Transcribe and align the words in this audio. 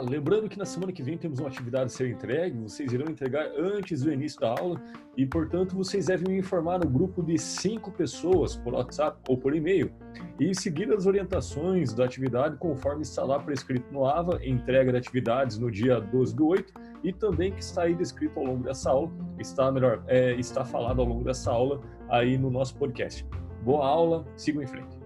Lembrando 0.00 0.48
que 0.48 0.58
na 0.58 0.64
semana 0.64 0.92
que 0.92 1.02
vem 1.02 1.16
temos 1.16 1.38
uma 1.38 1.48
atividade 1.48 1.86
a 1.86 1.88
ser 1.88 2.10
entregue, 2.10 2.58
vocês 2.58 2.92
irão 2.92 3.10
entregar 3.10 3.46
antes 3.56 4.02
do 4.02 4.12
início 4.12 4.40
da 4.40 4.50
aula 4.50 4.80
e, 5.16 5.26
portanto, 5.26 5.74
vocês 5.74 6.06
devem 6.06 6.34
me 6.34 6.38
informar 6.38 6.78
no 6.78 6.88
grupo 6.88 7.22
de 7.22 7.38
cinco 7.38 7.90
pessoas 7.90 8.56
por 8.56 8.74
WhatsApp 8.74 9.18
ou 9.28 9.36
por 9.36 9.54
e-mail 9.54 9.90
e 10.38 10.54
seguir 10.54 10.92
as 10.92 11.06
orientações 11.06 11.92
da 11.92 12.04
atividade 12.04 12.56
conforme 12.56 13.02
está 13.02 13.24
lá 13.24 13.38
prescrito 13.38 13.92
no 13.92 14.06
AVA, 14.06 14.40
entrega 14.44 14.92
de 14.92 14.98
atividades 14.98 15.58
no 15.58 15.70
dia 15.70 16.00
12 16.00 16.34
do 16.34 16.46
8 16.48 16.72
e 17.04 17.12
também 17.12 17.52
que 17.52 17.60
está 17.60 17.82
aí 17.82 17.94
descrito 17.94 18.38
ao 18.38 18.46
longo 18.46 18.64
dessa 18.64 18.90
aula, 18.90 19.10
está 19.38 19.70
melhor, 19.70 20.02
é, 20.06 20.34
está 20.34 20.64
falado 20.64 21.00
ao 21.00 21.06
longo 21.06 21.24
dessa 21.24 21.50
aula 21.50 21.80
aí 22.08 22.36
no 22.36 22.50
nosso 22.50 22.76
podcast. 22.76 23.26
Boa 23.62 23.86
aula, 23.86 24.24
sigam 24.36 24.62
em 24.62 24.66
frente. 24.66 24.98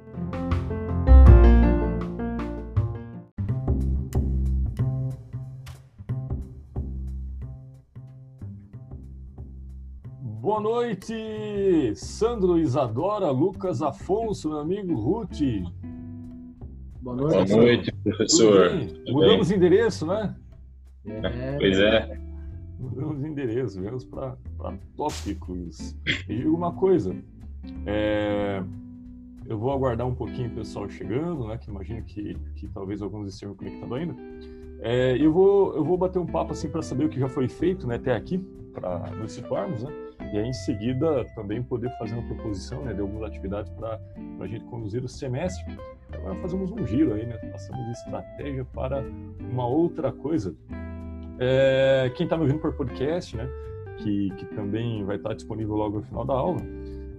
Boa 10.61 10.83
noite, 10.83 11.95
Sandro 11.95 12.59
Isadora, 12.59 13.31
Lucas 13.31 13.81
Afonso, 13.81 14.51
meu 14.51 14.59
amigo 14.59 14.95
Ruth. 14.95 15.41
Boa 17.01 17.17
noite, 17.17 17.51
Boa 17.51 17.63
noite 17.63 17.93
professor. 18.05 18.71
Mudamos 19.09 19.49
de 19.49 19.55
endereço, 19.55 20.07
né? 20.07 20.37
É, 21.07 21.57
pois 21.57 21.79
é. 21.79 22.21
Mudamos 22.79 23.23
de 23.23 23.29
endereço, 23.29 23.81
viemos 23.81 24.05
para 24.05 24.37
tópicos. 24.99 25.97
E 26.29 26.45
uma 26.45 26.75
coisa, 26.75 27.17
é, 27.87 28.63
eu 29.47 29.57
vou 29.57 29.73
aguardar 29.73 30.07
um 30.07 30.15
pouquinho 30.15 30.51
o 30.51 30.57
pessoal 30.57 30.91
chegando, 30.91 31.49
né? 31.49 31.57
Que 31.57 31.71
imagino 31.71 32.03
que, 32.03 32.37
que 32.57 32.69
talvez 32.69 33.01
alguns 33.01 33.33
estejam 33.33 33.55
conectando 33.55 33.95
ainda. 33.95 34.15
É, 34.81 35.17
eu, 35.19 35.33
vou, 35.33 35.75
eu 35.75 35.83
vou 35.83 35.97
bater 35.97 36.19
um 36.19 36.27
papo 36.27 36.53
assim 36.53 36.69
para 36.69 36.83
saber 36.83 37.07
o 37.07 37.09
que 37.09 37.19
já 37.19 37.31
foi 37.31 37.49
feito 37.49 37.87
né, 37.87 37.95
até 37.95 38.15
aqui, 38.15 38.37
para 38.75 39.11
nos 39.13 39.33
situarmos, 39.33 39.85
né? 39.85 40.10
E 40.33 40.39
aí 40.39 40.49
em 40.49 40.53
seguida 40.53 41.25
também 41.35 41.63
poder 41.63 41.91
fazer 41.99 42.15
uma 42.15 42.23
proposição 42.23 42.85
né, 42.85 42.93
de 42.93 43.01
algumas 43.01 43.29
atividades 43.29 43.71
para 43.73 44.01
a 44.41 44.47
gente 44.47 44.65
conduzir 44.67 45.03
o 45.03 45.09
semestre. 45.09 45.77
Agora 46.13 46.35
fazemos 46.37 46.71
um 46.73 46.87
giro 46.87 47.15
aí, 47.15 47.25
né? 47.25 47.37
Passamos 47.53 47.99
estratégia 47.99 48.65
para 48.65 49.05
uma 49.51 49.67
outra 49.67 50.13
coisa. 50.13 50.55
É, 51.39 52.11
quem 52.17 52.25
está 52.25 52.37
me 52.37 52.43
ouvindo 52.43 52.61
por 52.61 52.75
podcast, 52.75 53.37
né? 53.37 53.49
Que, 53.99 54.31
que 54.31 54.47
também 54.47 55.05
vai 55.05 55.17
estar 55.17 55.35
disponível 55.35 55.77
logo 55.77 55.99
no 55.99 56.03
final 56.03 56.25
da 56.25 56.35
aula, 56.35 56.61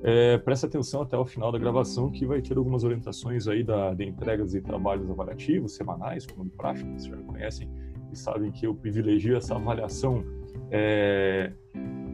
é, 0.04 0.38
presta 0.40 0.66
atenção 0.66 1.04
até 1.04 1.16
o 1.16 1.24
final 1.24 1.52
da 1.52 1.60
gravação 1.60 2.10
que 2.10 2.26
vai 2.26 2.42
ter 2.42 2.58
algumas 2.58 2.84
orientações 2.84 3.48
aí 3.48 3.64
da, 3.64 3.94
de 3.94 4.04
entregas 4.04 4.56
e 4.56 4.62
trabalhos 4.62 5.08
avaliativos 5.10 5.76
semanais, 5.76 6.26
como 6.26 6.44
de 6.44 6.58
prática, 6.58 6.90
vocês 6.90 7.06
já 7.06 7.18
conhecem 7.18 7.70
e 8.12 8.18
sabem 8.18 8.52
que 8.52 8.66
eu 8.66 8.74
privilegio 8.74 9.38
essa 9.38 9.56
avaliação 9.56 10.24
é, 10.72 11.52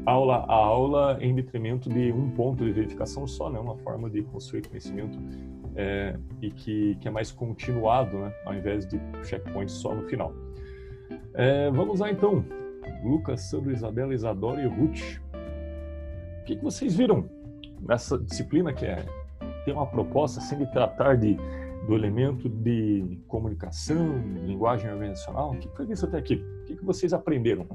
aula 0.07 0.45
a 0.47 0.53
aula 0.53 1.17
em 1.19 1.35
detrimento 1.35 1.89
de 1.89 2.11
um 2.13 2.29
ponto 2.31 2.63
de 2.63 2.71
verificação 2.71 3.27
só, 3.27 3.49
né? 3.49 3.59
Uma 3.59 3.75
forma 3.77 4.09
de 4.09 4.23
construir 4.23 4.65
conhecimento 4.67 5.19
é, 5.75 6.17
e 6.41 6.49
que, 6.49 6.95
que 6.95 7.07
é 7.07 7.11
mais 7.11 7.29
continuado, 7.29 8.17
né? 8.17 8.33
Ao 8.45 8.53
invés 8.53 8.87
de 8.87 8.99
checkpoints 9.23 9.75
só 9.75 9.93
no 9.93 10.03
final. 10.07 10.33
É, 11.33 11.69
vamos 11.71 11.99
lá 11.99 12.09
então. 12.09 12.43
Lucas, 13.03 13.41
Sandro, 13.49 13.71
Isabela, 13.71 14.13
Isadora 14.13 14.61
e 14.61 14.65
Ruth. 14.65 15.19
O 16.41 16.45
que, 16.45 16.55
que 16.55 16.63
vocês 16.63 16.95
viram 16.95 17.29
nessa 17.81 18.17
disciplina 18.17 18.71
que 18.71 18.85
é 18.85 19.05
tem 19.65 19.73
uma 19.73 19.85
proposta 19.85 20.39
assim 20.39 20.57
de 20.57 20.71
tratar 20.71 21.17
de 21.17 21.37
do 21.85 21.93
elemento 21.93 22.49
de 22.49 23.19
comunicação, 23.27 24.17
linguagem 24.45 24.89
organizacional? 24.89 25.51
O 25.51 25.57
que 25.57 25.67
foi 25.75 25.85
isso 25.91 26.05
até 26.05 26.17
aqui? 26.17 26.35
O 26.61 26.65
que, 26.65 26.75
que 26.77 26.85
vocês 26.85 27.13
aprenderam? 27.13 27.67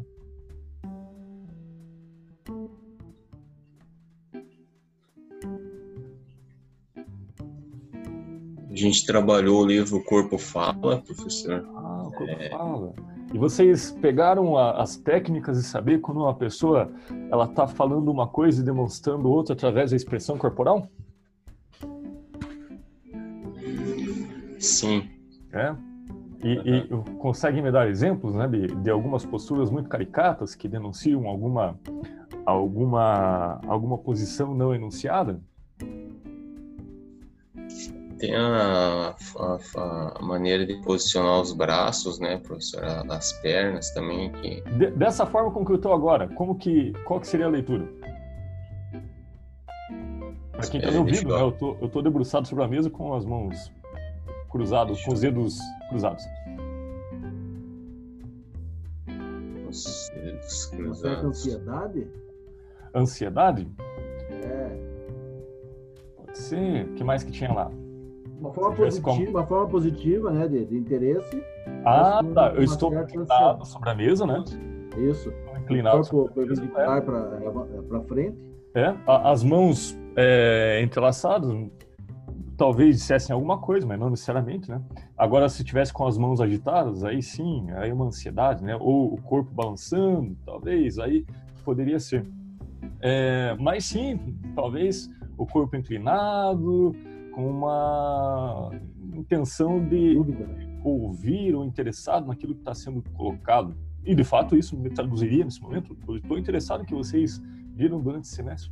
A 8.72 8.76
gente 8.76 9.04
trabalhou 9.04 9.62
o 9.62 9.66
livro 9.66 9.98
O 9.98 10.02
Corpo 10.02 10.38
Fala, 10.38 11.02
professor. 11.02 11.68
Ah, 11.74 12.04
o 12.06 12.10
Corpo 12.10 12.32
é... 12.32 12.48
Fala. 12.48 12.94
E 13.34 13.36
vocês 13.36 13.90
pegaram 14.00 14.56
a, 14.56 14.82
as 14.82 14.96
técnicas 14.96 15.58
de 15.58 15.64
saber 15.64 16.00
quando 16.00 16.22
uma 16.22 16.34
pessoa 16.34 16.90
ela 17.30 17.44
está 17.44 17.66
falando 17.66 18.10
uma 18.10 18.26
coisa 18.26 18.62
e 18.62 18.64
demonstrando 18.64 19.28
outra 19.28 19.54
através 19.54 19.90
da 19.90 19.96
expressão 19.96 20.38
corporal? 20.38 20.88
Sim. 24.58 25.08
É? 25.52 25.74
E, 26.42 26.52
e 26.52 26.88
conseguem 27.18 27.62
me 27.62 27.70
dar 27.70 27.88
exemplos 27.88 28.34
né, 28.34 28.48
de, 28.48 28.68
de 28.68 28.90
algumas 28.90 29.24
posturas 29.24 29.70
muito 29.70 29.88
caricatas 29.88 30.54
que 30.54 30.66
denunciam 30.66 31.26
alguma, 31.28 31.78
alguma, 32.46 33.60
alguma 33.66 33.98
posição 33.98 34.54
não 34.54 34.74
enunciada? 34.74 35.40
Tem 38.22 38.36
a, 38.36 39.16
a, 39.36 40.16
a, 40.16 40.22
maneira 40.22 40.64
de 40.64 40.76
posicionar 40.82 41.40
os 41.40 41.52
braços, 41.52 42.20
né, 42.20 42.38
professor? 42.38 42.84
As 43.10 43.32
pernas 43.40 43.90
também. 43.90 44.30
Que... 44.30 44.60
De, 44.78 44.92
dessa 44.92 45.26
forma 45.26 45.50
como 45.50 45.66
que 45.66 45.72
eu 45.72 45.76
estou 45.76 45.92
agora, 45.92 46.28
como 46.28 46.56
que, 46.56 46.92
qual 47.04 47.18
que 47.18 47.26
seria 47.26 47.46
a 47.46 47.48
leitura? 47.48 47.84
Para 50.52 50.68
quem 50.68 50.78
está 50.78 50.92
me 50.92 50.98
ouvindo, 50.98 51.30
eu... 51.30 51.36
Né, 51.36 51.42
eu, 51.42 51.52
tô, 51.52 51.76
eu 51.82 51.88
tô 51.88 52.00
debruçado 52.00 52.46
sobre 52.46 52.62
a 52.62 52.68
mesa 52.68 52.88
com 52.88 53.12
as 53.12 53.24
mãos 53.24 53.72
cruzadas, 54.48 54.94
deixa 54.94 55.06
com 55.06 55.14
os 55.14 55.20
dedos 55.20 55.58
cruzados. 55.88 56.24
Os 59.68 60.10
dedos 60.14 60.66
cruzados. 60.66 61.18
Uma 61.18 61.28
ansiedade? 61.28 62.08
Ansiedade? 62.94 63.68
É. 64.30 64.76
Pode 66.18 66.38
ser. 66.38 66.84
O 66.84 66.94
que 66.94 67.02
mais 67.02 67.24
que 67.24 67.32
tinha 67.32 67.52
lá? 67.52 67.68
Uma 68.42 68.52
forma 68.52 68.74
positiva, 68.74 69.02
como... 69.02 69.30
uma 69.30 69.46
forma 69.46 69.68
positiva 69.68 70.30
né, 70.32 70.48
de, 70.48 70.64
de 70.64 70.76
interesse. 70.76 71.42
Ah, 71.84 72.20
tá. 72.34 72.52
Eu 72.54 72.64
estou 72.64 72.92
inclinado 72.92 73.64
sobre 73.64 73.90
a 73.90 73.94
mesa, 73.94 74.26
né? 74.26 74.42
Isso. 74.98 75.30
Estou 75.30 75.58
inclinado. 75.58 76.00
O 76.00 76.08
corpo 76.08 76.34
perpendicular 76.34 77.02
para 77.02 78.00
frente. 78.08 78.36
É, 78.74 78.94
as 79.06 79.44
mãos 79.44 79.96
é, 80.16 80.80
entrelaçadas, 80.82 81.54
talvez 82.56 82.96
dissessem 82.96 83.32
alguma 83.32 83.58
coisa, 83.58 83.86
mas 83.86 84.00
não 84.00 84.10
necessariamente, 84.10 84.68
né? 84.68 84.82
Agora, 85.16 85.48
se 85.48 85.62
tivesse 85.62 85.92
com 85.92 86.04
as 86.04 86.18
mãos 86.18 86.40
agitadas, 86.40 87.04
aí 87.04 87.22
sim, 87.22 87.70
aí 87.76 87.90
é 87.90 87.94
uma 87.94 88.06
ansiedade, 88.06 88.64
né? 88.64 88.76
Ou 88.80 89.14
o 89.14 89.22
corpo 89.22 89.52
balançando, 89.52 90.36
talvez, 90.44 90.98
aí 90.98 91.24
poderia 91.64 92.00
ser. 92.00 92.26
É, 93.00 93.54
mas 93.60 93.84
sim, 93.84 94.18
talvez 94.56 95.08
o 95.38 95.46
corpo 95.46 95.76
inclinado, 95.76 96.92
com 97.32 97.48
uma 97.48 98.70
intenção 99.14 99.84
de 99.84 100.16
ouvir 100.84 101.54
ou 101.54 101.64
interessado 101.64 102.26
naquilo 102.26 102.54
que 102.54 102.60
está 102.60 102.74
sendo 102.74 103.02
colocado. 103.14 103.74
E, 104.04 104.14
de 104.14 104.24
fato, 104.24 104.56
isso 104.56 104.76
me 104.76 104.90
traduziria 104.90 105.44
nesse 105.44 105.60
momento. 105.60 105.96
Estou 106.16 106.38
interessado 106.38 106.82
em 106.82 106.86
que 106.86 106.94
vocês 106.94 107.40
viram 107.74 108.00
durante 108.00 108.24
esse 108.24 108.34
semestre. 108.34 108.70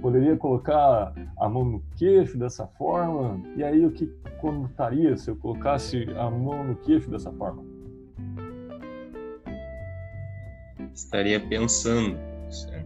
Poderia 0.00 0.36
colocar 0.36 1.12
a 1.38 1.48
mão 1.48 1.64
no 1.64 1.82
queixo 1.96 2.38
dessa 2.38 2.66
forma, 2.66 3.42
e 3.56 3.64
aí 3.64 3.84
o 3.84 3.90
que 3.90 4.06
conotaria 4.40 5.16
se 5.16 5.30
eu 5.30 5.36
colocasse 5.36 6.04
a 6.16 6.30
mão 6.30 6.62
no 6.64 6.76
queixo 6.76 7.10
dessa 7.10 7.32
forma? 7.32 7.64
Estaria 10.94 11.40
pensando. 11.40 12.27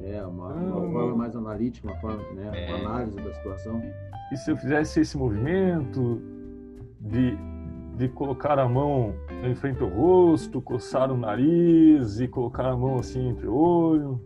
É, 0.03 0.25
uma, 0.27 0.53
uma 0.53 0.89
ah. 0.89 0.93
forma 0.93 1.17
mais 1.17 1.37
analítica, 1.37 1.89
uma 1.89 1.97
forma, 1.99 2.23
né, 2.35 2.51
é. 2.53 2.75
uma 2.75 2.91
análise 2.91 3.17
da 3.17 3.33
situação. 3.35 3.81
E 4.33 4.37
se 4.37 4.51
eu 4.51 4.57
fizesse 4.57 5.00
esse 5.00 5.17
movimento 5.17 6.21
de, 7.00 7.37
de 7.97 8.09
colocar 8.09 8.59
a 8.59 8.69
mão 8.69 9.15
em 9.44 9.55
frente 9.55 9.82
ao 9.82 9.88
rosto, 9.88 10.61
coçar 10.61 11.11
o 11.12 11.17
nariz 11.17 12.19
e 12.19 12.26
colocar 12.26 12.67
a 12.67 12.76
mão 12.76 12.99
assim 12.99 13.29
entre 13.29 13.47
o 13.47 13.55
olho? 13.55 14.21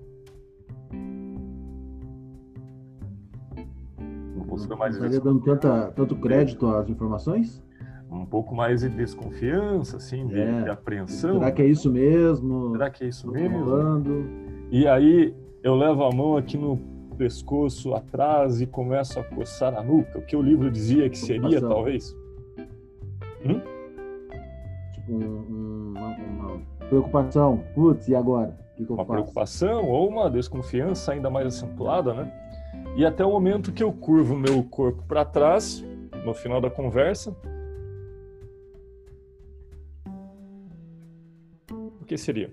Uma 4.34 4.44
postura 4.46 4.76
mais 4.76 4.94
Estaria 4.94 5.20
dando 5.20 5.40
tanta, 5.40 5.92
tanto 5.92 6.16
crédito 6.16 6.66
às 6.68 6.88
informações? 6.88 7.62
Um 8.10 8.24
pouco 8.24 8.54
mais 8.54 8.80
de 8.80 8.88
desconfiança, 8.88 9.96
assim, 9.98 10.26
de, 10.26 10.40
é. 10.40 10.62
de 10.62 10.70
apreensão. 10.70 11.34
Será 11.34 11.50
que 11.50 11.60
é 11.60 11.66
isso 11.66 11.90
mesmo? 11.90 12.70
Será 12.72 12.88
que 12.88 13.04
é 13.04 13.08
isso 13.08 13.30
mesmo? 13.30 13.58
Falando? 13.58 14.45
E 14.70 14.86
aí 14.86 15.34
eu 15.62 15.74
levo 15.74 16.04
a 16.04 16.10
mão 16.10 16.36
aqui 16.36 16.56
no 16.56 16.76
pescoço 17.16 17.94
atrás 17.94 18.60
e 18.60 18.66
começo 18.66 19.18
a 19.18 19.24
coçar 19.24 19.74
a 19.74 19.82
nuca, 19.82 20.18
o 20.18 20.22
que 20.22 20.36
o 20.36 20.42
livro 20.42 20.70
dizia 20.70 21.08
que 21.08 21.18
seria, 21.18 21.60
talvez? 21.60 22.14
Hum? 23.44 23.60
Tipo, 24.92 25.12
um, 25.12 25.94
uma, 25.96 26.08
uma, 26.08 26.62
preocupação. 26.88 27.64
Putz, 27.74 28.08
e 28.08 28.14
agora? 28.14 28.56
Que 28.76 28.84
que 28.84 28.92
uma 28.92 28.98
faço? 28.98 29.12
preocupação 29.12 29.88
ou 29.88 30.08
uma 30.08 30.30
desconfiança 30.30 31.12
ainda 31.12 31.30
mais 31.30 31.46
acentuada, 31.46 32.12
né? 32.12 32.32
E 32.96 33.04
até 33.04 33.24
o 33.24 33.30
momento 33.30 33.72
que 33.72 33.82
eu 33.82 33.92
curvo 33.92 34.36
meu 34.36 34.62
corpo 34.64 35.02
para 35.08 35.24
trás, 35.24 35.82
no 36.24 36.34
final 36.34 36.60
da 36.60 36.68
conversa, 36.68 37.34
que 42.06 42.16
seria? 42.16 42.50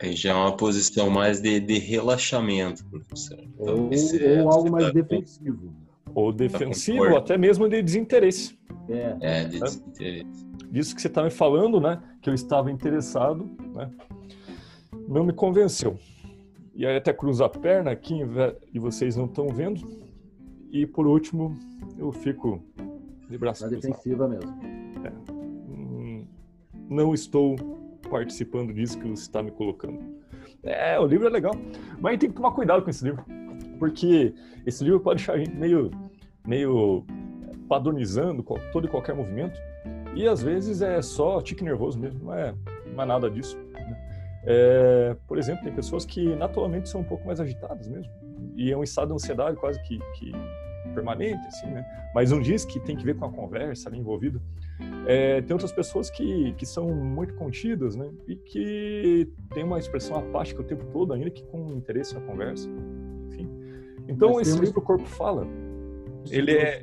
Aí 0.00 0.14
já 0.14 0.30
é 0.30 0.34
uma 0.34 0.56
posição 0.56 1.08
mais 1.08 1.40
de, 1.40 1.58
de 1.58 1.78
relaxamento, 1.78 2.84
professor. 2.86 3.38
Então, 3.40 3.84
ou, 3.84 3.90
é, 3.92 4.42
ou 4.42 4.50
algo 4.50 4.70
mais 4.70 4.86
tá 4.86 4.92
defensivo. 4.92 5.72
Ou 6.14 6.32
defensivo, 6.32 7.04
ou 7.04 7.16
até 7.16 7.38
mesmo 7.38 7.68
de 7.68 7.82
desinteresse. 7.82 8.58
É, 8.88 9.16
é 9.20 9.44
de 9.44 9.58
desinteresse. 9.58 10.46
Disso 10.70 10.94
que 10.94 11.00
você 11.00 11.08
está 11.08 11.22
me 11.22 11.30
falando, 11.30 11.80
né? 11.80 12.02
Que 12.20 12.28
eu 12.28 12.34
estava 12.34 12.70
interessado, 12.70 13.48
né? 13.74 13.90
Não 15.08 15.24
me 15.24 15.32
convenceu. 15.32 15.98
E 16.74 16.84
aí 16.84 16.96
até 16.96 17.12
cruza 17.12 17.46
a 17.46 17.48
perna 17.48 17.90
aqui 17.90 18.20
e 18.74 18.78
vocês 18.78 19.16
não 19.16 19.24
estão 19.24 19.48
vendo. 19.48 19.80
E 20.70 20.86
por 20.86 21.06
último, 21.06 21.56
eu 21.96 22.12
fico 22.12 22.62
de 23.30 23.38
braço 23.38 23.64
Na 23.64 23.70
defensiva 23.70 24.28
mesmo. 24.28 24.50
É. 25.04 25.32
Hum, 25.32 26.26
não 26.90 27.14
estou 27.14 27.56
participando 28.08 28.72
disso 28.72 28.98
que 28.98 29.08
você 29.08 29.22
está 29.22 29.42
me 29.42 29.50
colocando. 29.50 29.98
É, 30.62 30.98
o 30.98 31.06
livro 31.06 31.26
é 31.26 31.30
legal, 31.30 31.54
mas 32.00 32.18
tem 32.18 32.30
que 32.30 32.36
tomar 32.36 32.52
cuidado 32.52 32.82
com 32.82 32.90
esse 32.90 33.04
livro, 33.04 33.24
porque 33.78 34.34
esse 34.64 34.82
livro 34.82 35.00
pode 35.00 35.18
deixar 35.18 35.34
a 35.34 35.38
gente 35.38 35.54
meio, 35.54 35.90
meio 36.46 37.04
padronizando 37.68 38.44
todo 38.72 38.86
e 38.86 38.90
qualquer 38.90 39.14
movimento, 39.14 39.58
e 40.14 40.26
às 40.26 40.42
vezes 40.42 40.82
é 40.82 41.00
só 41.02 41.40
tique 41.40 41.62
nervoso 41.62 41.98
mesmo, 41.98 42.24
não 42.24 42.34
é, 42.34 42.54
não 42.92 43.02
é 43.02 43.06
nada 43.06 43.30
disso. 43.30 43.56
Né? 43.72 43.96
É, 44.44 45.16
por 45.26 45.38
exemplo, 45.38 45.62
tem 45.62 45.72
pessoas 45.72 46.04
que 46.04 46.34
naturalmente 46.36 46.88
são 46.88 47.00
um 47.00 47.04
pouco 47.04 47.26
mais 47.26 47.40
agitadas 47.40 47.86
mesmo, 47.86 48.10
e 48.56 48.72
é 48.72 48.76
um 48.76 48.82
estado 48.82 49.08
de 49.08 49.14
ansiedade 49.14 49.56
quase 49.56 49.80
que, 49.82 49.98
que 50.18 50.32
permanente, 50.94 51.46
assim, 51.48 51.66
né? 51.66 51.84
Mas 52.14 52.30
não 52.30 52.40
diz 52.40 52.64
que 52.64 52.80
tem 52.80 52.96
que 52.96 53.04
ver 53.04 53.16
com 53.16 53.26
a 53.26 53.30
conversa 53.30 53.88
ali 53.88 53.98
envolvida. 53.98 54.40
É, 55.06 55.40
tem 55.40 55.54
outras 55.54 55.72
pessoas 55.72 56.10
que, 56.10 56.52
que 56.54 56.66
são 56.66 56.88
muito 56.88 57.34
contidas, 57.34 57.96
né? 57.96 58.10
E 58.26 58.36
que 58.36 59.28
tem 59.54 59.64
uma 59.64 59.78
expressão 59.78 60.18
apática 60.18 60.60
o 60.60 60.64
tempo 60.64 60.84
todo, 60.92 61.12
ainda 61.12 61.30
que 61.30 61.42
com 61.44 61.72
interesse 61.72 62.14
na 62.14 62.20
conversa. 62.20 62.68
Enfim. 63.28 63.48
Então, 64.08 64.34
Mas 64.34 64.48
esse 64.48 64.58
livro, 64.58 64.80
O 64.80 64.82
Corpo 64.82 65.06
Fala, 65.06 65.46
ele 66.30 66.52
é... 66.52 66.80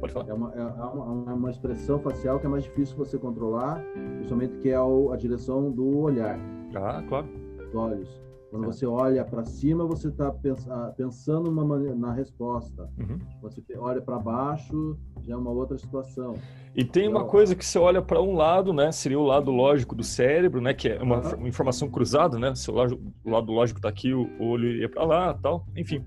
Pode 0.00 0.12
falar. 0.12 0.28
É 0.28 0.34
uma, 0.34 0.52
é, 0.52 0.62
uma, 0.62 1.30
é 1.30 1.34
uma, 1.34 1.50
expressão 1.50 2.00
facial 2.00 2.40
que 2.40 2.46
é 2.46 2.48
mais 2.48 2.64
difícil 2.64 2.96
você 2.96 3.16
controlar, 3.16 3.80
principalmente 4.16 4.58
que 4.58 4.68
é 4.68 4.76
a 4.76 5.16
direção 5.16 5.70
do 5.70 6.00
olhar. 6.00 6.38
Ah, 6.74 7.04
claro. 7.08 7.28
Dos 7.56 7.74
olhos. 7.74 8.21
Quando 8.52 8.66
você 8.66 8.84
olha 8.84 9.24
para 9.24 9.46
cima, 9.46 9.86
você 9.86 10.08
está 10.08 10.28
ah, 10.28 10.92
pensando 10.94 11.50
uma 11.50 11.78
na 11.94 12.12
resposta. 12.12 12.86
Uhum. 12.98 13.18
Você 13.40 13.62
olha 13.78 14.02
para 14.02 14.18
baixo, 14.18 14.94
já 15.22 15.32
é 15.32 15.36
uma 15.38 15.50
outra 15.50 15.78
situação. 15.78 16.34
E 16.76 16.84
tem 16.84 17.08
uma 17.08 17.24
coisa 17.24 17.56
que 17.56 17.64
você 17.64 17.78
olha 17.78 18.02
para 18.02 18.20
um 18.20 18.34
lado, 18.34 18.74
né? 18.74 18.92
Seria 18.92 19.18
o 19.18 19.24
lado 19.24 19.50
lógico 19.50 19.94
do 19.94 20.04
cérebro, 20.04 20.60
né? 20.60 20.74
Que 20.74 20.90
é 20.90 21.02
uma, 21.02 21.22
informação 21.48 21.88
cruzada, 21.88 22.38
né? 22.38 22.54
Se 22.54 22.70
o 22.70 22.74
lado, 22.74 23.00
o 23.24 23.30
lado 23.30 23.50
lógico 23.50 23.78
está 23.78 23.88
aqui, 23.88 24.12
o 24.12 24.28
olho 24.38 24.68
ia 24.68 24.88
para 24.88 25.02
lá, 25.02 25.32
tal. 25.32 25.66
Enfim. 25.74 26.04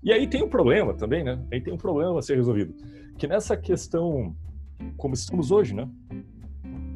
E 0.00 0.12
aí 0.12 0.28
tem 0.28 0.44
um 0.44 0.48
problema 0.48 0.94
também, 0.94 1.24
né? 1.24 1.44
Aí 1.52 1.60
tem 1.60 1.74
um 1.74 1.78
problema 1.78 2.16
a 2.16 2.22
ser 2.22 2.36
resolvido, 2.36 2.72
que 3.18 3.26
nessa 3.26 3.56
questão, 3.56 4.32
como 4.96 5.14
estamos 5.14 5.50
hoje, 5.50 5.74
né? 5.74 5.90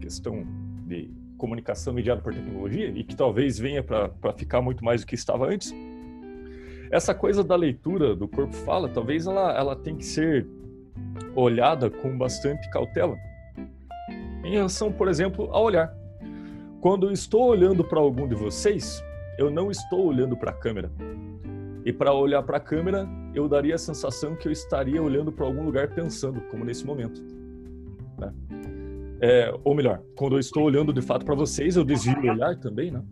Questão 0.00 0.46
de 0.86 1.10
comunicação 1.38 1.94
mediada 1.94 2.20
por 2.20 2.35
tecnologia 2.35 2.88
e 2.88 3.02
que 3.02 3.17
talvez 3.17 3.58
venha 3.58 3.82
para 3.82 4.32
ficar 4.37 4.61
muito 4.61 4.85
mais 4.85 5.00
do 5.00 5.06
que 5.06 5.14
estava 5.14 5.46
antes. 5.46 5.73
Essa 6.90 7.14
coisa 7.14 7.44
da 7.44 7.55
leitura 7.55 8.14
do 8.14 8.26
corpo 8.26 8.55
fala, 8.55 8.88
talvez 8.88 9.26
ela, 9.26 9.56
ela 9.56 9.76
tem 9.76 9.96
que 9.96 10.05
ser 10.05 10.46
olhada 11.35 11.88
com 11.88 12.17
bastante 12.17 12.69
cautela. 12.70 13.17
Em 14.44 14.52
relação, 14.52 14.93
por 14.93 15.08
exemplo, 15.08 15.49
ao 15.52 15.64
olhar. 15.64 15.94
Quando 16.81 17.06
eu 17.06 17.12
estou 17.12 17.44
olhando 17.49 17.84
para 17.84 17.99
algum 17.99 18.26
de 18.26 18.34
vocês, 18.34 19.02
eu 19.38 19.50
não 19.50 19.70
estou 19.70 20.06
olhando 20.06 20.37
para 20.37 20.50
a 20.50 20.55
câmera. 20.55 20.91
E 21.84 21.93
para 21.93 22.12
olhar 22.12 22.43
para 22.43 22.56
a 22.56 22.61
câmera, 22.61 23.06
eu 23.34 23.49
daria 23.49 23.75
a 23.75 23.79
sensação 23.79 24.34
que 24.34 24.49
eu 24.49 24.52
estaria 24.52 25.02
olhando 25.02 25.31
para 25.31 25.44
algum 25.44 25.64
lugar 25.64 25.88
pensando, 25.88 26.41
como 26.50 26.64
nesse 26.64 26.84
momento. 26.87 27.38
É, 29.20 29.53
ou 29.65 29.75
melhor, 29.75 30.03
quando 30.17 30.37
eu 30.37 30.38
estou 30.38 30.62
olhando 30.62 30.93
de 30.93 31.03
fato 31.03 31.25
para 31.25 31.35
vocês, 31.35 31.76
eu 31.76 31.85
desvio 31.85 32.17
o 32.19 32.31
olhar 32.31 32.56
também, 32.56 32.91
né? 32.91 33.03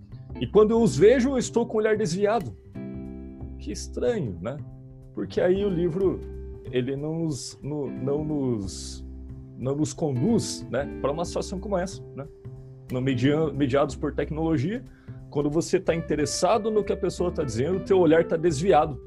E 0.41 0.47
quando 0.47 0.70
eu 0.70 0.81
os 0.81 0.97
vejo, 0.97 1.31
eu 1.31 1.38
estou 1.38 1.67
com 1.67 1.76
o 1.76 1.81
olhar 1.81 1.97
desviado. 1.97 2.56
Que 3.58 3.73
estranho, 3.73 4.38
né? 4.41 4.56
Porque 5.14 5.41
aí 5.41 5.64
o 5.64 5.69
livro 5.69 6.20
ele 6.70 6.97
não 6.97 7.25
nos, 7.25 7.58
no, 7.62 7.87
não 7.91 8.25
nos, 8.25 9.05
não 9.56 9.75
nos 9.75 9.93
conduz, 9.93 10.67
né, 10.70 10.87
para 11.00 11.12
uma 11.12 11.25
situação 11.25 11.58
como 11.58 11.79
essa, 11.79 12.03
né? 12.14 12.26
No 12.93 13.00
media, 13.00 13.53
mediados 13.53 13.97
por 13.97 14.14
tecnologia, 14.14 14.85
quando 15.31 15.50
você 15.50 15.79
está 15.79 15.94
interessado 15.94 16.70
no 16.70 16.85
que 16.85 16.93
a 16.93 16.97
pessoa 16.97 17.31
está 17.31 17.43
dizendo, 17.43 17.79
o 17.79 17.81
teu 17.81 17.99
olhar 17.99 18.20
está 18.20 18.37
desviado 18.37 19.00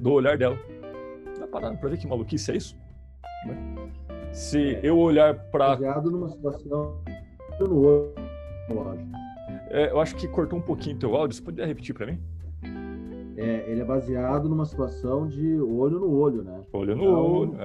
do 0.00 0.12
olhar 0.12 0.38
dela. 0.38 0.58
Parando 1.50 1.78
para 1.78 1.90
ver 1.90 1.98
que 1.98 2.06
maluquice 2.06 2.50
é 2.50 2.56
isso? 2.56 2.76
Né? 3.46 3.56
Se 4.36 4.78
eu 4.82 4.98
olhar 4.98 5.34
para. 5.50 5.70
Baseado 5.70 6.10
numa 6.10 6.28
situação 6.28 7.00
no 7.58 7.80
olho, 7.86 8.12
é, 9.70 9.90
eu 9.90 9.98
acho 9.98 10.14
que 10.14 10.28
cortou 10.28 10.58
um 10.58 10.62
pouquinho 10.62 10.98
teu 10.98 11.16
áudio. 11.16 11.34
Você 11.34 11.42
poderia 11.42 11.66
repetir 11.66 11.94
para 11.94 12.04
mim? 12.04 12.20
É, 13.38 13.64
ele 13.66 13.80
é 13.80 13.84
baseado 13.84 14.46
numa 14.46 14.66
situação 14.66 15.26
de 15.26 15.58
olho 15.58 15.98
no 15.98 16.14
olho, 16.14 16.44
né? 16.44 16.60
Olho 16.70 16.94
no 16.94 17.04
Não 17.04 17.32
olho. 17.32 17.56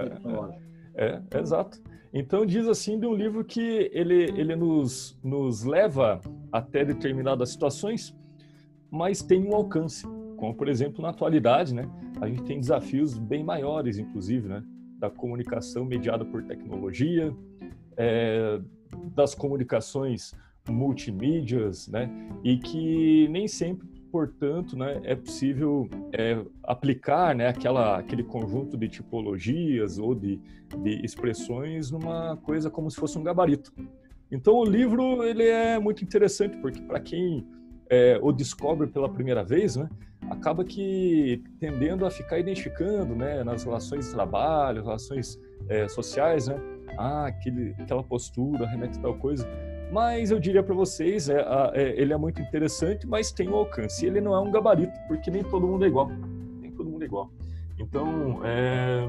É, 0.95 1.05
é, 1.05 1.21
é, 1.29 1.39
exato. 1.41 1.77
Então 2.13 2.45
diz 2.45 2.65
assim 2.65 2.97
de 2.97 3.05
um 3.05 3.13
livro 3.13 3.43
que 3.43 3.89
ele, 3.91 4.31
ele 4.39 4.55
nos, 4.55 5.19
nos 5.21 5.65
leva 5.65 6.21
até 6.53 6.85
determinadas 6.85 7.49
situações, 7.49 8.15
mas 8.89 9.21
tem 9.21 9.45
um 9.45 9.53
alcance. 9.53 10.07
Como, 10.37 10.55
por 10.55 10.69
exemplo, 10.69 11.01
na 11.01 11.09
atualidade, 11.09 11.75
né? 11.75 11.85
A 12.21 12.29
gente 12.29 12.43
tem 12.43 12.61
desafios 12.61 13.17
bem 13.17 13.43
maiores, 13.43 13.97
inclusive, 13.97 14.47
né? 14.47 14.63
Da 15.01 15.09
comunicação 15.09 15.83
mediada 15.83 16.23
por 16.23 16.43
tecnologia, 16.43 17.35
é, 17.97 18.61
das 19.15 19.33
comunicações 19.33 20.31
multimídias, 20.69 21.87
né? 21.87 22.07
E 22.43 22.57
que 22.57 23.27
nem 23.29 23.47
sempre, 23.47 23.87
portanto, 24.11 24.77
né, 24.77 25.01
é 25.03 25.15
possível 25.15 25.89
é, 26.13 26.45
aplicar, 26.63 27.35
né, 27.35 27.47
aquela, 27.47 27.97
aquele 27.97 28.23
conjunto 28.23 28.77
de 28.77 28.87
tipologias 28.87 29.97
ou 29.97 30.13
de, 30.13 30.39
de 30.83 31.03
expressões 31.03 31.89
numa 31.89 32.37
coisa 32.37 32.69
como 32.69 32.91
se 32.91 32.97
fosse 32.97 33.17
um 33.17 33.23
gabarito. 33.23 33.73
Então, 34.31 34.53
o 34.53 34.63
livro 34.63 35.23
ele 35.23 35.43
é 35.43 35.79
muito 35.79 36.03
interessante 36.03 36.57
porque 36.57 36.79
para 36.81 36.99
quem 36.99 37.45
é, 37.91 38.17
o 38.21 38.31
descobre 38.31 38.87
pela 38.87 39.09
primeira 39.09 39.43
vez, 39.43 39.75
né, 39.75 39.89
acaba 40.29 40.63
que 40.63 41.43
tendendo 41.59 42.05
a 42.05 42.09
ficar 42.09 42.39
identificando, 42.39 43.13
né, 43.13 43.43
nas 43.43 43.65
relações 43.65 44.05
de 44.05 44.13
trabalho, 44.13 44.81
relações 44.81 45.37
é, 45.67 45.89
sociais, 45.89 46.47
né, 46.47 46.55
ah, 46.97 47.25
aquele, 47.25 47.75
aquela 47.77 48.01
postura 48.01 48.65
remete 48.65 48.97
a 48.97 49.01
tal 49.01 49.15
coisa. 49.15 49.45
Mas 49.91 50.31
eu 50.31 50.39
diria 50.39 50.63
para 50.63 50.73
vocês, 50.73 51.27
é, 51.27 51.45
é, 51.73 52.01
ele 52.01 52.13
é 52.13 52.17
muito 52.17 52.41
interessante, 52.41 53.05
mas 53.05 53.29
tem 53.29 53.49
um 53.49 53.55
alcance. 53.55 54.05
Ele 54.05 54.21
não 54.21 54.33
é 54.33 54.39
um 54.39 54.49
gabarito, 54.49 54.97
porque 55.09 55.29
nem 55.29 55.43
todo 55.43 55.67
mundo 55.67 55.83
é 55.83 55.89
igual. 55.89 56.09
Nem 56.61 56.71
todo 56.71 56.89
mundo 56.89 57.01
é 57.01 57.05
igual. 57.05 57.29
Então, 57.77 58.39
é, 58.45 59.05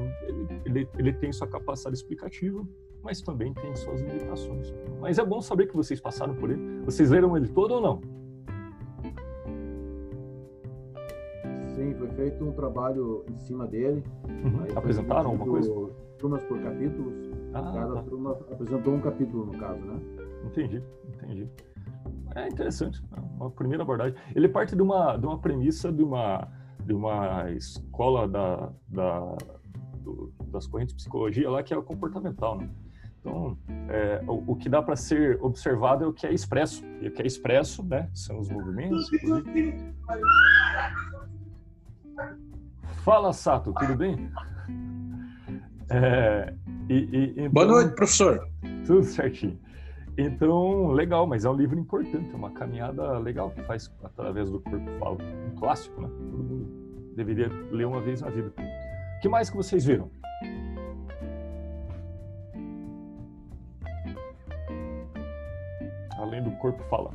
ele, 0.65 0.89
ele 0.97 1.13
tem 1.13 1.31
sua 1.31 1.47
capacidade 1.47 1.95
explicativa, 1.95 2.67
mas 3.01 3.21
também 3.21 3.53
tem 3.53 3.73
suas 3.77 4.01
limitações. 4.01 4.73
Mas 4.99 5.17
é 5.17 5.23
bom 5.23 5.41
saber 5.41 5.67
que 5.67 5.75
vocês 5.75 6.01
passaram 6.01 6.35
por 6.35 6.51
ele. 6.51 6.81
Vocês 6.83 7.11
leram 7.11 7.37
ele 7.37 7.47
todo 7.47 7.75
ou 7.75 7.81
não? 7.81 8.01
Feito 12.15 12.43
um 12.43 12.51
trabalho 12.51 13.25
em 13.29 13.37
cima 13.37 13.67
dele. 13.67 14.03
Uhum. 14.27 14.77
Apresentaram 14.77 15.31
alguma 15.31 15.51
coisa? 15.51 15.71
Turmas 16.17 16.43
por 16.43 16.59
capítulos. 16.61 17.31
Ah, 17.53 17.71
Cada 17.73 17.93
tá. 17.95 18.03
turma 18.03 18.31
apresentou 18.31 18.93
um 18.93 19.01
capítulo, 19.01 19.45
no 19.45 19.57
caso, 19.57 19.81
né? 19.81 19.99
Entendi, 20.45 20.81
entendi. 21.07 21.49
É 22.35 22.47
interessante, 22.47 23.03
é 23.15 23.19
uma 23.19 23.51
primeira 23.51 23.83
abordagem. 23.83 24.17
Ele 24.35 24.47
parte 24.47 24.75
de 24.75 24.81
uma, 24.81 25.17
de 25.17 25.25
uma 25.25 25.37
premissa 25.39 25.91
de 25.91 26.03
uma, 26.03 26.47
de 26.83 26.93
uma 26.93 27.51
escola 27.51 28.27
da, 28.27 28.71
da, 28.87 29.35
do, 29.99 30.33
das 30.47 30.65
correntes 30.65 30.95
de 30.95 31.01
psicologia 31.01 31.49
lá 31.49 31.61
que 31.61 31.73
é 31.73 31.77
o 31.77 31.83
comportamental, 31.83 32.57
né? 32.57 32.69
Então, 33.19 33.57
é, 33.87 34.21
o, 34.27 34.51
o, 34.51 34.55
que 34.55 34.67
dá 34.67 34.81
para 34.81 34.97
ser 34.97 35.41
observado 35.41 36.03
é 36.03 36.07
o 36.07 36.11
que 36.11 36.27
é 36.27 36.33
expresso. 36.33 36.83
E 37.01 37.07
o 37.07 37.11
que 37.11 37.21
é 37.21 37.25
expresso, 37.25 37.81
né, 37.81 38.09
são 38.13 38.37
os 38.37 38.49
movimentos. 38.49 39.11
Inclusive. 39.13 39.93
Fala, 43.03 43.33
Sato, 43.33 43.73
tudo 43.73 43.95
bem? 43.97 44.31
É, 45.89 46.53
e, 46.89 46.93
e, 46.93 47.31
então, 47.31 47.49
Boa 47.49 47.65
noite, 47.65 47.95
professor. 47.95 48.47
Tudo 48.87 49.03
certinho. 49.03 49.59
Então, 50.17 50.87
legal, 50.87 51.27
mas 51.27 51.43
é 51.43 51.49
um 51.49 51.55
livro 51.55 51.77
importante, 51.77 52.31
é 52.31 52.35
uma 52.35 52.51
caminhada 52.51 53.17
legal 53.17 53.51
que 53.51 53.61
faz 53.63 53.91
através 54.03 54.49
do 54.49 54.61
corpo 54.61 54.89
fala. 54.99 55.17
Um 55.21 55.59
clássico, 55.59 56.01
né? 56.01 56.07
Todo 56.07 56.43
mundo 56.43 57.13
deveria 57.15 57.49
ler 57.71 57.85
uma 57.85 57.99
vez 57.99 58.21
na 58.21 58.29
vida. 58.29 58.53
O 58.57 59.21
que 59.21 59.27
mais 59.27 59.49
que 59.49 59.57
vocês 59.57 59.83
viram? 59.83 60.09
além 66.15 66.41
do 66.41 66.51
corpo 66.51 66.81
fala. 66.89 67.11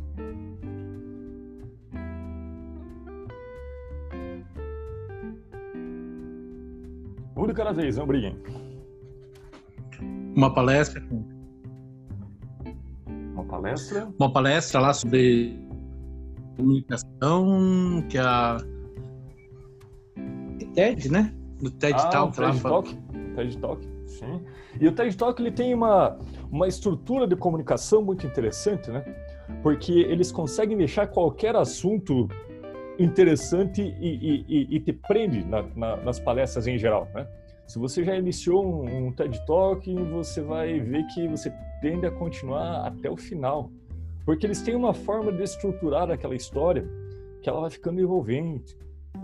Um 7.38 7.46
de 7.46 7.54
cada 7.54 7.72
vez, 7.72 7.96
não 7.96 8.04
briguem. 8.04 8.36
Uma 10.34 10.52
palestra. 10.52 11.00
Uma 13.06 13.44
palestra? 13.44 14.08
Uma 14.18 14.32
palestra 14.32 14.80
lá 14.80 14.92
sobre 14.92 15.56
comunicação, 16.56 18.04
que 18.08 18.18
a 18.18 18.56
TED, 20.74 21.12
né? 21.12 21.32
Do 21.62 21.70
TED 21.70 21.94
ah, 21.96 22.08
Talk. 22.08 22.36
TED 22.36 22.60
Talk. 22.60 22.98
TED 23.36 23.58
Talk, 23.58 23.88
sim. 24.06 24.42
E 24.80 24.88
o 24.88 24.92
TED 24.92 25.16
Talk 25.16 25.40
ele 25.40 25.52
tem 25.52 25.72
uma, 25.72 26.18
uma 26.50 26.66
estrutura 26.66 27.24
de 27.24 27.36
comunicação 27.36 28.02
muito 28.02 28.26
interessante, 28.26 28.90
né? 28.90 29.04
Porque 29.62 29.92
eles 29.92 30.32
conseguem 30.32 30.76
deixar 30.76 31.06
qualquer 31.06 31.54
assunto 31.54 32.28
interessante 32.98 33.82
e, 33.82 34.44
e, 34.48 34.76
e 34.76 34.80
te 34.80 34.92
prende 34.92 35.44
na, 35.44 35.62
na, 35.74 35.96
nas 35.96 36.18
palestras 36.18 36.66
em 36.66 36.76
geral, 36.76 37.08
né? 37.14 37.26
Se 37.66 37.78
você 37.78 38.02
já 38.02 38.16
iniciou 38.16 38.64
um, 38.64 39.08
um 39.08 39.12
TED 39.12 39.44
Talk, 39.46 39.94
você 40.10 40.40
vai 40.40 40.80
ver 40.80 41.06
que 41.08 41.28
você 41.28 41.52
tende 41.82 42.06
a 42.06 42.10
continuar 42.10 42.86
até 42.86 43.10
o 43.10 43.16
final, 43.16 43.70
porque 44.24 44.46
eles 44.46 44.62
têm 44.62 44.74
uma 44.74 44.94
forma 44.94 45.30
de 45.30 45.42
estruturar 45.42 46.10
aquela 46.10 46.34
história 46.34 46.88
que 47.42 47.48
ela 47.48 47.60
vai 47.60 47.70
ficando 47.70 48.00
envolvente, 48.00 48.74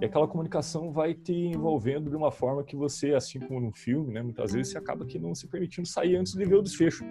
e 0.01 0.05
aquela 0.05 0.29
comunicação 0.29 0.91
vai 0.91 1.15
te 1.15 1.33
envolvendo 1.33 2.11
de 2.11 2.17
uma 2.17 2.31
forma 2.31 2.63
que 2.65 2.77
você, 2.77 3.15
assim 3.15 3.39
como 3.41 3.61
no 3.61 3.73
filme, 3.73 4.13
né, 4.13 4.23
muitas 4.23 4.53
vezes 4.53 4.73
você 4.73 4.79
acaba 4.79 5.07
que 5.07 5.19
não 5.19 5.35
se 5.35 5.47
permitindo 5.47 5.87
sair 5.87 6.17
antes 6.17 6.35
de 6.35 6.45
ver 6.45 6.57
o 6.57 6.63
desfecho. 6.63 7.05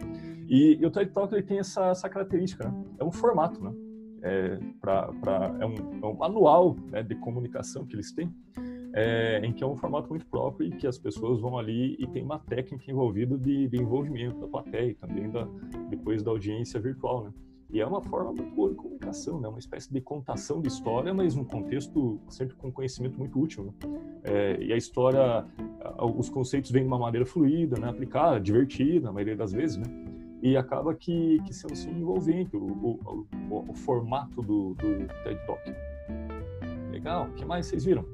E, 0.47 0.77
e 0.79 0.85
o 0.85 0.91
TED 0.91 1.11
Talk 1.11 1.33
ele 1.33 1.43
tem 1.43 1.59
essa, 1.59 1.87
essa 1.87 2.09
característica, 2.09 2.67
né? 2.67 2.83
é 2.99 3.03
um 3.03 3.11
formato, 3.11 3.63
né? 3.63 3.71
É, 4.25 4.57
pra, 4.79 5.11
pra, 5.13 5.55
é, 5.59 5.65
um, 5.65 5.75
é 6.01 6.05
um 6.05 6.15
manual 6.15 6.77
né, 6.89 7.03
de 7.03 7.13
comunicação 7.15 7.85
que 7.85 7.93
eles 7.93 8.13
têm, 8.13 8.33
é, 8.93 9.41
em 9.43 9.51
que 9.51 9.63
é 9.63 9.67
um 9.67 9.75
formato 9.75 10.09
muito 10.09 10.25
próprio 10.27 10.67
e 10.67 10.71
que 10.71 10.87
as 10.87 10.97
pessoas 10.97 11.41
vão 11.41 11.57
ali 11.57 11.97
e 11.99 12.07
tem 12.07 12.23
uma 12.23 12.39
técnica 12.39 12.89
envolvida 12.89 13.37
de, 13.37 13.67
de 13.67 13.77
envolvimento 13.77 14.39
da 14.39 14.47
plateia 14.47 14.91
e 14.91 14.93
também 14.93 15.29
da, 15.29 15.45
depois 15.89 16.23
da 16.23 16.31
audiência 16.31 16.79
virtual, 16.79 17.25
né? 17.25 17.33
E 17.73 17.81
é 17.81 17.87
uma 17.87 18.03
forma 18.03 18.31
muito 18.31 18.53
boa 18.53 18.69
de 18.69 18.75
comunicação, 18.75 19.41
né? 19.41 19.47
uma 19.47 19.57
espécie 19.57 19.91
de 19.91 19.99
contação 19.99 20.61
de 20.61 20.67
história, 20.67 21.11
mas 21.11 21.33
num 21.33 21.43
contexto 21.43 22.19
sempre 22.29 22.55
com 22.55 22.71
conhecimento 22.71 23.17
muito 23.17 23.41
útil. 23.41 23.63
Né? 23.63 23.73
É, 24.23 24.63
e 24.63 24.71
a 24.71 24.77
história, 24.77 25.43
os 26.15 26.29
conceitos 26.29 26.69
vêm 26.69 26.83
de 26.83 26.87
uma 26.87 26.99
maneira 26.99 27.25
fluida, 27.25 27.79
né? 27.79 27.89
aplicada, 27.89 28.39
divertida, 28.39 29.07
na 29.07 29.11
maioria 29.11 29.35
das 29.35 29.51
vezes, 29.51 29.77
né? 29.77 29.85
E 30.43 30.57
acaba 30.57 30.93
que, 30.93 31.41
que 31.45 31.53
sendo 31.53 31.71
assim 31.71 31.89
envolvente 31.89 32.53
o, 32.53 32.59
o, 32.59 33.27
o, 33.49 33.65
o 33.69 33.73
formato 33.73 34.41
do, 34.41 34.73
do 34.75 35.07
TED 35.23 35.39
Talk. 35.47 35.61
Legal, 36.91 37.27
o 37.29 37.33
que 37.33 37.45
mais 37.45 37.65
vocês 37.65 37.85
viram? 37.85 38.05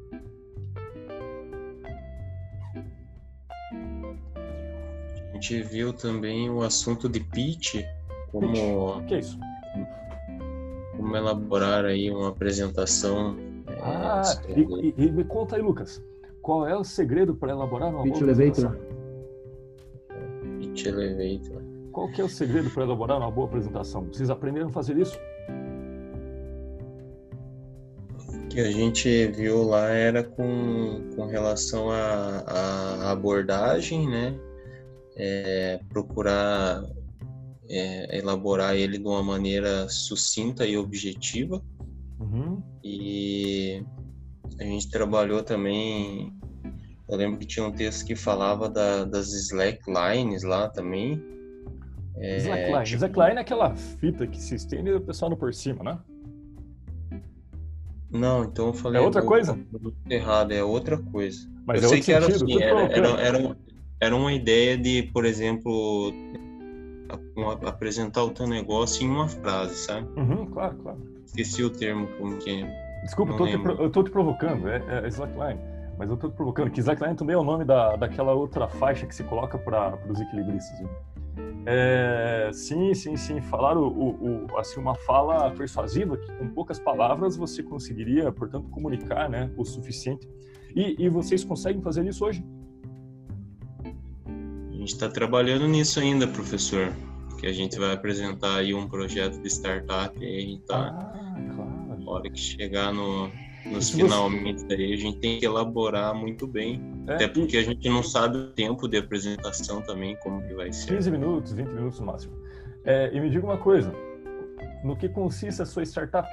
A 5.28 5.34
gente 5.34 5.64
viu 5.64 5.92
também 5.92 6.52
o 6.52 6.62
assunto 6.62 7.10
de 7.10 7.20
pitch, 7.20 7.84
como... 8.32 8.98
O 8.98 9.06
que 9.06 9.16
é 9.16 9.20
isso? 9.20 9.40
como 10.96 11.16
elaborar 11.16 11.86
aí 11.86 12.12
uma 12.12 12.30
apresentação. 12.30 13.38
É, 13.66 13.80
ah, 13.82 14.22
é, 14.50 14.60
e, 14.60 14.94
e, 14.98 15.12
me 15.12 15.24
conta 15.24 15.56
aí, 15.56 15.62
Lucas, 15.62 16.04
qual 16.42 16.68
é 16.68 16.78
o 16.78 16.84
segredo 16.84 17.34
para 17.34 17.52
elaborar 17.52 17.90
uma 17.90 18.04
Pitch 18.04 18.22
Elevator. 18.22 18.78
Pitch 20.60 20.86
Elevator. 20.86 21.69
Qual 22.00 22.08
que 22.08 22.22
é 22.22 22.24
o 22.24 22.30
segredo 22.30 22.70
para 22.70 22.84
elaborar 22.86 23.18
uma 23.18 23.30
boa 23.30 23.46
apresentação? 23.46 24.06
Vocês 24.06 24.30
aprenderam 24.30 24.70
a 24.70 24.72
fazer 24.72 24.98
isso? 24.98 25.20
O 28.18 28.48
que 28.48 28.62
a 28.62 28.72
gente 28.72 29.28
viu 29.28 29.64
lá 29.64 29.90
era 29.90 30.24
com, 30.24 31.10
com 31.14 31.26
relação 31.26 31.92
à 31.92 33.12
abordagem, 33.12 34.08
né? 34.08 34.34
É, 35.18 35.82
procurar 35.90 36.82
é, 37.70 38.18
elaborar 38.18 38.78
ele 38.78 38.98
de 38.98 39.06
uma 39.06 39.22
maneira 39.22 39.90
sucinta 39.90 40.66
e 40.66 40.78
objetiva. 40.78 41.62
Uhum. 42.18 42.64
E 42.82 43.84
a 44.58 44.64
gente 44.64 44.90
trabalhou 44.90 45.44
também. 45.44 46.34
Eu 47.10 47.18
lembro 47.18 47.38
que 47.40 47.46
tinha 47.46 47.68
um 47.68 47.74
texto 47.74 48.06
que 48.06 48.16
falava 48.16 48.70
da, 48.70 49.04
das 49.04 49.34
slacklines 49.34 50.44
lá 50.44 50.70
também. 50.70 51.22
É, 52.20 52.38
slackline. 52.38 52.84
Tipo... 52.84 52.96
Slackline 52.96 53.38
é 53.38 53.42
aquela 53.42 53.76
fita 53.76 54.28
que 54.28 54.40
se 54.40 54.56
estende 54.56 54.90
e 54.90 54.94
o 54.94 55.02
pessoal 55.02 55.32
no 55.32 55.38
por 55.38 55.54
cima, 55.54 55.84
né? 55.84 56.00
Não, 58.12 58.44
então 58.44 58.68
eu 58.68 58.74
falei. 58.74 59.02
É 59.02 59.06
outra 59.06 59.22
coisa? 59.22 59.58
Errado, 60.10 60.52
é 60.52 60.64
outra 60.64 60.98
coisa. 60.98 61.48
Mas 61.66 61.84
eu 61.84 61.88
é 61.88 61.90
sei 61.90 62.02
que 62.02 62.12
era 62.12 62.28
assim, 62.28 62.62
era, 62.62 62.82
era, 62.82 63.10
era, 63.22 63.58
era 64.02 64.16
uma 64.16 64.34
ideia 64.34 64.78
de, 64.78 65.04
por 65.14 65.26
exemplo, 65.26 66.12
apresentar 67.66 68.24
o 68.24 68.32
teu 68.32 68.48
negócio 68.48 69.06
em 69.06 69.10
uma 69.10 69.28
frase, 69.28 69.76
sabe? 69.76 70.08
Uhum, 70.20 70.48
claro, 70.48 70.76
claro. 70.78 71.00
Esqueci 71.26 71.64
o 71.64 71.70
termo 71.70 72.08
como 72.18 72.38
que 72.38 72.66
Desculpa, 73.04 73.34
eu 73.34 73.38
tô, 73.38 73.46
te, 73.46 73.82
eu 73.82 73.90
tô 73.90 74.04
te 74.04 74.12
provocando, 74.12 74.68
é, 74.68 74.82
é 75.04 75.08
slackline. 75.08 75.60
Mas 75.98 76.10
eu 76.10 76.18
tô 76.18 76.30
te 76.30 76.36
provocando, 76.36 76.72
que 76.72 76.80
slackline 76.80 77.16
também 77.16 77.36
é 77.36 77.38
o 77.38 77.44
nome 77.44 77.66
da, 77.66 77.96
daquela 77.96 78.34
outra 78.34 78.68
faixa 78.68 79.06
que 79.06 79.14
se 79.14 79.24
coloca 79.24 79.58
para 79.58 79.98
os 80.10 80.20
equilibristas. 80.20 80.80
Né? 80.80 80.90
É, 81.66 82.50
sim, 82.54 82.94
sim, 82.94 83.16
sim. 83.16 83.42
Falar 83.42 83.78
o, 83.78 83.88
o, 83.88 84.46
o, 84.46 84.58
assim, 84.58 84.80
uma 84.80 84.96
fala 84.96 85.52
persuasiva 85.52 86.18
que 86.18 86.32
com 86.34 86.50
poucas 86.50 86.80
palavras 86.80 87.38
você 87.38 87.62
conseguiria, 87.62 88.32
portanto, 88.32 88.70
comunicar 88.70 89.30
né, 89.30 89.52
o 89.58 89.64
suficiente. 89.64 90.28
E, 90.76 90.96
e 91.04 91.10
vocês 91.10 91.44
conseguem 91.44 91.82
fazer 91.82 92.06
isso 92.06 92.26
hoje? 92.26 92.44
gente 94.80 94.94
está 94.94 95.10
trabalhando 95.10 95.68
nisso 95.68 96.00
ainda, 96.00 96.28
professor. 96.28 96.94
Que 97.40 97.48
a 97.48 97.54
gente 97.54 97.78
vai 97.78 97.94
apresentar 97.94 98.58
aí 98.58 98.74
um 98.74 98.88
projeto 98.88 99.40
de 99.42 99.48
startup 99.48 100.18
e 100.20 100.38
a 100.38 100.42
gente 100.42 100.62
tá. 100.64 100.90
Ah, 100.90 101.56
claro. 101.56 102.04
Na 102.04 102.12
hora 102.12 102.30
que 102.30 102.40
chegar 102.40 102.94
no, 102.94 103.30
nos 103.66 103.92
finalmente 103.92 104.66
aí, 104.74 104.94
a 104.94 104.98
gente 104.98 105.20
tem 105.20 105.40
que 105.40 105.46
elaborar 105.46 106.14
muito 106.16 106.48
bem. 106.48 106.82
É, 107.08 107.16
até 107.16 107.28
porque 107.28 107.58
e... 107.58 107.60
a 107.60 107.64
gente 107.64 107.88
não 107.90 108.04
sabe 108.04 108.38
o 108.38 108.48
tempo 108.52 108.88
de 108.88 108.98
apresentação 108.98 109.82
também, 109.82 110.16
como 110.18 110.42
que 110.42 110.54
vai 110.54 110.72
ser. 110.72 110.96
15 110.96 111.12
minutos, 111.12 111.52
20 111.54 111.68
minutos 111.68 112.00
no 112.00 112.06
máximo. 112.06 112.34
É, 112.84 113.10
e 113.14 113.20
me 113.20 113.30
diga 113.30 113.46
uma 113.46 113.58
coisa: 113.58 113.94
no 114.84 114.96
que 114.96 115.10
consiste 115.10 115.62
a 115.62 115.66
sua 115.66 115.84
startup? 115.84 116.28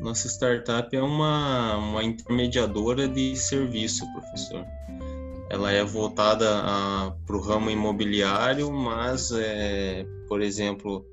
Nossa 0.00 0.28
startup 0.28 0.94
é 0.94 1.02
uma, 1.02 1.76
uma 1.78 2.04
intermediadora 2.04 3.08
de 3.08 3.34
serviço, 3.36 4.04
professor 4.12 4.64
ela 5.48 5.70
é 5.70 5.84
voltada 5.84 6.46
para 7.24 7.36
o 7.36 7.40
ramo 7.40 7.70
imobiliário, 7.70 8.70
mas, 8.72 9.30
é, 9.32 10.06
por 10.28 10.42
exemplo, 10.42 11.06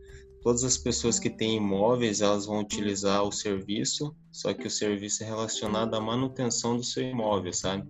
todas 0.44 0.64
as 0.64 0.78
pessoas 0.78 1.18
que 1.18 1.30
têm 1.30 1.58
imóveis, 1.58 2.22
elas 2.22 2.46
vão 2.46 2.60
utilizar 2.60 3.24
o 3.24 3.32
serviço, 3.32 4.14
só 4.32 4.54
que 4.54 4.68
o 4.68 4.70
serviço 4.70 5.24
é 5.24 5.26
relacionado 5.26 5.96
à 5.96 6.02
manutenção 6.02 6.76
do 6.76 6.84
seu 6.84 7.04
imóvel, 7.04 7.54
sabe? 7.54 7.88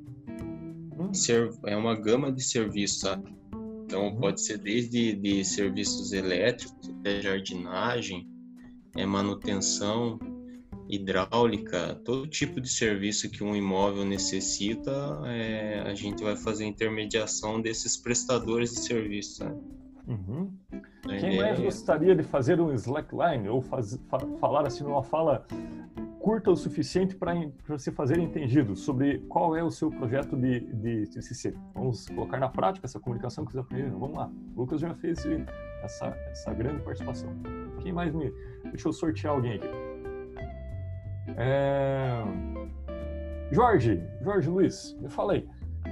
Hum. 0.99 1.11
É 1.65 1.75
uma 1.75 1.95
gama 1.95 2.31
de 2.31 2.43
serviços, 2.43 2.99
sabe? 2.99 3.33
Então, 3.85 4.07
uhum. 4.07 4.19
pode 4.19 4.41
ser 4.41 4.59
desde 4.59 5.13
de 5.13 5.43
serviços 5.43 6.13
elétricos 6.13 6.89
até 6.89 7.21
jardinagem, 7.21 8.27
é 8.95 9.05
manutenção, 9.05 10.19
hidráulica, 10.87 11.99
todo 12.05 12.27
tipo 12.27 12.61
de 12.61 12.69
serviço 12.69 13.29
que 13.29 13.43
um 13.43 13.55
imóvel 13.55 14.05
necessita, 14.05 15.21
é, 15.25 15.81
a 15.85 15.93
gente 15.93 16.23
vai 16.23 16.35
fazer 16.35 16.65
intermediação 16.65 17.61
desses 17.61 17.97
prestadores 17.97 18.71
de 18.71 18.79
serviço. 18.81 19.43
Né? 19.43 19.55
Uhum. 20.07 20.51
Quem 21.19 21.37
mais 21.37 21.59
gostaria 21.59 22.15
de 22.15 22.23
fazer 22.23 22.59
um 22.59 22.73
slackline 22.73 23.47
ou 23.47 23.61
faz, 23.61 23.99
fa 24.09 24.19
falar 24.39 24.67
assim 24.67 24.83
numa 24.83 25.03
fala 25.03 25.45
curta 26.19 26.51
o 26.51 26.55
suficiente 26.55 27.15
para 27.15 27.35
você 27.67 27.91
fazer 27.91 28.17
entendido 28.17 28.77
sobre 28.77 29.19
qual 29.27 29.57
é 29.57 29.63
o 29.63 29.69
seu 29.69 29.89
projeto 29.89 30.37
de, 30.37 30.61
de 30.73 31.07
TCC? 31.07 31.53
Vamos 31.73 32.07
colocar 32.07 32.39
na 32.39 32.47
prática 32.47 32.85
essa 32.85 32.97
comunicação 32.97 33.45
que 33.45 33.51
vocês 33.51 33.63
aprenderam. 33.63 33.99
Vamos 33.99 34.17
lá. 34.17 34.31
O 34.55 34.61
Lucas 34.61 34.79
já 34.79 34.93
fez 34.93 35.25
essa, 35.83 36.07
essa 36.31 36.53
grande 36.53 36.81
participação. 36.81 37.29
Quem 37.81 37.91
mais 37.91 38.13
me. 38.13 38.33
Deixa 38.63 38.87
eu 38.87 38.93
sortear 38.93 39.33
alguém 39.33 39.55
aqui. 39.55 39.67
É... 41.35 42.23
Jorge, 43.51 44.01
Jorge 44.21 44.49
Luiz, 44.49 44.97
me 45.01 45.09
fala 45.09 45.33
aí, 45.33 45.47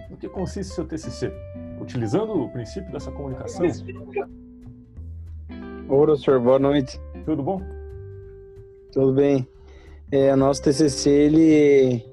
no 0.09 0.17
que 0.17 0.29
consiste 0.29 0.73
seu 0.73 0.87
TCC? 0.87 1.31
Utilizando 1.81 2.43
o 2.43 2.49
princípio 2.49 2.91
dessa 2.91 3.11
comunicação? 3.11 3.65
Oi, 3.65 3.71
professor, 6.05 6.39
boa 6.39 6.59
noite. 6.59 7.01
Tudo 7.25 7.41
bom? 7.41 7.59
Tudo 8.93 9.13
bem. 9.13 9.47
É, 10.11 10.35
nosso 10.35 10.61
TCC, 10.61 11.09
ele 11.09 12.05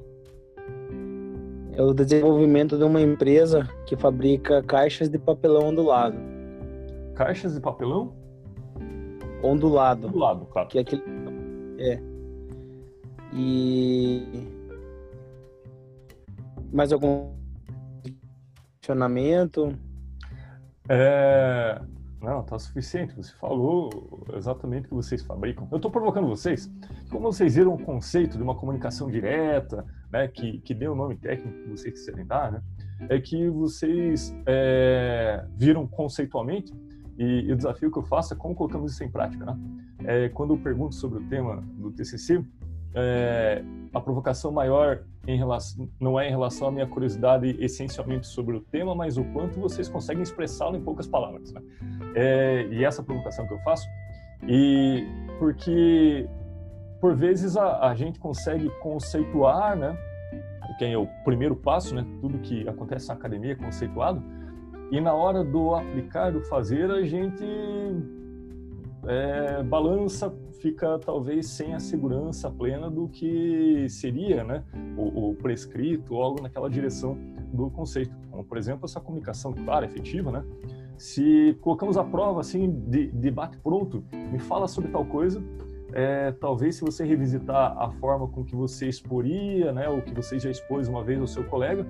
é 1.74 1.82
o 1.82 1.92
desenvolvimento 1.92 2.78
de 2.78 2.84
uma 2.84 3.02
empresa 3.02 3.68
que 3.86 3.94
fabrica 3.94 4.62
caixas 4.62 5.10
de 5.10 5.18
papelão 5.18 5.68
ondulado. 5.68 6.16
Caixas 7.14 7.54
de 7.54 7.60
papelão? 7.60 8.16
ondulado. 9.42 10.08
Ondulado, 10.08 10.46
claro. 10.46 10.68
Que 10.68 10.78
é 10.78 10.80
aquele. 10.80 11.02
É. 11.78 12.00
E. 13.34 14.48
Mais 16.72 16.90
algum 16.92 17.37
questionamento? 18.88 19.76
É... 20.88 21.80
Não, 22.20 22.42
tá 22.42 22.58
suficiente. 22.58 23.14
Você 23.14 23.32
falou 23.34 24.26
exatamente 24.34 24.86
o 24.86 24.88
que 24.88 24.94
vocês 24.94 25.22
fabricam. 25.22 25.68
Eu 25.70 25.76
estou 25.76 25.90
provocando 25.90 26.26
vocês. 26.26 26.68
Como 27.10 27.30
vocês 27.30 27.54
viram 27.54 27.74
o 27.74 27.78
conceito 27.78 28.36
de 28.36 28.42
uma 28.42 28.56
comunicação 28.56 29.08
direta, 29.08 29.84
né, 30.10 30.26
que, 30.26 30.58
que 30.60 30.74
dê 30.74 30.88
o 30.88 30.96
nome 30.96 31.16
técnico 31.16 31.62
que 31.62 31.68
vocês 31.68 31.94
quiserem 31.94 32.26
dar, 32.26 32.50
né, 32.50 32.62
é 33.08 33.20
que 33.20 33.48
vocês 33.48 34.34
é, 34.46 35.46
viram 35.56 35.86
conceitualmente 35.86 36.72
e, 37.16 37.42
e, 37.42 37.52
o 37.52 37.56
desafio 37.56 37.90
que 37.90 37.98
eu 37.98 38.02
faço 38.02 38.34
é 38.34 38.36
como 38.36 38.54
colocamos 38.54 38.92
isso 38.92 39.04
em 39.04 39.10
prática. 39.10 39.44
Né? 39.44 39.56
É, 40.04 40.28
quando 40.30 40.54
eu 40.54 40.58
pergunto 40.58 40.96
sobre 40.96 41.20
o 41.20 41.28
tema 41.28 41.62
do 41.76 41.92
TCC, 41.92 42.44
é, 42.94 43.62
a 43.92 44.00
provocação 44.00 44.50
maior 44.50 45.04
relação, 45.36 45.88
não 46.00 46.18
é 46.18 46.26
em 46.26 46.30
relação 46.30 46.68
à 46.68 46.72
minha 46.72 46.86
curiosidade 46.86 47.56
essencialmente 47.60 48.26
sobre 48.26 48.56
o 48.56 48.60
tema, 48.60 48.94
mas 48.94 49.18
o 49.18 49.24
quanto 49.24 49.60
vocês 49.60 49.88
conseguem 49.88 50.22
expressá-lo 50.22 50.76
em 50.76 50.80
poucas 50.80 51.06
palavras. 51.06 51.52
Né? 51.52 51.60
É, 52.14 52.66
e 52.70 52.84
essa 52.84 53.02
provocação 53.02 53.46
que 53.46 53.52
eu 53.52 53.58
faço, 53.60 53.86
e 54.46 55.06
porque 55.38 56.28
por 57.00 57.14
vezes 57.14 57.56
a, 57.56 57.88
a 57.88 57.94
gente 57.94 58.18
consegue 58.18 58.68
conceituar, 58.80 59.76
né? 59.76 59.96
Que 60.78 60.84
é 60.84 60.98
o 60.98 61.06
primeiro 61.24 61.56
passo, 61.56 61.94
né? 61.94 62.06
Tudo 62.20 62.38
que 62.38 62.68
acontece 62.68 63.08
na 63.08 63.14
academia 63.14 63.52
é 63.52 63.54
conceituado. 63.56 64.22
E 64.90 65.00
na 65.00 65.12
hora 65.12 65.44
do 65.44 65.74
aplicar, 65.74 66.32
do 66.32 66.40
fazer, 66.42 66.90
a 66.90 67.02
gente 67.02 67.44
é, 69.06 69.62
balança, 69.62 70.34
fica 70.60 70.98
talvez 70.98 71.48
sem 71.48 71.74
a 71.74 71.80
segurança 71.80 72.50
plena 72.50 72.90
do 72.90 73.08
que 73.08 73.86
seria 73.88 74.42
né, 74.44 74.64
o, 74.96 75.30
o 75.30 75.34
prescrito 75.34 76.16
algo 76.16 76.42
naquela 76.42 76.68
direção 76.68 77.16
do 77.52 77.70
conceito. 77.70 78.14
Como, 78.30 78.44
por 78.44 78.58
exemplo, 78.58 78.84
essa 78.84 79.00
comunicação 79.00 79.52
clara, 79.52 79.86
efetiva, 79.86 80.30
né? 80.30 80.44
Se 80.96 81.56
colocamos 81.60 81.96
a 81.96 82.02
prova 82.02 82.40
assim 82.40 82.70
de, 82.88 83.06
de 83.12 83.30
bate 83.30 83.56
pronto, 83.58 84.04
me 84.12 84.38
fala 84.38 84.66
sobre 84.66 84.90
tal 84.90 85.04
coisa, 85.04 85.40
é, 85.92 86.32
talvez 86.32 86.74
se 86.76 86.82
você 86.82 87.04
revisitar 87.04 87.76
a 87.78 87.88
forma 87.92 88.26
com 88.26 88.44
que 88.44 88.54
você 88.54 88.88
exporia, 88.88 89.72
né, 89.72 89.88
ou 89.88 90.02
que 90.02 90.12
você 90.12 90.38
já 90.38 90.50
expôs 90.50 90.88
uma 90.88 91.04
vez 91.04 91.20
ao 91.20 91.26
seu 91.26 91.44
colega, 91.44 91.86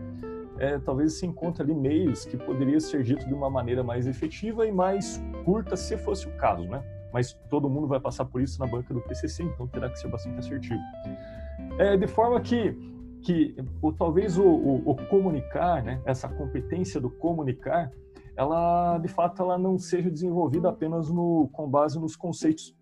é, 0.58 0.78
talvez 0.78 1.14
se 1.14 1.26
encontre 1.26 1.62
ali 1.62 1.74
meios 1.74 2.24
que 2.24 2.36
poderia 2.36 2.78
ser 2.80 3.02
dito 3.02 3.26
de 3.26 3.32
uma 3.32 3.48
maneira 3.48 3.82
mais 3.82 4.06
efetiva 4.06 4.66
e 4.66 4.72
mais 4.72 5.20
curta, 5.44 5.74
se 5.74 5.96
fosse 5.96 6.26
o 6.26 6.36
caso, 6.36 6.64
né? 6.64 6.82
Mas 7.12 7.32
todo 7.48 7.68
mundo 7.68 7.86
vai 7.86 8.00
passar 8.00 8.24
por 8.24 8.40
isso 8.40 8.58
na 8.58 8.66
banca 8.66 8.92
do 8.92 9.00
PCC, 9.00 9.42
então 9.42 9.66
terá 9.66 9.88
que 9.88 9.98
ser 9.98 10.08
bastante 10.08 10.38
assertivo. 10.38 10.80
É, 11.78 11.96
de 11.96 12.06
forma 12.06 12.40
que, 12.40 12.72
que 13.22 13.56
ou, 13.80 13.92
talvez 13.92 14.38
o, 14.38 14.44
o, 14.44 14.90
o, 14.90 14.96
comunicar, 15.08 15.82
né, 15.82 16.00
essa 16.04 16.28
competência 16.28 17.00
do 17.00 17.10
comunicar, 17.10 17.90
ela 18.36 18.98
de 18.98 19.08
fato 19.08 19.42
ela 19.42 19.58
não 19.58 19.78
seja 19.78 20.10
desenvolvida 20.10 20.68
apenas 20.68 21.10
no, 21.10 21.48
com 21.52 21.68
base 21.68 21.98
nos 21.98 22.14
conceitos. 22.14 22.76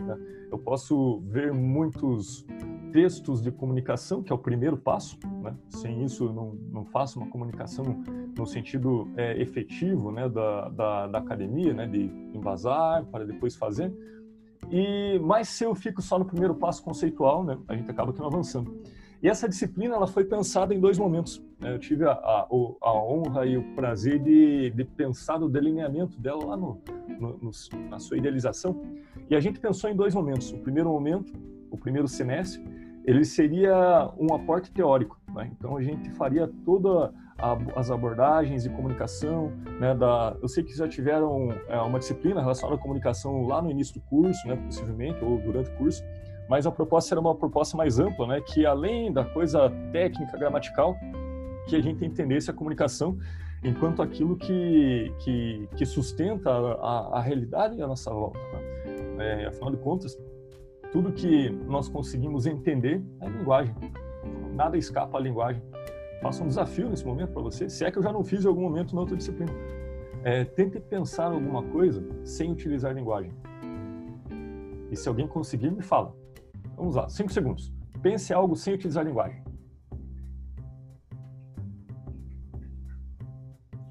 Né? 0.00 0.16
Eu 0.50 0.58
posso 0.58 1.20
ver 1.26 1.52
muitos 1.52 2.46
textos 2.96 3.42
de 3.42 3.52
comunicação, 3.52 4.22
que 4.22 4.32
é 4.32 4.34
o 4.34 4.38
primeiro 4.38 4.74
passo. 4.74 5.18
Né? 5.42 5.54
Sem 5.68 6.02
isso, 6.02 6.32
não, 6.32 6.54
não 6.72 6.82
faço 6.82 7.20
uma 7.20 7.28
comunicação 7.28 7.84
no 8.34 8.46
sentido 8.46 9.06
é, 9.18 9.38
efetivo 9.38 10.10
né, 10.10 10.26
da, 10.30 10.70
da, 10.70 11.06
da, 11.06 11.18
academia, 11.18 11.74
né, 11.74 11.86
de 11.86 12.04
embasar 12.32 13.04
para 13.04 13.26
depois 13.26 13.54
fazer. 13.54 13.92
E 14.70 15.20
mas 15.22 15.50
se 15.50 15.64
eu 15.64 15.74
fico 15.74 16.00
só 16.00 16.18
no 16.18 16.24
primeiro 16.24 16.54
passo 16.54 16.82
conceitual, 16.82 17.44
né, 17.44 17.58
a 17.68 17.76
gente 17.76 17.90
acaba 17.90 18.14
que 18.14 18.18
não 18.18 18.28
avançando. 18.28 18.74
E 19.22 19.28
essa 19.28 19.46
disciplina 19.46 19.94
ela 19.94 20.06
foi 20.06 20.24
pensada 20.24 20.74
em 20.74 20.80
dois 20.80 20.98
momentos. 20.98 21.42
Né? 21.60 21.74
Eu 21.74 21.78
tive 21.78 22.06
a, 22.06 22.12
a, 22.12 22.48
a, 22.80 22.92
honra 22.94 23.44
e 23.44 23.58
o 23.58 23.74
prazer 23.74 24.18
de, 24.20 24.70
de 24.70 24.84
pensar 24.84 25.42
o 25.42 25.50
delineamento 25.50 26.18
dela 26.18 26.46
lá 26.46 26.56
no, 26.56 26.80
no, 27.20 27.38
no, 27.42 27.50
na 27.90 27.98
sua 27.98 28.16
idealização. 28.16 28.82
E 29.28 29.36
a 29.36 29.40
gente 29.40 29.60
pensou 29.60 29.90
em 29.90 29.94
dois 29.94 30.14
momentos. 30.14 30.50
O 30.52 30.58
primeiro 30.58 30.88
momento, 30.88 31.34
o 31.70 31.76
primeiro 31.76 32.08
semestre, 32.08 32.85
ele 33.06 33.24
seria 33.24 34.10
um 34.18 34.34
aporte 34.34 34.70
teórico. 34.72 35.18
Né? 35.32 35.50
Então 35.56 35.76
a 35.76 35.82
gente 35.82 36.10
faria 36.10 36.50
toda 36.64 37.14
a, 37.38 37.56
as 37.76 37.90
abordagens 37.90 38.64
de 38.64 38.70
comunicação, 38.70 39.52
né, 39.80 39.94
da, 39.94 40.36
eu 40.42 40.48
sei 40.48 40.64
que 40.64 40.76
já 40.76 40.88
tiveram 40.88 41.50
é, 41.68 41.78
uma 41.80 41.98
disciplina 42.00 42.40
relacionada 42.40 42.74
à 42.76 42.82
comunicação 42.82 43.46
lá 43.46 43.62
no 43.62 43.70
início 43.70 43.94
do 43.94 44.00
curso, 44.00 44.46
né, 44.48 44.56
possivelmente, 44.56 45.24
ou 45.24 45.38
durante 45.38 45.70
o 45.70 45.74
curso, 45.74 46.02
mas 46.48 46.66
a 46.66 46.72
proposta 46.72 47.14
era 47.14 47.20
uma 47.20 47.34
proposta 47.34 47.76
mais 47.76 47.98
ampla, 47.98 48.26
né, 48.26 48.40
que 48.40 48.66
além 48.66 49.12
da 49.12 49.24
coisa 49.24 49.70
técnica, 49.92 50.36
gramatical, 50.36 50.96
que 51.68 51.76
a 51.76 51.82
gente 51.82 52.04
entendesse 52.04 52.50
a 52.50 52.54
comunicação 52.54 53.18
enquanto 53.62 54.02
aquilo 54.02 54.36
que, 54.36 55.12
que, 55.18 55.68
que 55.76 55.84
sustenta 55.84 56.50
a, 56.50 57.18
a, 57.18 57.20
realidade 57.20 57.80
à 57.82 57.86
nossa 57.86 58.10
volta. 58.12 58.38
Né? 58.38 59.42
É, 59.42 59.46
afinal 59.46 59.70
de 59.70 59.76
contas, 59.78 60.16
tudo 60.96 61.12
que 61.12 61.50
nós 61.50 61.90
conseguimos 61.90 62.46
entender 62.46 63.04
é 63.20 63.28
linguagem. 63.28 63.74
Nada 64.54 64.78
escapa 64.78 65.18
à 65.18 65.20
linguagem. 65.20 65.62
Faça 66.22 66.42
um 66.42 66.48
desafio 66.48 66.88
nesse 66.88 67.04
momento 67.04 67.34
para 67.34 67.42
você, 67.42 67.68
se 67.68 67.84
é 67.84 67.90
que 67.90 67.98
eu 67.98 68.02
já 68.02 68.10
não 68.10 68.24
fiz 68.24 68.42
em 68.42 68.48
algum 68.48 68.62
momento 68.62 68.94
na 68.94 69.02
outra 69.02 69.14
disciplina. 69.14 69.52
É, 70.24 70.42
tente 70.42 70.80
pensar 70.80 71.26
alguma 71.26 71.62
coisa 71.64 72.02
sem 72.24 72.50
utilizar 72.50 72.94
linguagem. 72.94 73.30
E 74.90 74.96
se 74.96 75.06
alguém 75.06 75.28
conseguir, 75.28 75.70
me 75.70 75.82
fala. 75.82 76.16
Vamos 76.74 76.94
lá, 76.94 77.10
cinco 77.10 77.30
segundos. 77.30 77.70
Pense 78.00 78.32
algo 78.32 78.56
sem 78.56 78.72
utilizar 78.72 79.04
linguagem. 79.04 79.42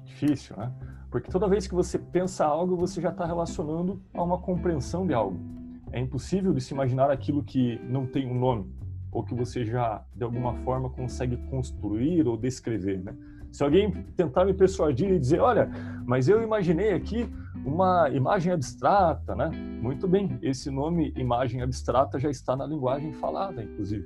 Difícil, 0.02 0.56
né? 0.56 0.72
Porque 1.08 1.30
toda 1.30 1.46
vez 1.46 1.68
que 1.68 1.74
você 1.74 2.00
pensa 2.00 2.44
algo, 2.44 2.74
você 2.74 3.00
já 3.00 3.10
está 3.10 3.24
relacionando 3.24 4.02
a 4.12 4.24
uma 4.24 4.38
compreensão 4.38 5.06
de 5.06 5.14
algo. 5.14 5.55
É 5.92 6.00
impossível 6.00 6.52
de 6.52 6.60
se 6.60 6.74
imaginar 6.74 7.10
aquilo 7.10 7.42
que 7.42 7.80
não 7.84 8.06
tem 8.06 8.26
um 8.26 8.38
nome 8.38 8.70
ou 9.10 9.22
que 9.22 9.34
você 9.34 9.64
já 9.64 10.04
de 10.14 10.24
alguma 10.24 10.54
forma 10.56 10.90
consegue 10.90 11.36
construir 11.48 12.26
ou 12.26 12.36
descrever, 12.36 13.02
né? 13.02 13.16
Se 13.50 13.64
alguém 13.64 13.90
tentar 14.14 14.44
me 14.44 14.52
persuadir 14.52 15.10
e 15.10 15.18
dizer, 15.18 15.40
olha, 15.40 15.70
mas 16.04 16.28
eu 16.28 16.42
imaginei 16.42 16.92
aqui 16.92 17.26
uma 17.64 18.10
imagem 18.10 18.52
abstrata, 18.52 19.34
né? 19.34 19.48
Muito 19.80 20.06
bem, 20.06 20.38
esse 20.42 20.70
nome 20.70 21.14
imagem 21.16 21.62
abstrata 21.62 22.18
já 22.18 22.28
está 22.28 22.54
na 22.54 22.66
linguagem 22.66 23.14
falada, 23.14 23.62
inclusive. 23.62 24.04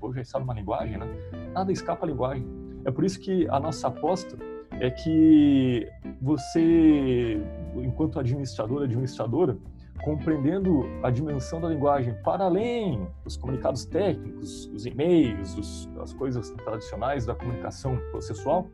Ou 0.00 0.12
já 0.12 0.20
está 0.20 0.40
numa 0.40 0.54
linguagem, 0.54 0.98
né? 0.98 1.06
Nada 1.52 1.70
escapa 1.70 2.04
à 2.04 2.08
linguagem. 2.08 2.44
É 2.84 2.90
por 2.90 3.04
isso 3.04 3.20
que 3.20 3.46
a 3.48 3.60
nossa 3.60 3.86
aposta 3.86 4.36
é 4.80 4.90
que 4.90 5.88
você, 6.20 7.40
enquanto 7.76 8.18
administrador, 8.18 8.82
administradora, 8.82 9.56
compreendendo 10.02 10.84
a 11.02 11.10
dimensão 11.10 11.60
da 11.60 11.68
linguagem 11.68 12.14
para 12.22 12.44
além 12.44 13.06
dos 13.24 13.36
comunicados 13.36 13.84
técnicos, 13.84 14.66
os 14.74 14.84
e-mails, 14.84 15.56
os, 15.56 15.88
as 16.00 16.12
coisas 16.12 16.50
tradicionais 16.50 17.24
da 17.24 17.34
comunicação 17.34 17.96
processual, 18.10 18.66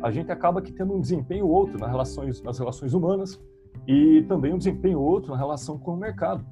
a 0.00 0.10
gente 0.10 0.30
acaba 0.30 0.62
que 0.62 0.72
tendo 0.72 0.94
um 0.94 1.00
desempenho 1.00 1.46
outro 1.46 1.78
nas 1.78 1.90
relações, 1.90 2.40
nas 2.42 2.58
relações 2.58 2.94
humanas 2.94 3.40
e 3.86 4.22
também 4.28 4.54
um 4.54 4.58
desempenho 4.58 5.00
outro 5.00 5.32
na 5.32 5.36
relação 5.36 5.76
com 5.76 5.94
o 5.94 5.96
mercado, 5.96 6.44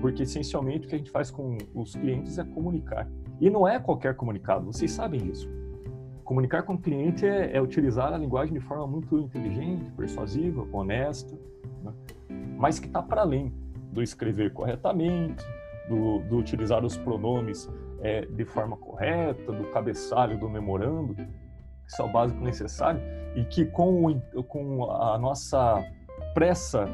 porque 0.00 0.24
essencialmente 0.24 0.86
o 0.86 0.88
que 0.88 0.96
a 0.96 0.98
gente 0.98 1.10
faz 1.10 1.30
com 1.30 1.56
os 1.72 1.94
clientes 1.94 2.38
é 2.38 2.44
comunicar. 2.44 3.08
E 3.40 3.48
não 3.48 3.66
é 3.66 3.78
qualquer 3.78 4.16
comunicado, 4.16 4.66
vocês 4.66 4.90
sabem 4.90 5.20
disso. 5.20 5.48
Comunicar 6.24 6.62
com 6.62 6.74
o 6.74 6.78
cliente 6.78 7.26
é, 7.26 7.56
é 7.56 7.62
utilizar 7.62 8.12
a 8.12 8.18
linguagem 8.18 8.54
de 8.54 8.60
forma 8.60 8.86
muito 8.86 9.18
inteligente, 9.18 9.90
persuasiva, 9.92 10.66
honesta? 10.72 11.38
Mas 12.56 12.78
que 12.78 12.86
está 12.86 13.02
para 13.02 13.22
além 13.22 13.52
do 13.92 14.02
escrever 14.02 14.52
corretamente, 14.52 15.44
do, 15.88 16.20
do 16.20 16.38
utilizar 16.38 16.84
os 16.84 16.96
pronomes 16.96 17.68
é, 18.00 18.24
de 18.26 18.44
forma 18.44 18.76
correta, 18.76 19.52
do 19.52 19.64
cabeçalho 19.70 20.38
do 20.38 20.48
memorando, 20.48 21.16
isso 21.86 22.00
é 22.00 22.04
o 22.04 22.08
básico 22.08 22.42
necessário, 22.42 23.00
e 23.34 23.44
que 23.44 23.64
com, 23.66 24.06
o, 24.06 24.44
com 24.44 24.90
a 24.90 25.18
nossa 25.18 25.84
pressa 26.34 26.88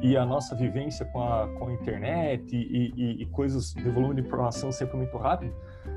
e 0.00 0.16
a 0.16 0.24
nossa 0.24 0.54
vivência 0.54 1.04
com 1.06 1.22
a, 1.22 1.48
com 1.58 1.68
a 1.68 1.72
internet 1.72 2.54
e, 2.54 2.92
e, 2.96 3.22
e 3.22 3.26
coisas 3.26 3.72
de 3.72 3.88
volume 3.90 4.16
de 4.16 4.26
informação 4.26 4.72
sempre 4.72 4.96
muito 4.96 5.16
rápido, 5.16 5.54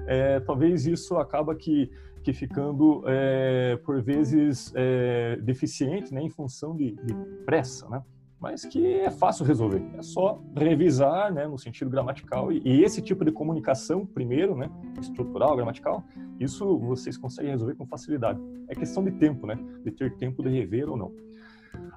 é, 0.08 0.40
talvez 0.40 0.86
isso 0.86 1.18
acaba 1.18 1.56
que, 1.56 1.92
que 2.24 2.34
ficando, 2.34 3.04
é, 3.08 3.78
por 3.86 4.02
vezes, 4.02 4.72
é, 4.76 5.38
deficiente 5.38 6.14
né, 6.14 6.22
em 6.22 6.30
função 6.30 6.76
de, 6.76 6.92
de 6.92 7.14
pressa, 7.46 7.88
né? 7.90 8.02
Mas 8.40 8.66
que 8.66 8.86
é 8.86 9.12
fácil 9.12 9.46
resolver. 9.46 9.84
É 9.98 10.02
só 10.02 10.42
revisar, 10.56 11.34
né, 11.34 11.48
no 11.48 11.58
sentido 11.58 11.90
gramatical 11.90 12.52
e, 12.52 12.62
e, 12.64 12.84
esse 12.84 13.02
tipo 13.02 13.26
de 13.26 13.32
comunicação, 13.32 14.06
primeiro, 14.06 14.56
né, 14.56 14.70
estrutural, 15.00 15.56
gramatical, 15.56 16.04
isso 16.40 16.78
vocês 16.80 17.18
conseguem 17.18 17.52
resolver 17.52 17.76
com 17.76 17.86
facilidade. 17.86 18.40
É 18.68 18.76
questão 18.76 19.04
de 19.04 19.12
tempo, 19.12 19.46
né, 19.46 19.58
de 19.84 19.92
ter 19.92 20.16
tempo 20.16 20.42
de 20.42 20.50
rever 20.50 20.90
ou 20.90 20.96
não. 20.96 21.12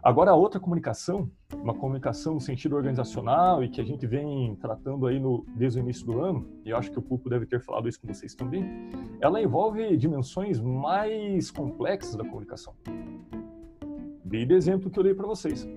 Agora, 0.02 0.32
a 0.32 0.34
outra 0.34 0.58
comunicação, 0.58 1.30
uma 1.54 1.72
comunicação 1.72 2.34
no 2.34 2.40
sentido 2.40 2.74
organizacional 2.74 3.62
e 3.62 3.68
que 3.68 3.80
a 3.80 3.84
gente 3.84 4.04
vem 4.04 4.56
tratando 4.56 5.06
aí 5.06 5.20
no, 5.20 5.46
desde 5.54 5.78
o 5.78 5.80
início 5.80 6.04
do 6.04 6.20
ano, 6.20 6.44
e 6.64 6.70
eu 6.70 6.76
acho 6.76 6.90
que 6.90 6.98
o 6.98 7.02
Pulpo 7.02 7.30
deve 7.30 7.46
ter 7.46 7.60
falado 7.60 7.88
isso 7.88 8.00
com 8.00 8.08
vocês 8.08 8.34
também, 8.34 8.64
ela 9.20 9.40
envolve 9.40 9.96
dimensões 9.96 10.60
mais 10.60 11.52
complexas 11.52 12.16
da 12.16 12.24
comunicação. 12.24 12.74
Dei 14.24 14.44
de 14.44 14.54
exemplo 14.54 14.90
que 14.90 14.98
eu 14.98 15.04
dei 15.04 15.14
para 15.14 15.26
vocês. 15.26 15.68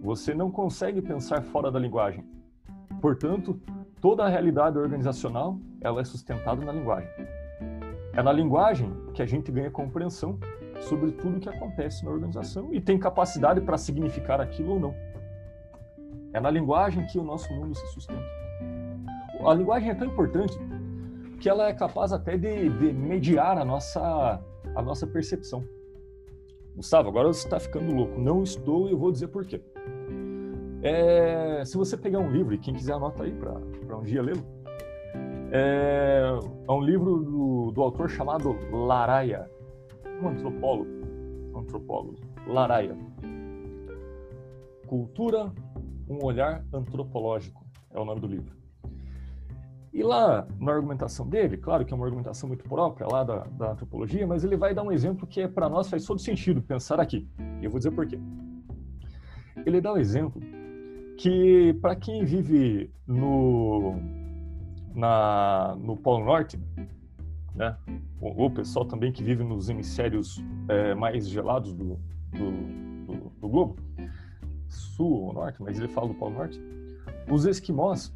Você 0.00 0.32
não 0.34 0.50
consegue 0.50 1.02
pensar 1.02 1.42
fora 1.42 1.70
da 1.70 1.78
linguagem. 1.78 2.24
Portanto, 3.02 3.60
toda 4.00 4.24
a 4.24 4.28
realidade 4.28 4.78
organizacional 4.78 5.58
ela 5.78 6.00
é 6.00 6.04
sustentada 6.04 6.64
na 6.64 6.72
linguagem. 6.72 7.10
É 8.14 8.22
na 8.22 8.32
linguagem 8.32 8.90
que 9.12 9.20
a 9.20 9.26
gente 9.26 9.52
ganha 9.52 9.70
compreensão 9.70 10.38
sobre 10.80 11.12
tudo 11.12 11.36
o 11.36 11.40
que 11.40 11.50
acontece 11.50 12.02
na 12.02 12.10
organização 12.10 12.72
e 12.72 12.80
tem 12.80 12.98
capacidade 12.98 13.60
para 13.60 13.76
significar 13.76 14.40
aquilo 14.40 14.72
ou 14.72 14.80
não. 14.80 14.94
É 16.32 16.40
na 16.40 16.50
linguagem 16.50 17.06
que 17.06 17.18
o 17.18 17.22
nosso 17.22 17.52
mundo 17.52 17.74
se 17.74 17.86
sustenta. 17.88 18.24
A 19.46 19.52
linguagem 19.52 19.90
é 19.90 19.94
tão 19.94 20.06
importante 20.06 20.58
que 21.40 21.48
ela 21.48 21.68
é 21.68 21.74
capaz 21.74 22.12
até 22.12 22.38
de, 22.38 22.68
de 22.70 22.92
mediar 22.92 23.58
a 23.58 23.64
nossa, 23.64 24.40
a 24.74 24.82
nossa 24.82 25.06
percepção. 25.06 25.62
Gustavo, 26.80 27.10
agora 27.10 27.28
você 27.28 27.46
está 27.46 27.60
ficando 27.60 27.94
louco. 27.94 28.18
Não 28.18 28.42
estou 28.42 28.88
e 28.88 28.92
eu 28.92 28.98
vou 28.98 29.12
dizer 29.12 29.28
por 29.28 29.44
quê. 29.44 29.60
É, 30.82 31.62
se 31.62 31.76
você 31.76 31.94
pegar 31.94 32.20
um 32.20 32.30
livro, 32.30 32.54
e 32.54 32.58
quem 32.58 32.72
quiser 32.72 32.94
anota 32.94 33.22
aí 33.22 33.34
para 33.34 33.98
um 33.98 34.02
dia 34.02 34.22
lê-lo, 34.22 34.42
é, 35.52 36.22
é, 36.66 36.72
um 36.72 36.80
livro 36.80 37.18
do, 37.18 37.70
do 37.70 37.82
autor 37.82 38.08
chamado 38.08 38.56
Laraia, 38.72 39.46
um 40.22 40.28
antropólogo, 40.28 40.90
antropólogo, 41.54 42.16
Laraia. 42.46 42.96
Cultura, 44.86 45.52
um 46.08 46.24
olhar 46.24 46.64
antropológico 46.72 47.62
é 47.90 48.00
o 48.00 48.06
nome 48.06 48.22
do 48.22 48.26
livro. 48.26 48.59
E 49.92 50.02
lá, 50.04 50.46
na 50.58 50.72
argumentação 50.72 51.28
dele, 51.28 51.56
claro 51.56 51.84
que 51.84 51.92
é 51.92 51.96
uma 51.96 52.04
argumentação 52.04 52.48
muito 52.48 52.64
própria 52.64 53.08
lá 53.08 53.24
da, 53.24 53.38
da 53.44 53.72
antropologia, 53.72 54.24
mas 54.26 54.44
ele 54.44 54.56
vai 54.56 54.72
dar 54.72 54.84
um 54.84 54.92
exemplo 54.92 55.26
que 55.26 55.40
é 55.40 55.48
para 55.48 55.68
nós 55.68 55.88
faz 55.88 56.04
todo 56.04 56.20
sentido 56.20 56.62
pensar 56.62 57.00
aqui. 57.00 57.28
E 57.60 57.64
eu 57.64 57.70
vou 57.70 57.78
dizer 57.78 57.90
por 57.90 58.06
quê. 58.06 58.18
Ele 59.66 59.80
dá 59.80 59.92
o 59.92 59.96
um 59.96 59.98
exemplo 59.98 60.40
que 61.18 61.76
para 61.82 61.96
quem 61.96 62.24
vive 62.24 62.90
no 63.06 63.96
na, 64.94 65.76
no 65.78 65.96
Polo 65.96 66.24
Norte, 66.24 66.58
né? 67.54 67.76
O, 68.20 68.46
o, 68.46 68.50
pessoal 68.50 68.84
também 68.84 69.12
que 69.12 69.22
vive 69.22 69.42
nos 69.42 69.68
hemisférios 69.68 70.42
é, 70.68 70.94
mais 70.94 71.28
gelados 71.28 71.74
do, 71.74 71.98
do, 72.32 73.06
do, 73.06 73.32
do, 73.40 73.48
globo, 73.48 73.76
sul 74.68 75.24
ou 75.24 75.32
norte, 75.32 75.62
mas 75.62 75.78
ele 75.78 75.88
fala 75.88 76.08
do 76.08 76.14
Polo 76.14 76.34
Norte, 76.34 76.60
os 77.30 77.44
esquimós, 77.44 78.14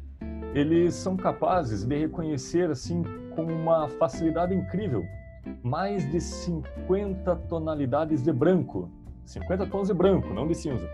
eles 0.53 0.93
são 0.93 1.17
capazes 1.17 1.83
de 1.83 1.97
reconhecer, 1.97 2.69
assim, 2.69 3.03
com 3.35 3.43
uma 3.43 3.89
facilidade 3.89 4.55
incrível, 4.55 5.05
mais 5.61 6.09
de 6.09 6.21
50 6.21 7.35
tonalidades 7.47 8.23
de 8.23 8.31
branco. 8.31 8.89
50 9.25 9.67
tons 9.67 9.87
de 9.87 9.93
branco, 9.93 10.33
não 10.33 10.47
de 10.47 10.55
cinza. 10.55 10.87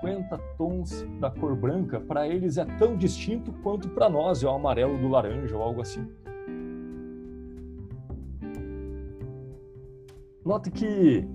50 0.00 0.38
tons 0.56 1.06
da 1.20 1.30
cor 1.30 1.54
branca, 1.54 2.00
para 2.00 2.26
eles 2.26 2.58
é 2.58 2.64
tão 2.64 2.96
distinto 2.96 3.52
quanto 3.62 3.88
para 3.90 4.08
nós 4.08 4.42
é 4.42 4.46
o 4.46 4.50
amarelo 4.50 4.98
do 4.98 5.08
laranja 5.08 5.56
ou 5.56 5.62
algo 5.62 5.80
assim. 5.80 6.04
Note 10.44 10.70
que 10.70 11.28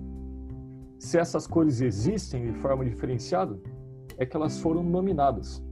se 0.98 1.18
essas 1.18 1.46
cores 1.46 1.80
existem 1.80 2.50
de 2.50 2.58
forma 2.58 2.84
diferenciada, 2.84 3.58
é 4.18 4.26
que 4.26 4.36
elas 4.36 4.60
foram 4.60 4.82
nominadas. 4.82 5.63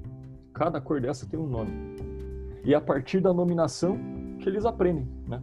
Cada 0.62 0.81
cor 0.81 1.01
dessa 1.01 1.27
tem 1.27 1.37
um 1.37 1.48
nome. 1.48 1.72
E 2.64 2.72
é 2.72 2.77
a 2.77 2.81
partir 2.81 3.18
da 3.18 3.33
nominação 3.33 3.98
que 4.38 4.48
eles 4.48 4.64
aprendem, 4.64 5.09
né? 5.27 5.42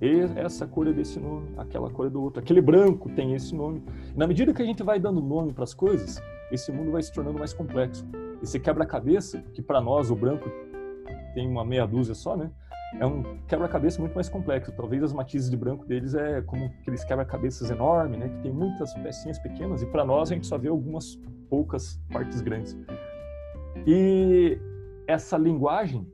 E 0.00 0.20
essa 0.38 0.68
cor 0.68 0.86
é 0.86 0.92
desse 0.92 1.18
nome, 1.18 1.48
aquela 1.56 1.90
cor 1.90 2.06
é 2.06 2.10
do 2.10 2.22
outro, 2.22 2.38
aquele 2.38 2.60
branco 2.60 3.08
tem 3.08 3.34
esse 3.34 3.52
nome. 3.56 3.82
Na 4.14 4.24
medida 4.24 4.54
que 4.54 4.62
a 4.62 4.64
gente 4.64 4.80
vai 4.84 5.00
dando 5.00 5.20
nome 5.20 5.52
para 5.52 5.64
as 5.64 5.74
coisas, 5.74 6.22
esse 6.52 6.70
mundo 6.70 6.92
vai 6.92 7.02
se 7.02 7.12
tornando 7.12 7.40
mais 7.40 7.52
complexo. 7.52 8.06
Esse 8.40 8.60
quebra-cabeça, 8.60 9.42
que 9.52 9.60
para 9.60 9.80
nós 9.80 10.12
o 10.12 10.14
branco 10.14 10.48
tem 11.34 11.48
uma 11.48 11.64
meia 11.64 11.84
dúzia 11.84 12.14
só, 12.14 12.36
né? 12.36 12.48
é 13.00 13.06
um 13.06 13.38
quebra-cabeça 13.48 13.98
muito 14.00 14.14
mais 14.14 14.28
complexo. 14.28 14.70
Talvez 14.70 15.02
as 15.02 15.12
matizes 15.12 15.50
de 15.50 15.56
branco 15.56 15.84
deles 15.86 16.14
é 16.14 16.40
como 16.42 16.66
aqueles 16.82 17.02
quebra-cabeças 17.02 17.68
enormes, 17.68 18.16
né, 18.16 18.28
que 18.28 18.42
tem 18.42 18.52
muitas 18.52 18.94
pecinhas 18.94 19.40
pequenas 19.40 19.82
e 19.82 19.86
para 19.86 20.04
nós 20.04 20.30
a 20.30 20.34
gente 20.34 20.46
só 20.46 20.56
vê 20.56 20.68
algumas 20.68 21.18
poucas 21.50 22.00
partes 22.12 22.40
grandes. 22.40 22.76
E 23.86 24.58
essa 25.06 25.36
linguagem 25.36 26.06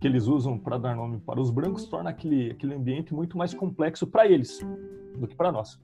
que 0.00 0.06
eles 0.06 0.26
usam 0.26 0.58
para 0.58 0.78
dar 0.78 0.96
nome 0.96 1.18
para 1.18 1.40
os 1.40 1.50
brancos 1.50 1.84
torna 1.84 2.10
aquele 2.10 2.50
aquele 2.50 2.74
ambiente 2.74 3.14
muito 3.14 3.38
mais 3.38 3.54
complexo 3.54 4.06
para 4.06 4.26
eles 4.26 4.58
do 5.16 5.26
que 5.26 5.36
para 5.36 5.52
nós. 5.52 5.80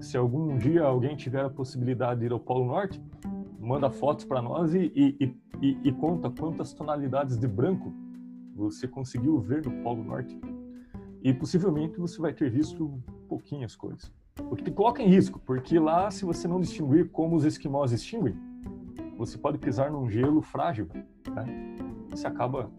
Se 0.00 0.16
algum 0.16 0.56
dia 0.56 0.82
alguém 0.82 1.16
tiver 1.16 1.44
a 1.44 1.50
possibilidade 1.50 2.20
de 2.20 2.26
ir 2.26 2.32
ao 2.32 2.38
Polo 2.38 2.66
Norte, 2.66 3.02
manda 3.58 3.90
fotos 3.90 4.24
para 4.24 4.40
nós 4.40 4.74
e, 4.74 4.92
e, 4.94 5.36
e, 5.60 5.78
e 5.84 5.92
conta 5.92 6.30
quantas 6.30 6.72
tonalidades 6.72 7.38
de 7.38 7.48
branco 7.48 7.92
você 8.54 8.86
conseguiu 8.86 9.40
ver 9.40 9.64
no 9.64 9.82
Polo 9.82 10.04
Norte 10.04 10.38
e 11.22 11.32
possivelmente 11.32 11.98
você 11.98 12.20
vai 12.20 12.32
ter 12.32 12.50
visto 12.50 13.02
pouquinhas 13.28 13.76
coisas. 13.76 14.12
O 14.50 14.56
que 14.56 14.64
te 14.64 14.70
coloca 14.70 15.02
em 15.02 15.08
risco, 15.08 15.38
porque 15.40 15.78
lá, 15.78 16.10
se 16.10 16.24
você 16.24 16.48
não 16.48 16.60
distinguir 16.60 17.10
como 17.10 17.36
os 17.36 17.44
esquimós 17.44 17.90
distinguem, 17.90 18.34
você 19.20 19.36
pode 19.36 19.58
pisar 19.58 19.90
num 19.90 20.08
gelo 20.08 20.40
frágil, 20.40 20.88
né? 21.28 21.44
Você 22.08 22.26
acaba 22.26 22.70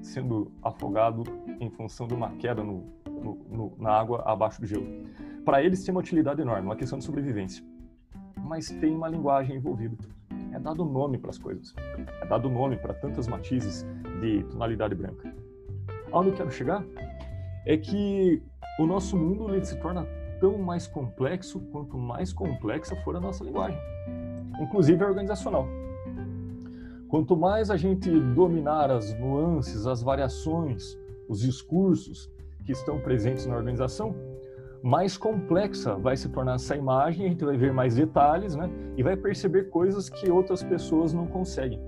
sendo 0.00 0.52
afogado 0.62 1.24
em 1.58 1.68
função 1.68 2.06
de 2.06 2.14
uma 2.14 2.30
queda 2.36 2.62
no, 2.62 2.86
no, 3.04 3.34
no, 3.50 3.76
na 3.76 3.90
água 3.90 4.22
abaixo 4.24 4.60
do 4.60 4.66
gelo. 4.68 4.86
Para 5.44 5.60
eles 5.60 5.82
tem 5.82 5.92
uma 5.92 6.00
utilidade 6.00 6.40
enorme, 6.40 6.64
uma 6.64 6.76
questão 6.76 6.96
de 6.96 7.04
sobrevivência. 7.04 7.64
Mas 8.36 8.68
tem 8.68 8.94
uma 8.94 9.08
linguagem 9.08 9.56
envolvida. 9.56 9.96
É 10.52 10.60
dado 10.60 10.84
nome 10.84 11.18
para 11.18 11.30
as 11.30 11.38
coisas. 11.38 11.74
É 12.22 12.26
dado 12.26 12.48
nome 12.48 12.76
para 12.76 12.94
tantas 12.94 13.26
matizes 13.26 13.84
de 14.20 14.44
tonalidade 14.44 14.94
branca. 14.94 15.34
Aonde 16.12 16.30
eu 16.30 16.36
quero 16.36 16.52
chegar 16.52 16.84
é 17.66 17.76
que 17.76 18.40
o 18.78 18.86
nosso 18.86 19.16
mundo 19.16 19.52
se 19.64 19.76
torna 19.80 20.06
tão 20.38 20.56
mais 20.56 20.86
complexo 20.86 21.58
quanto 21.72 21.98
mais 21.98 22.32
complexa 22.32 22.94
for 23.02 23.16
a 23.16 23.20
nossa 23.20 23.42
linguagem, 23.42 23.80
inclusive 24.60 25.02
a 25.02 25.06
organizacional. 25.06 25.66
Quanto 27.08 27.36
mais 27.36 27.70
a 27.70 27.76
gente 27.76 28.10
dominar 28.34 28.90
as 28.90 29.18
nuances, 29.18 29.86
as 29.86 30.02
variações, 30.02 30.98
os 31.28 31.40
discursos 31.40 32.30
que 32.64 32.72
estão 32.72 33.00
presentes 33.00 33.46
na 33.46 33.56
organização, 33.56 34.14
mais 34.82 35.16
complexa 35.16 35.96
vai 35.96 36.16
se 36.16 36.28
tornar 36.28 36.54
essa 36.54 36.76
imagem, 36.76 37.26
a 37.26 37.28
gente 37.30 37.44
vai 37.44 37.56
ver 37.56 37.72
mais 37.72 37.94
detalhes, 37.94 38.54
né? 38.54 38.70
E 38.96 39.02
vai 39.02 39.16
perceber 39.16 39.70
coisas 39.70 40.08
que 40.08 40.30
outras 40.30 40.62
pessoas 40.62 41.12
não 41.12 41.26
conseguem 41.26 41.80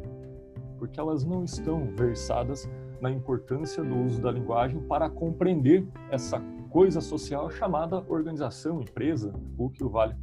porque 0.81 0.99
elas 0.99 1.27
não 1.27 1.45
estão 1.45 1.95
versadas 1.95 2.69
na 3.03 3.11
importância 3.11 3.85
do 3.85 3.95
uso 3.99 4.21
da 4.21 4.33
linguagem 4.33 4.81
para 4.81 5.11
compreender 5.11 5.87
essa 6.11 6.41
coisa 6.71 7.03
social 7.03 7.51
chamada 7.51 8.03
organização, 8.09 8.81
empresa, 8.81 9.35
o 9.59 9.69
que 9.69 9.85
o 9.85 9.91
vale. 9.91 10.17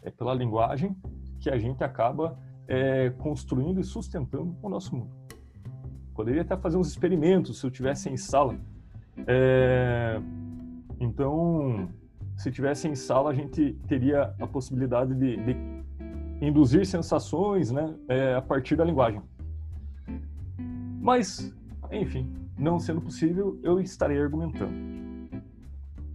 É 0.00 0.12
pela 0.12 0.32
linguagem 0.32 0.96
que 1.42 1.50
a 1.50 1.58
gente 1.58 1.82
acaba 1.82 2.38
é, 2.68 3.10
construindo 3.18 3.80
e 3.80 3.84
sustentando 3.84 4.56
o 4.62 4.68
nosso 4.68 4.94
mundo. 4.94 5.10
Poderia 6.14 6.42
até 6.42 6.56
fazer 6.56 6.76
uns 6.76 6.88
experimentos 6.88 7.58
se 7.58 7.66
eu 7.66 7.70
tivesse 7.70 8.08
em 8.08 8.16
sala. 8.16 8.56
É, 9.26 10.20
então, 11.00 11.88
se 12.36 12.50
tivesse 12.52 12.86
em 12.86 12.94
sala, 12.94 13.30
a 13.30 13.34
gente 13.34 13.72
teria 13.88 14.32
a 14.40 14.46
possibilidade 14.46 15.14
de, 15.14 15.36
de 15.36 15.56
induzir 16.40 16.86
sensações 16.86 17.72
né, 17.72 17.92
é, 18.08 18.34
a 18.34 18.42
partir 18.42 18.76
da 18.76 18.84
linguagem. 18.84 19.20
Mas, 21.00 21.52
enfim, 21.90 22.32
não 22.56 22.78
sendo 22.78 23.00
possível, 23.00 23.58
eu 23.64 23.80
estarei 23.80 24.22
argumentando. 24.22 24.72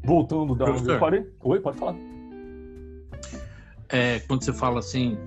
Voltando 0.02 0.56
da 0.56 0.72
onde 0.72 0.90
eu 0.90 1.00
parei. 1.00 1.30
Oi, 1.42 1.60
pode 1.60 1.78
falar. 1.78 2.07
É, 3.90 4.20
quando 4.22 4.44
você 4.44 4.54
fala 4.54 4.80
assim, 4.80 5.18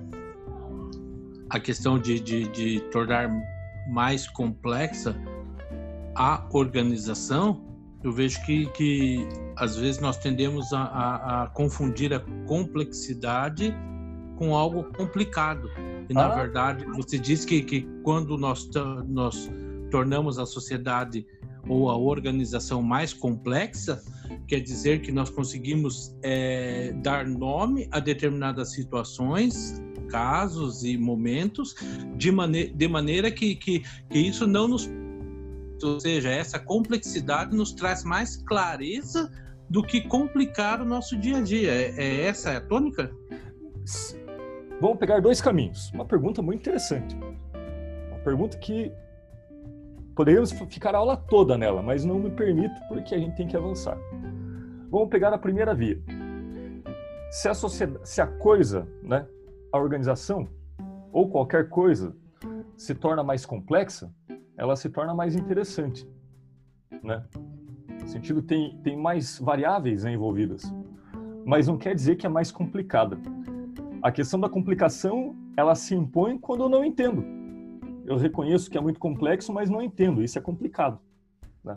a 1.49 1.59
questão 1.59 1.99
de, 1.99 2.19
de, 2.19 2.47
de 2.49 2.79
tornar 2.91 3.29
mais 3.89 4.27
complexa 4.27 5.15
a 6.15 6.47
organização, 6.53 7.61
eu 8.03 8.11
vejo 8.11 8.43
que, 8.45 8.65
que 8.67 9.27
às 9.55 9.75
vezes 9.75 10.01
nós 10.01 10.17
tendemos 10.17 10.71
a, 10.73 10.81
a, 10.81 11.43
a 11.43 11.47
confundir 11.47 12.13
a 12.13 12.19
complexidade 12.47 13.73
com 14.37 14.55
algo 14.55 14.83
complicado. 14.93 15.69
E, 16.09 16.13
na 16.13 16.25
ah. 16.25 16.35
verdade, 16.35 16.85
você 16.85 17.17
diz 17.17 17.45
que, 17.45 17.61
que 17.61 17.87
quando 18.03 18.37
nós, 18.37 18.69
nós 19.07 19.51
tornamos 19.91 20.39
a 20.39 20.45
sociedade 20.45 21.25
ou 21.67 21.89
a 21.89 21.97
organização 21.97 22.81
mais 22.81 23.13
complexa, 23.13 24.01
quer 24.47 24.59
dizer 24.59 25.01
que 25.01 25.11
nós 25.11 25.29
conseguimos 25.29 26.15
é, 26.21 26.93
dar 26.97 27.25
nome 27.25 27.87
a 27.91 27.99
determinadas 27.99 28.73
situações, 28.73 29.81
casos 30.09 30.83
e 30.83 30.97
momentos, 30.97 31.75
de, 32.15 32.31
mane 32.31 32.67
de 32.67 32.87
maneira 32.87 33.31
que, 33.31 33.55
que, 33.55 33.83
que 34.09 34.19
isso 34.19 34.45
não 34.45 34.67
nos. 34.67 34.89
Ou 35.83 35.99
seja, 35.99 36.29
essa 36.29 36.59
complexidade 36.59 37.55
nos 37.55 37.71
traz 37.71 38.03
mais 38.03 38.35
clareza 38.35 39.31
do 39.69 39.81
que 39.81 40.01
complicar 40.01 40.81
o 40.81 40.85
nosso 40.85 41.17
dia 41.17 41.37
a 41.37 41.41
dia. 41.41 41.71
É, 41.71 41.93
é 41.97 42.25
essa 42.25 42.57
a 42.57 42.61
tônica? 42.61 43.09
Vamos 44.79 44.97
pegar 44.97 45.21
dois 45.21 45.39
caminhos. 45.39 45.91
Uma 45.93 46.05
pergunta 46.05 46.41
muito 46.41 46.59
interessante. 46.59 47.15
Uma 48.09 48.19
pergunta 48.23 48.57
que 48.57 48.91
Poderíamos 50.15 50.51
ficar 50.51 50.93
a 50.93 50.97
aula 50.97 51.15
toda 51.15 51.57
nela, 51.57 51.81
mas 51.81 52.03
não 52.03 52.19
me 52.19 52.29
permito 52.29 52.75
porque 52.87 53.15
a 53.15 53.17
gente 53.17 53.35
tem 53.35 53.47
que 53.47 53.55
avançar. 53.55 53.97
Vamos 54.89 55.09
pegar 55.09 55.33
a 55.33 55.37
primeira 55.37 55.73
via. 55.73 56.01
Se 57.31 57.47
a, 57.47 57.53
se 57.53 58.21
a 58.21 58.27
coisa, 58.27 58.85
né, 59.01 59.25
a 59.71 59.79
organização 59.79 60.49
ou 61.13 61.29
qualquer 61.29 61.69
coisa 61.69 62.13
se 62.75 62.93
torna 62.93 63.23
mais 63.23 63.45
complexa, 63.45 64.13
ela 64.57 64.75
se 64.75 64.89
torna 64.89 65.13
mais 65.13 65.35
interessante, 65.35 66.07
né? 67.01 67.23
Sentido 68.05 68.41
tem 68.41 68.77
tem 68.83 68.97
mais 68.97 69.39
variáveis 69.39 70.03
envolvidas, 70.03 70.63
mas 71.45 71.67
não 71.67 71.77
quer 71.77 71.95
dizer 71.95 72.17
que 72.17 72.25
é 72.25 72.29
mais 72.29 72.51
complicada. 72.51 73.17
A 74.01 74.11
questão 74.11 74.39
da 74.39 74.49
complicação 74.49 75.35
ela 75.55 75.75
se 75.75 75.95
impõe 75.95 76.37
quando 76.37 76.63
eu 76.63 76.69
não 76.69 76.83
entendo 76.83 77.40
eu 78.05 78.17
reconheço 78.17 78.69
que 78.69 78.77
é 78.77 78.81
muito 78.81 78.99
complexo, 78.99 79.53
mas 79.53 79.69
não 79.69 79.81
entendo. 79.81 80.23
Isso 80.23 80.37
é 80.37 80.41
complicado. 80.41 80.99
Né? 81.63 81.73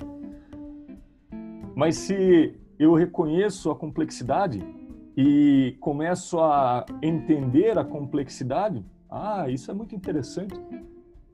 Mas 1.75 1.97
se 1.97 2.55
eu 2.79 2.95
reconheço 2.95 3.71
a 3.71 3.77
complexidade 3.77 4.65
e 5.17 5.77
começo 5.81 6.41
a 6.41 6.85
entender 7.03 7.79
a 7.79 7.85
complexidade, 7.85 8.85
ah, 9.11 9.49
isso 9.49 9.71
é 9.71 9.75
muito 9.75 9.95
interessante. 9.95 10.61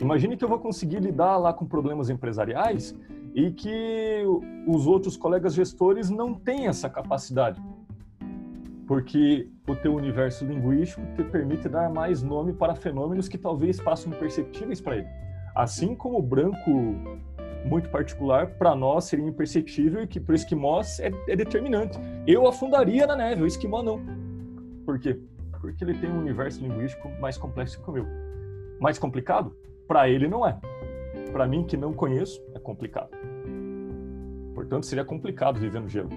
Imagine 0.00 0.36
que 0.36 0.44
eu 0.44 0.48
vou 0.48 0.58
conseguir 0.58 1.00
lidar 1.00 1.36
lá 1.36 1.52
com 1.52 1.66
problemas 1.66 2.10
empresariais 2.10 2.94
e 3.34 3.50
que 3.50 4.22
os 4.66 4.86
outros 4.86 5.16
colegas 5.16 5.54
gestores 5.54 6.10
não 6.10 6.34
têm 6.34 6.66
essa 6.66 6.88
capacidade 6.88 7.62
porque 8.90 9.48
o 9.68 9.76
teu 9.76 9.94
universo 9.94 10.44
linguístico 10.44 11.00
te 11.14 11.22
permite 11.22 11.68
dar 11.68 11.88
mais 11.88 12.24
nome 12.24 12.52
para 12.52 12.74
fenômenos 12.74 13.28
que 13.28 13.38
talvez 13.38 13.80
passem 13.80 14.12
imperceptíveis 14.12 14.80
para 14.80 14.96
ele. 14.96 15.06
Assim 15.54 15.94
como 15.94 16.18
o 16.18 16.22
branco 16.22 16.68
muito 17.64 17.88
particular 17.88 18.48
para 18.48 18.74
nós 18.74 19.04
seria 19.04 19.24
imperceptível 19.24 20.02
e 20.02 20.08
que 20.08 20.18
para 20.18 20.32
o 20.32 20.34
esquimós 20.34 20.98
é, 20.98 21.12
é, 21.28 21.36
determinante. 21.36 22.00
Eu 22.26 22.48
afundaria 22.48 23.06
na 23.06 23.14
neve, 23.14 23.44
o 23.44 23.46
esquimó 23.46 23.80
não. 23.80 24.00
Por 24.84 24.98
quê? 24.98 25.20
Porque 25.60 25.84
ele 25.84 25.94
tem 25.94 26.10
um 26.10 26.18
universo 26.18 26.60
linguístico 26.60 27.08
mais 27.20 27.38
complexo 27.38 27.80
que 27.80 27.88
o 27.88 27.92
meu. 27.92 28.06
Mais 28.80 28.98
complicado? 28.98 29.56
Para 29.86 30.08
ele 30.08 30.26
não 30.26 30.44
é. 30.44 30.58
Para 31.30 31.46
mim 31.46 31.62
que 31.62 31.76
não 31.76 31.92
conheço, 31.92 32.42
é 32.56 32.58
complicado. 32.58 33.10
Portanto, 34.52 34.84
seria 34.84 35.04
complicado 35.04 35.60
viver 35.60 35.80
no 35.80 35.88
gelo. 35.88 36.10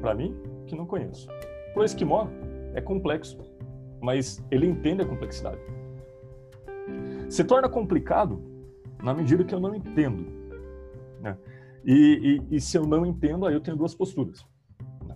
Para 0.00 0.14
mim, 0.14 0.34
que 0.66 0.74
não 0.74 0.86
conheço. 0.86 1.28
Para 1.76 1.82
o 1.82 1.84
esquimó, 1.84 2.26
é 2.72 2.80
complexo, 2.80 3.36
mas 4.00 4.42
ele 4.50 4.66
entende 4.66 5.02
a 5.02 5.06
complexidade. 5.06 5.60
Se 7.28 7.44
torna 7.44 7.68
complicado 7.68 8.42
na 9.02 9.12
medida 9.12 9.44
que 9.44 9.54
eu 9.54 9.60
não 9.60 9.74
entendo. 9.74 10.24
Né? 11.20 11.36
E, 11.84 12.40
e, 12.50 12.56
e, 12.56 12.60
se 12.62 12.78
eu 12.78 12.86
não 12.86 13.04
entendo, 13.04 13.44
aí 13.44 13.52
eu 13.52 13.60
tenho 13.60 13.76
duas 13.76 13.94
posturas. 13.94 14.42
Né? 15.04 15.14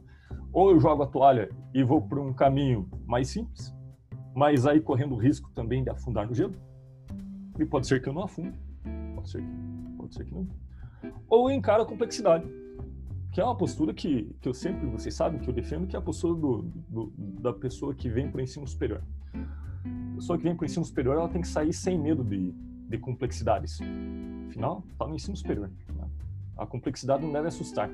Ou 0.53 0.73
eu 0.73 0.79
jogo 0.79 1.03
a 1.03 1.07
toalha 1.07 1.49
e 1.73 1.83
vou 1.83 2.03
para 2.03 2.21
um 2.21 2.35
caminho 2.35 2.87
mais 3.07 3.29
simples, 3.29 3.75
mas 4.35 4.67
aí 4.67 4.83
correndo 4.83 5.15
o 5.15 5.19
risco 5.19 5.51
também 5.55 5.83
de 5.83 5.89
afundar 5.89 6.29
no 6.29 6.35
gelo. 6.35 6.55
E 7.59 7.65
pode 7.65 7.87
ser 7.87 8.03
que 8.03 8.09
eu 8.11 8.13
não 8.13 8.25
afunde, 8.25 8.61
pode 9.15 9.31
ser 9.31 9.41
que, 9.41 9.97
pode 9.97 10.15
ser 10.15 10.27
que 10.27 10.35
não. 10.35 10.47
Ou 11.27 11.49
eu 11.51 11.57
encaro 11.57 11.85
a 11.85 11.87
complexidade 11.87 12.60
que 13.33 13.41
é 13.41 13.45
uma 13.45 13.55
postura 13.55 13.95
que, 13.95 14.35
que 14.41 14.49
eu 14.49 14.55
sempre, 14.55 14.87
vocês 14.87 15.15
sabem 15.15 15.41
que 15.41 15.49
eu 15.49 15.55
defendo, 15.55 15.87
que 15.87 15.95
é 15.95 15.99
a 15.99 16.03
postura 16.03 16.35
do, 16.35 16.63
do, 16.89 17.13
da 17.17 17.53
pessoa 17.53 17.95
que 17.95 18.09
vem 18.09 18.29
para 18.31 18.39
o 18.39 18.41
ensino 18.43 18.67
superior. 18.67 19.03
A 19.35 20.15
pessoa 20.17 20.37
que 20.37 20.45
vem 20.45 20.57
para 20.57 20.63
o 20.63 20.67
ensino 20.67 20.85
superior, 20.85 21.17
ela 21.17 21.29
tem 21.29 21.41
que 21.41 21.49
sair 21.49 21.73
sem 21.73 21.99
medo 21.99 22.25
de, 22.25 22.53
de 22.89 22.99
complexidades. 22.99 23.79
Afinal, 24.49 24.83
está 24.93 25.07
no 25.07 25.15
ensino 25.15 25.37
superior. 25.37 25.71
Né? 25.95 26.09
A 26.57 26.67
complexidade 26.67 27.23
não 27.25 27.33
deve 27.33 27.49
assustar. 27.49 27.89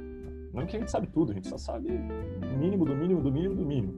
Não 0.52 0.64
que 0.64 0.74
a 0.74 0.80
gente 0.80 0.90
sabe 0.90 1.06
tudo, 1.08 1.32
a 1.32 1.34
gente 1.34 1.48
só 1.48 1.58
sabe 1.58 1.90
mínimo 2.58 2.86
do 2.86 2.96
mínimo 2.96 3.20
do 3.20 3.30
mínimo 3.30 3.54
do 3.54 3.64
mínimo. 3.64 3.94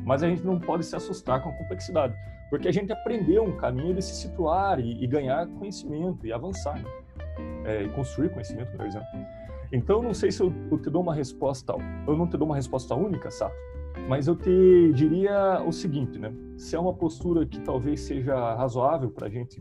Mas 0.00 0.24
a 0.24 0.28
gente 0.28 0.44
não 0.44 0.58
pode 0.58 0.84
se 0.84 0.96
assustar 0.96 1.40
com 1.40 1.50
a 1.50 1.52
complexidade, 1.52 2.12
porque 2.50 2.66
a 2.66 2.72
gente 2.72 2.92
aprendeu 2.92 3.44
um 3.44 3.56
caminho 3.56 3.94
de 3.94 4.02
se 4.02 4.16
situar 4.16 4.80
e, 4.80 5.02
e 5.02 5.06
ganhar 5.06 5.46
conhecimento 5.46 6.26
e 6.26 6.32
avançar, 6.32 6.82
né? 6.82 6.90
é, 7.64 7.82
e 7.84 7.88
construir 7.90 8.30
conhecimento, 8.30 8.76
por 8.76 8.84
exemplo. 8.84 9.06
Então, 9.72 10.02
não 10.02 10.12
sei 10.12 10.30
se 10.30 10.42
eu, 10.42 10.52
eu, 10.70 10.78
te 10.78 10.90
dou 10.90 11.02
uma 11.02 11.14
resposta, 11.14 11.74
eu 12.06 12.16
não 12.16 12.26
te 12.26 12.36
dou 12.36 12.46
uma 12.46 12.56
resposta 12.56 12.94
única, 12.94 13.30
Sato, 13.30 13.54
mas 14.06 14.28
eu 14.28 14.36
te 14.36 14.92
diria 14.94 15.62
o 15.66 15.72
seguinte, 15.72 16.18
né? 16.18 16.32
Se 16.58 16.76
é 16.76 16.78
uma 16.78 16.92
postura 16.92 17.46
que 17.46 17.58
talvez 17.60 18.00
seja 18.00 18.54
razoável 18.54 19.10
para 19.10 19.28
a 19.28 19.30
gente 19.30 19.60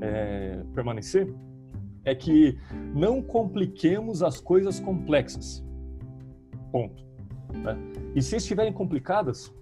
é, 0.00 0.62
permanecer, 0.74 1.32
é 2.04 2.14
que 2.14 2.58
não 2.94 3.22
compliquemos 3.22 4.22
as 4.22 4.40
coisas 4.40 4.80
complexas. 4.80 5.64
Ponto. 6.72 7.04
Né? 7.52 7.76
E 8.14 8.22
se 8.22 8.36
estiverem 8.36 8.72
complicadas, 8.72 9.54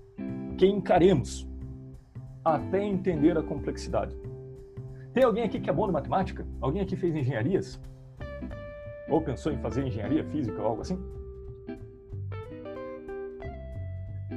que 0.56 0.66
encaremos 0.66 1.48
até 2.44 2.82
entender 2.82 3.36
a 3.36 3.42
complexidade. 3.42 4.14
Tem 5.12 5.24
alguém 5.24 5.42
aqui 5.42 5.58
que 5.58 5.68
é 5.68 5.72
bom 5.72 5.86
de 5.86 5.92
matemática? 5.92 6.46
Alguém 6.60 6.82
aqui 6.82 6.96
fez 6.96 7.14
engenharias? 7.14 7.80
Ou 9.10 9.20
pensou 9.20 9.52
em 9.52 9.58
fazer 9.58 9.84
engenharia 9.84 10.24
física 10.24 10.60
ou 10.62 10.68
algo 10.68 10.82
assim? 10.82 10.98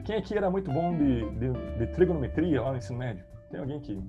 Quem 0.04 0.18
aqui 0.18 0.36
era 0.36 0.50
muito 0.50 0.70
bom 0.72 0.98
de, 0.98 1.30
de, 1.32 1.78
de 1.78 1.88
trigonometria 1.94 2.62
lá 2.62 2.72
no 2.72 2.78
ensino 2.78 3.00
médio? 3.00 3.24
Tem 3.50 3.60
alguém 3.60 3.80
que. 3.80 4.02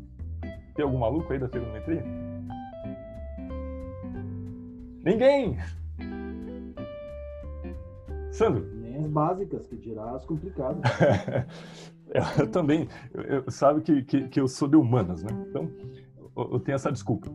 Tem 0.74 0.84
algum 0.84 0.98
maluco 0.98 1.32
aí 1.32 1.38
da 1.38 1.48
trigonometria? 1.48 2.04
Ninguém! 5.04 5.58
Sandro? 8.32 8.66
Nem 8.74 8.96
as 8.96 9.06
básicas, 9.06 9.66
que 9.66 9.76
dirá 9.76 10.12
as 10.12 10.24
complicadas. 10.24 10.82
eu 12.40 12.50
também. 12.50 12.88
Eu, 13.12 13.22
eu, 13.22 13.50
sabe 13.50 13.82
que, 13.82 14.02
que, 14.02 14.28
que, 14.28 14.40
eu 14.40 14.48
sou 14.48 14.66
de 14.66 14.76
humanas, 14.76 15.22
né? 15.22 15.30
Então, 15.48 15.70
eu, 16.36 16.54
eu 16.54 16.60
tenho 16.60 16.74
essa 16.74 16.90
desculpa. 16.90 17.28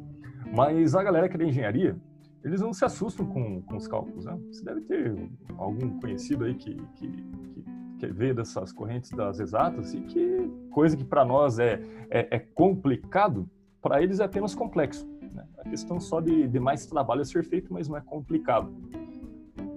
Mas 0.54 0.96
a 0.96 1.04
galera 1.04 1.30
que 1.30 1.36
é 1.36 1.38
de 1.38 1.46
engenharia, 1.46 1.96
eles 2.44 2.62
não 2.62 2.74
se 2.74 2.86
assustam 2.86 3.26
com, 3.26 3.62
com 3.62 3.76
os 3.76 3.88
cálculos. 3.88 4.26
Né? 4.26 4.40
Você 4.52 4.64
deve 4.64 4.82
ter 4.82 5.30
algum 5.58 6.00
conhecido 6.00 6.46
aí 6.46 6.56
que, 6.56 6.76
que, 6.96 7.08
que, 7.08 7.66
que 8.00 8.08
vê 8.08 8.34
dessas 8.34 8.72
correntes 8.72 9.12
das 9.12 9.40
exatas 9.40 9.94
e 9.94 10.02
que 10.02 10.50
coisa 10.72 10.96
que 10.96 11.04
para 11.04 11.26
nós 11.26 11.60
é, 11.60 11.82
é, 12.10 12.36
é 12.38 12.40
complicado, 12.40 13.50
para 13.82 14.02
eles 14.02 14.20
é 14.20 14.24
apenas 14.24 14.56
complexo. 14.56 15.08
Né? 15.34 15.46
A 15.60 15.70
questão 15.70 16.00
só 16.00 16.20
de, 16.22 16.48
de 16.48 16.60
mais 16.60 16.86
trabalho 16.86 17.22
a 17.22 17.26
ser 17.26 17.44
feito, 17.44 17.74
mas 17.74 17.88
não 17.88 17.98
é 17.98 18.02
complicado. 18.02 18.74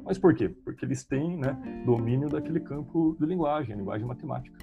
Mas 0.05 0.18
por 0.18 0.35
quê? 0.35 0.48
Porque 0.48 0.85
eles 0.85 1.05
têm 1.05 1.38
né, 1.38 1.57
domínio 1.87 2.29
daquele 2.29 2.61
campo 2.61 3.16
de 3.18 3.27
linguagem, 3.27 3.77
linguagem 3.77 4.07
matemática. 4.07 4.59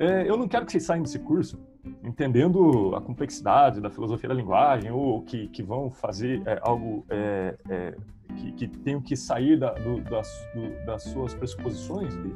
É, 0.00 0.26
eu 0.26 0.34
não 0.34 0.48
quero 0.48 0.64
que 0.64 0.72
vocês 0.72 0.84
saiam 0.84 1.02
desse 1.02 1.18
curso 1.18 1.58
entendendo 2.02 2.94
a 2.96 3.02
complexidade 3.02 3.82
da 3.82 3.90
filosofia 3.90 4.30
da 4.30 4.34
linguagem 4.34 4.90
ou 4.90 5.20
que, 5.22 5.46
que 5.48 5.62
vão 5.62 5.90
fazer 5.90 6.42
é, 6.46 6.58
algo 6.62 7.04
é, 7.10 7.54
é, 7.68 7.94
que, 8.34 8.52
que 8.52 8.68
tenham 8.68 9.02
que 9.02 9.14
sair 9.14 9.58
da, 9.58 9.74
do, 9.74 10.00
das, 10.00 10.48
do, 10.54 10.86
das, 10.86 11.02
suas 11.02 11.34
pressuposições 11.34 12.14
de, 12.14 12.32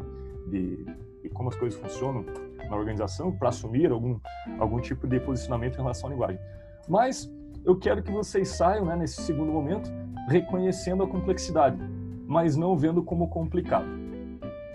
de, 0.50 0.84
de, 1.22 1.28
como 1.30 1.48
as 1.48 1.56
coisas 1.56 1.80
funcionam 1.80 2.26
na 2.68 2.76
organização 2.76 3.32
para 3.32 3.48
assumir 3.48 3.90
algum, 3.90 4.18
algum 4.58 4.78
tipo 4.78 5.06
de 5.06 5.18
posicionamento 5.20 5.74
em 5.74 5.78
relação 5.78 6.10
à 6.10 6.12
linguagem. 6.12 6.38
Mas 6.86 7.32
eu 7.64 7.78
quero 7.78 8.02
que 8.02 8.12
vocês 8.12 8.48
saiam, 8.48 8.84
né, 8.84 8.94
nesse 8.94 9.22
segundo 9.22 9.50
momento, 9.50 9.90
reconhecendo 10.28 11.02
a 11.02 11.08
complexidade, 11.08 11.78
mas 12.26 12.56
não 12.56 12.76
vendo 12.76 13.02
como 13.02 13.26
complicado. 13.28 14.03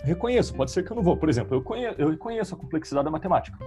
Reconheço, 0.03 0.53
pode 0.53 0.71
ser 0.71 0.83
que 0.83 0.91
eu 0.91 0.95
não 0.95 1.03
vou. 1.03 1.17
Por 1.17 1.29
exemplo, 1.29 1.55
eu, 1.55 1.61
conheço, 1.61 1.95
eu 1.99 2.09
reconheço 2.09 2.55
a 2.55 2.57
complexidade 2.57 3.05
da 3.05 3.11
matemática 3.11 3.57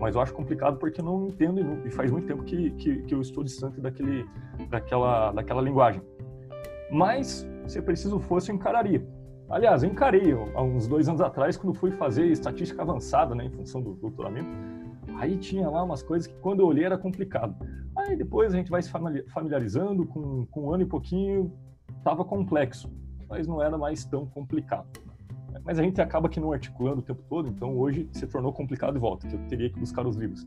mas 0.00 0.14
eu 0.14 0.20
acho 0.22 0.32
complicado 0.32 0.78
porque 0.78 1.02
não 1.02 1.28
entendo 1.28 1.86
e 1.86 1.90
faz 1.90 2.10
muito 2.10 2.26
tempo 2.26 2.42
que, 2.42 2.70
que, 2.70 3.02
que 3.02 3.14
eu 3.14 3.20
estou 3.20 3.44
distante 3.44 3.80
daquele, 3.80 4.26
daquela, 4.70 5.30
daquela 5.30 5.60
linguagem. 5.60 6.02
Mas, 6.90 7.46
se 7.66 7.80
preciso 7.82 8.18
fosse, 8.18 8.50
eu 8.50 8.56
encararia. 8.56 9.06
Aliás, 9.48 9.82
eu 9.82 9.90
encarei 9.90 10.32
há 10.54 10.62
uns 10.62 10.88
dois 10.88 11.08
anos 11.08 11.20
atrás, 11.20 11.56
quando 11.56 11.74
fui 11.74 11.90
fazer 11.90 12.26
estatística 12.26 12.80
avançada, 12.80 13.34
né, 13.34 13.44
em 13.44 13.50
função 13.50 13.82
do 13.82 13.94
doutoramento. 13.94 14.48
Aí 15.18 15.36
tinha 15.36 15.68
lá 15.68 15.82
umas 15.82 16.02
coisas 16.02 16.26
que, 16.26 16.34
quando 16.38 16.60
eu 16.60 16.66
olhei, 16.66 16.84
era 16.84 16.96
complicado. 16.96 17.54
Aí 17.94 18.16
depois 18.16 18.54
a 18.54 18.56
gente 18.56 18.70
vai 18.70 18.80
se 18.80 18.90
familiarizando, 18.90 20.06
com, 20.06 20.46
com 20.46 20.68
um 20.68 20.72
ano 20.72 20.84
e 20.84 20.86
pouquinho, 20.86 21.52
estava 21.98 22.24
complexo. 22.24 22.90
mas 23.28 23.46
não 23.46 23.62
era 23.62 23.76
mais 23.76 24.04
tão 24.04 24.24
complicado. 24.24 24.88
Mas 25.64 25.78
a 25.78 25.82
gente 25.82 26.00
acaba 26.00 26.28
que 26.28 26.40
não 26.40 26.52
articulando 26.52 27.00
o 27.00 27.02
tempo 27.02 27.22
todo, 27.28 27.48
então 27.48 27.76
hoje 27.76 28.08
se 28.12 28.26
tornou 28.26 28.52
complicado 28.52 28.96
e 28.96 29.00
volta, 29.00 29.26
que 29.26 29.34
eu 29.34 29.40
teria 29.48 29.70
que 29.70 29.78
buscar 29.78 30.06
os 30.06 30.16
livros. 30.16 30.46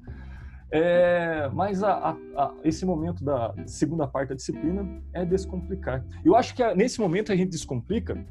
É, 0.72 1.50
mas 1.54 1.84
a, 1.84 1.94
a, 1.94 2.12
a, 2.36 2.54
esse 2.64 2.84
momento 2.84 3.24
da 3.24 3.54
segunda 3.68 4.08
parte 4.08 4.30
da 4.30 4.36
disciplina 4.36 5.02
é 5.14 5.24
descomplicar. 5.24 6.04
Eu 6.26 6.36
acho 6.36 6.56
que 6.56 6.74
nesse 6.74 7.00
momento 7.00 7.32
a 7.32 7.36
gente 7.36 7.52
descomplica 7.52 8.26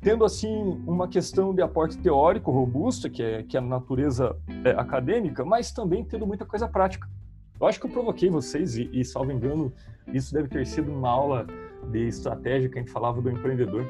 tendo 0.00 0.24
assim 0.24 0.80
uma 0.86 1.08
questão 1.08 1.54
de 1.54 1.60
aporte 1.60 1.98
teórico 1.98 2.50
robusto, 2.50 3.10
que 3.10 3.22
é, 3.22 3.42
que 3.42 3.56
é 3.56 3.60
a 3.60 3.62
natureza 3.62 4.36
é, 4.64 4.70
acadêmica, 4.70 5.44
mas 5.44 5.72
também 5.72 6.04
tendo 6.04 6.26
muita 6.26 6.46
coisa 6.46 6.68
prática. 6.68 7.08
Eu 7.60 7.66
acho 7.66 7.78
que 7.78 7.86
eu 7.86 7.90
provoquei 7.90 8.30
vocês, 8.30 8.76
e, 8.76 8.88
e 8.92 9.04
salvo 9.04 9.32
engano, 9.32 9.72
isso 10.12 10.32
deve 10.32 10.48
ter 10.48 10.66
sido 10.66 10.90
uma 10.90 11.10
aula 11.10 11.46
de 11.90 12.06
estratégia 12.06 12.68
que 12.70 12.78
a 12.78 12.80
gente 12.80 12.92
falava 12.92 13.20
do 13.20 13.30
empreendedor, 13.30 13.84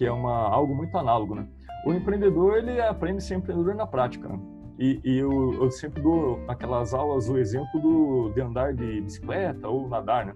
que 0.00 0.06
é 0.06 0.10
uma, 0.10 0.48
algo 0.48 0.74
muito 0.74 0.96
análogo, 0.96 1.34
né? 1.34 1.46
O 1.84 1.92
empreendedor, 1.92 2.56
ele 2.56 2.80
aprende 2.80 3.18
a 3.18 3.20
ser 3.20 3.34
empreendedor 3.34 3.74
na 3.74 3.86
prática, 3.86 4.26
né? 4.26 4.40
E, 4.78 4.98
e 5.04 5.18
eu, 5.18 5.52
eu, 5.62 5.70
sempre 5.70 6.00
dou 6.00 6.42
aquelas 6.48 6.94
aulas 6.94 7.28
o 7.28 7.36
exemplo 7.36 7.78
do, 7.78 8.30
de 8.30 8.40
andar 8.40 8.72
de 8.72 9.02
bicicleta 9.02 9.68
ou 9.68 9.86
nadar, 9.90 10.24
né? 10.24 10.34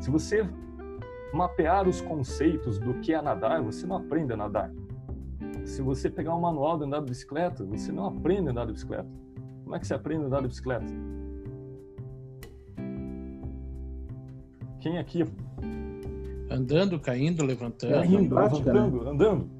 Se 0.00 0.10
você 0.10 0.48
mapear 1.30 1.86
os 1.86 2.00
conceitos 2.00 2.78
do 2.78 2.94
que 3.00 3.12
é 3.12 3.20
nadar, 3.20 3.60
você 3.60 3.86
não 3.86 3.96
aprende 3.96 4.32
a 4.32 4.36
nadar. 4.38 4.70
Se 5.66 5.82
você 5.82 6.08
pegar 6.08 6.34
um 6.34 6.40
manual 6.40 6.78
de 6.78 6.84
andar 6.84 7.00
de 7.00 7.10
bicicleta, 7.10 7.66
você 7.66 7.92
não 7.92 8.06
aprende 8.06 8.48
a 8.48 8.50
andar 8.50 8.64
de 8.64 8.72
bicicleta. 8.72 9.10
Como 9.62 9.76
é 9.76 9.78
que 9.78 9.86
você 9.86 9.92
aprende 9.92 10.22
a 10.22 10.26
andar 10.28 10.40
de 10.40 10.48
bicicleta? 10.48 10.86
Quem 14.80 14.96
aqui? 14.96 15.26
Andando, 16.54 17.00
caindo, 17.00 17.44
levantando. 17.44 17.92
Caindo, 17.92 18.34
prática, 18.34 18.72
levantando, 18.72 19.04
né? 19.04 19.10
andando. 19.10 19.50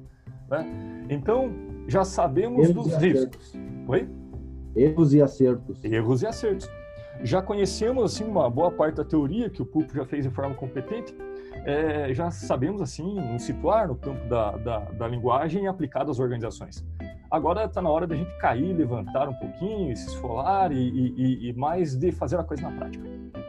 Né? 0.49 1.05
Então, 1.09 1.51
já 1.87 2.03
sabemos 2.03 2.69
Erros 2.69 2.87
dos 2.87 2.95
riscos. 2.97 3.53
Oi? 3.87 4.07
Erros 4.75 5.13
e 5.13 5.21
acertos. 5.21 5.83
Erros 5.83 6.21
e 6.21 6.27
acertos. 6.27 6.69
Já 7.23 7.41
conhecemos 7.41 8.03
assim 8.03 8.23
uma 8.23 8.49
boa 8.49 8.71
parte 8.71 8.95
da 8.95 9.05
teoria 9.05 9.49
que 9.49 9.61
o 9.61 9.65
Pulpo 9.65 9.93
já 9.93 10.05
fez 10.05 10.23
de 10.23 10.31
forma 10.31 10.55
competente. 10.55 11.15
É, 11.65 12.13
já 12.13 12.29
sabemos 12.31 12.81
assim 12.81 13.15
nos 13.31 13.43
situar 13.43 13.87
no 13.87 13.95
campo 13.95 14.27
da, 14.27 14.51
da, 14.57 14.79
da 14.79 15.07
linguagem 15.07 15.67
aplicada 15.67 16.11
às 16.11 16.19
organizações. 16.19 16.85
Agora 17.31 17.65
está 17.65 17.81
na 17.81 17.89
hora 17.89 18.05
da 18.05 18.15
gente 18.15 18.31
cair, 18.37 18.73
levantar 18.73 19.29
um 19.29 19.33
pouquinho, 19.33 19.95
se 19.95 20.07
esfolar 20.07 20.71
e, 20.71 20.77
e, 20.77 21.49
e 21.49 21.53
mais 21.53 21.95
de 21.95 22.11
fazer 22.11 22.39
a 22.39 22.43
coisa 22.43 22.63
na 22.63 22.71
prática. 22.77 23.03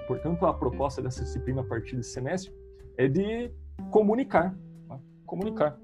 Portanto, 0.06 0.46
a 0.46 0.54
proposta 0.54 1.02
dessa 1.02 1.22
disciplina 1.22 1.62
a 1.62 1.64
partir 1.64 1.96
desse 1.96 2.10
semestre 2.10 2.52
é 2.96 3.08
de 3.08 3.50
comunicar. 3.90 4.56
Né? 4.88 5.00
Comunicar. 5.26 5.78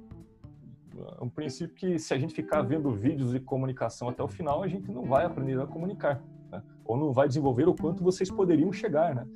É 1.18 1.25
um 1.25 1.29
princípio 1.29 1.75
que, 1.75 1.99
se 1.99 2.12
a 2.12 2.18
gente 2.18 2.35
ficar 2.35 2.62
vendo 2.62 2.90
vídeos 2.92 3.33
de 3.33 3.40
comunicação 3.40 4.09
até 4.09 4.23
o 4.23 4.29
final, 4.29 4.62
a 4.62 4.68
gente 4.68 4.90
não 4.90 5.05
vai 5.05 5.25
aprender 5.25 5.61
a 5.61 5.66
comunicar. 5.66 6.23
Né? 6.51 6.62
Ou 6.85 6.96
não 6.96 7.12
vai 7.12 7.29
desenvolver 7.29 7.68
o 7.68 7.75
quanto 7.75 8.03
vocês 8.03 8.31
poderiam 8.31 8.73
chegar. 8.73 9.14
Né? 9.14 9.27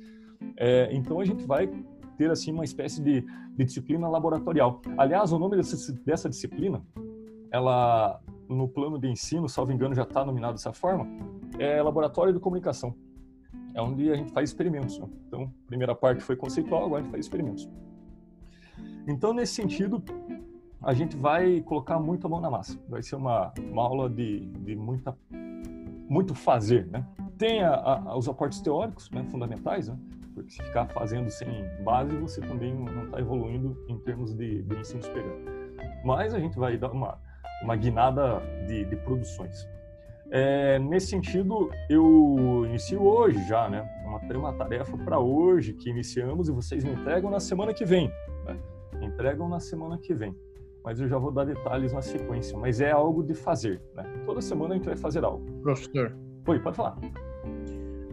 É, 0.57 0.89
então, 0.93 1.19
a 1.19 1.25
gente 1.25 1.45
vai 1.45 1.69
ter 2.17 2.29
assim 2.29 2.51
uma 2.51 2.63
espécie 2.63 3.01
de, 3.01 3.21
de 3.21 3.65
disciplina 3.65 4.07
laboratorial. 4.07 4.81
Aliás, 4.97 5.31
o 5.31 5.39
nome 5.39 5.57
dessa, 5.57 5.93
dessa 6.05 6.29
disciplina, 6.29 6.81
ela 7.51 8.21
no 8.47 8.67
plano 8.67 8.99
de 8.99 9.07
ensino, 9.07 9.49
salvo 9.49 9.71
engano, 9.71 9.95
já 9.95 10.03
está 10.03 10.23
nominado 10.23 10.53
dessa 10.53 10.71
forma, 10.71 11.07
é 11.57 11.81
Laboratório 11.81 12.31
de 12.31 12.39
Comunicação 12.39 12.95
é 13.75 13.81
onde 13.81 14.09
a 14.09 14.15
gente 14.15 14.31
faz 14.31 14.49
experimentos. 14.49 14.97
Né? 14.97 15.07
Então, 15.27 15.43
a 15.43 15.67
primeira 15.67 15.93
parte 15.93 16.23
foi 16.23 16.35
conceitual, 16.35 16.85
agora 16.85 17.01
a 17.01 17.03
gente 17.03 17.11
faz 17.11 17.25
experimentos. 17.25 17.69
Então, 19.05 19.33
nesse 19.33 19.53
sentido, 19.53 20.01
a 20.81 20.93
gente 20.93 21.15
vai 21.17 21.61
colocar 21.61 21.99
muito 21.99 22.25
a 22.25 22.29
mão 22.29 22.39
na 22.39 22.49
massa. 22.49 22.79
Vai 22.87 23.03
ser 23.03 23.17
uma, 23.17 23.53
uma 23.59 23.83
aula 23.83 24.09
de, 24.09 24.39
de 24.39 24.75
muita, 24.75 25.15
muito 26.07 26.33
fazer, 26.33 26.87
né? 26.87 27.05
Tem 27.37 27.61
a, 27.61 27.75
a, 27.75 28.17
os 28.17 28.29
aportes 28.29 28.61
teóricos, 28.61 29.11
né, 29.11 29.25
fundamentais, 29.25 29.89
né? 29.89 29.97
Porque 30.33 30.51
se 30.51 30.63
ficar 30.63 30.87
fazendo 30.87 31.29
sem 31.29 31.47
base, 31.83 32.15
você 32.17 32.41
também 32.41 32.73
não 32.73 33.05
está 33.05 33.19
evoluindo 33.19 33.77
em 33.89 33.97
termos 33.99 34.33
de, 34.33 34.63
de 34.63 34.79
ensino 34.79 35.03
superior. 35.03 35.37
Mas 36.03 36.33
a 36.33 36.39
gente 36.39 36.57
vai 36.57 36.77
dar 36.77 36.91
uma, 36.91 37.19
uma 37.61 37.75
guinada 37.75 38.39
de, 38.67 38.85
de 38.85 38.95
produções. 38.97 39.67
É, 40.31 40.79
nesse 40.79 41.07
sentido, 41.07 41.69
eu 41.89 42.63
inicio 42.65 43.01
hoje 43.01 43.47
já, 43.47 43.69
né? 43.69 43.87
Uma, 44.05 44.19
uma 44.37 44.53
tarefa 44.53 44.97
para 44.97 45.19
hoje 45.19 45.73
que 45.73 45.89
iniciamos 45.89 46.49
e 46.49 46.51
vocês 46.51 46.83
me 46.83 46.91
entregam 46.91 47.29
na 47.29 47.39
semana 47.39 47.73
que 47.73 47.85
vem. 47.85 48.11
Né? 48.45 48.57
Entregam 49.01 49.47
na 49.47 49.59
semana 49.59 49.97
que 49.97 50.13
vem. 50.13 50.35
Mas 50.83 50.99
eu 50.99 51.07
já 51.07 51.17
vou 51.17 51.31
dar 51.31 51.45
detalhes 51.45 51.93
na 51.93 52.01
sequência. 52.01 52.57
Mas 52.57 52.79
é 52.81 52.91
algo 52.91 53.23
de 53.23 53.33
fazer, 53.33 53.81
né? 53.95 54.03
Toda 54.25 54.41
semana 54.41 54.73
a 54.73 54.77
gente 54.77 54.85
vai 54.85 54.97
fazer 54.97 55.23
algo. 55.23 55.45
Professor. 55.61 56.15
Oi, 56.47 56.59
pode 56.59 56.75
falar. 56.75 56.97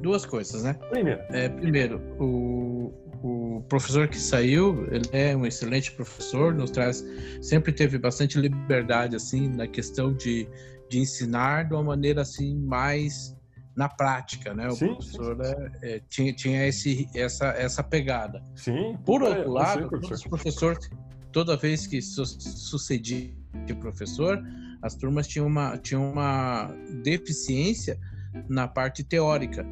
Duas 0.00 0.26
coisas, 0.26 0.64
né? 0.64 0.74
Primeiro. 0.90 1.20
É, 1.30 1.48
primeiro, 1.48 2.00
o, 2.18 2.92
o 3.22 3.62
professor 3.68 4.08
que 4.08 4.18
saiu, 4.18 4.86
ele 4.90 5.08
é 5.12 5.36
um 5.36 5.46
excelente 5.46 5.92
professor, 5.92 6.52
nos 6.52 6.70
traz, 6.70 7.04
sempre 7.40 7.72
teve 7.72 7.98
bastante 7.98 8.38
liberdade, 8.38 9.14
assim, 9.14 9.48
na 9.48 9.66
questão 9.66 10.12
de 10.12 10.48
de 10.92 10.98
ensinar 10.98 11.64
de 11.64 11.72
uma 11.72 11.82
maneira 11.82 12.20
assim 12.20 12.54
mais 12.54 13.34
na 13.74 13.88
prática, 13.88 14.52
né? 14.52 14.68
O 14.68 14.72
sim, 14.72 14.88
professor 14.88 15.36
sim, 15.42 15.50
sim. 15.50 15.70
É, 15.80 15.94
é, 15.94 16.00
tinha, 16.06 16.32
tinha 16.34 16.66
esse, 16.66 17.08
essa, 17.14 17.46
essa 17.46 17.82
pegada. 17.82 18.42
Sim. 18.54 18.98
Por 19.06 19.22
outro 19.22 19.42
é, 19.42 19.46
lado, 19.46 19.88
professor. 19.88 20.14
os 20.14 20.24
professores, 20.24 20.90
toda 21.32 21.56
vez 21.56 21.86
que 21.86 22.02
su 22.02 22.26
sucedia 22.26 23.34
de 23.64 23.74
professor, 23.74 24.38
as 24.82 24.94
turmas 24.94 25.26
tinham 25.26 25.46
uma, 25.46 25.78
tinham 25.78 26.12
uma 26.12 26.70
deficiência 27.02 27.98
na 28.46 28.68
parte 28.68 29.02
teórica. 29.02 29.64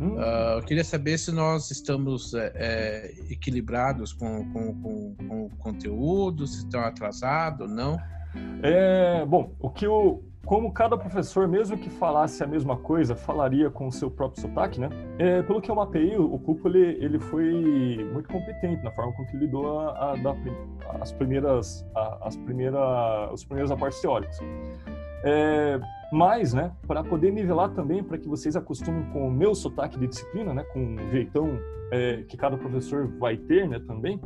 Hum. 0.00 0.14
Uh, 0.14 0.58
eu 0.58 0.62
queria 0.62 0.84
saber 0.84 1.18
se 1.18 1.32
nós 1.32 1.72
estamos 1.72 2.32
é, 2.34 2.52
é, 2.54 3.14
equilibrados 3.32 4.12
com, 4.12 4.48
com, 4.52 4.80
com, 4.80 5.14
com, 5.16 5.46
o 5.46 5.50
conteúdo, 5.56 6.46
se 6.46 6.58
estão 6.58 6.82
atrasados, 6.82 7.68
não? 7.68 7.98
É, 8.62 9.24
bom, 9.26 9.56
o 9.58 9.70
que 9.70 9.88
o, 9.88 10.22
como 10.48 10.72
cada 10.72 10.96
professor, 10.96 11.46
mesmo 11.46 11.76
que 11.76 11.90
falasse 11.90 12.42
a 12.42 12.46
mesma 12.46 12.74
coisa, 12.74 13.14
falaria 13.14 13.68
com 13.68 13.86
o 13.86 13.92
seu 13.92 14.10
próprio 14.10 14.40
sotaque, 14.40 14.80
né? 14.80 14.88
É, 15.18 15.42
pelo 15.42 15.60
que 15.60 15.70
eu 15.70 15.74
mapeei, 15.74 16.16
o 16.16 16.38
Cupo 16.38 16.68
ele, 16.68 16.96
ele 17.04 17.18
foi 17.18 18.02
muito 18.14 18.30
competente 18.30 18.82
na 18.82 18.90
forma 18.90 19.12
com 19.12 19.26
que 19.26 19.36
lidou 19.36 19.78
a, 19.78 20.12
a, 20.12 20.16
da, 20.16 20.34
as 21.02 21.12
primeiras, 21.12 21.86
a, 21.94 22.28
as 22.28 22.36
primeiras, 22.38 23.30
os 23.30 23.44
primeiros 23.44 23.70
aportes 23.70 24.00
teóricos. 24.00 24.38
É, 25.24 25.80
mas, 26.10 26.54
né, 26.54 26.72
para 26.86 27.04
poder 27.04 27.32
nivelar 27.32 27.70
também, 27.70 28.02
para 28.02 28.16
que 28.16 28.28
vocês 28.28 28.56
acostumem 28.56 29.04
com 29.12 29.28
o 29.28 29.30
meu 29.30 29.54
sotaque 29.54 29.98
de 29.98 30.06
disciplina, 30.06 30.54
né, 30.54 30.64
com 30.72 30.94
o 30.94 31.08
jeitão 31.10 31.58
é, 31.90 32.22
que 32.22 32.36
cada 32.36 32.56
professor 32.56 33.06
vai 33.18 33.36
ter, 33.36 33.68
né, 33.68 33.78
também, 33.80 34.20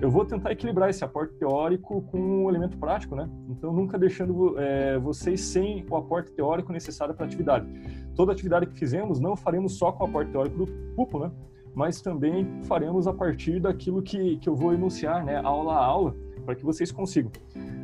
eu 0.00 0.10
vou 0.10 0.24
tentar 0.24 0.52
equilibrar 0.52 0.88
esse 0.90 1.04
aporte 1.04 1.34
teórico 1.34 2.02
com 2.02 2.44
o 2.44 2.50
elemento 2.50 2.76
prático, 2.76 3.14
né? 3.14 3.28
Então, 3.48 3.72
nunca 3.72 3.98
deixando 3.98 4.58
é, 4.58 4.98
vocês 4.98 5.40
sem 5.40 5.86
o 5.88 5.96
aporte 5.96 6.32
teórico 6.32 6.70
necessário 6.70 7.14
para 7.14 7.24
a 7.24 7.26
atividade. 7.26 7.66
Toda 8.14 8.32
atividade 8.32 8.66
que 8.66 8.78
fizemos, 8.78 9.18
não 9.18 9.34
faremos 9.36 9.78
só 9.78 9.92
com 9.92 10.04
o 10.04 10.06
aporte 10.08 10.30
teórico 10.30 10.58
do 10.58 10.66
PUPO, 10.94 11.18
né? 11.20 11.30
Mas 11.74 12.00
também 12.02 12.46
faremos 12.64 13.06
a 13.06 13.12
partir 13.12 13.60
daquilo 13.60 14.02
que, 14.02 14.36
que 14.36 14.48
eu 14.48 14.54
vou 14.54 14.72
enunciar, 14.72 15.24
né, 15.24 15.36
aula 15.42 15.74
a 15.74 15.84
aula, 15.84 16.14
para 16.46 16.54
que 16.54 16.64
vocês 16.64 16.90
consigam. 16.90 17.30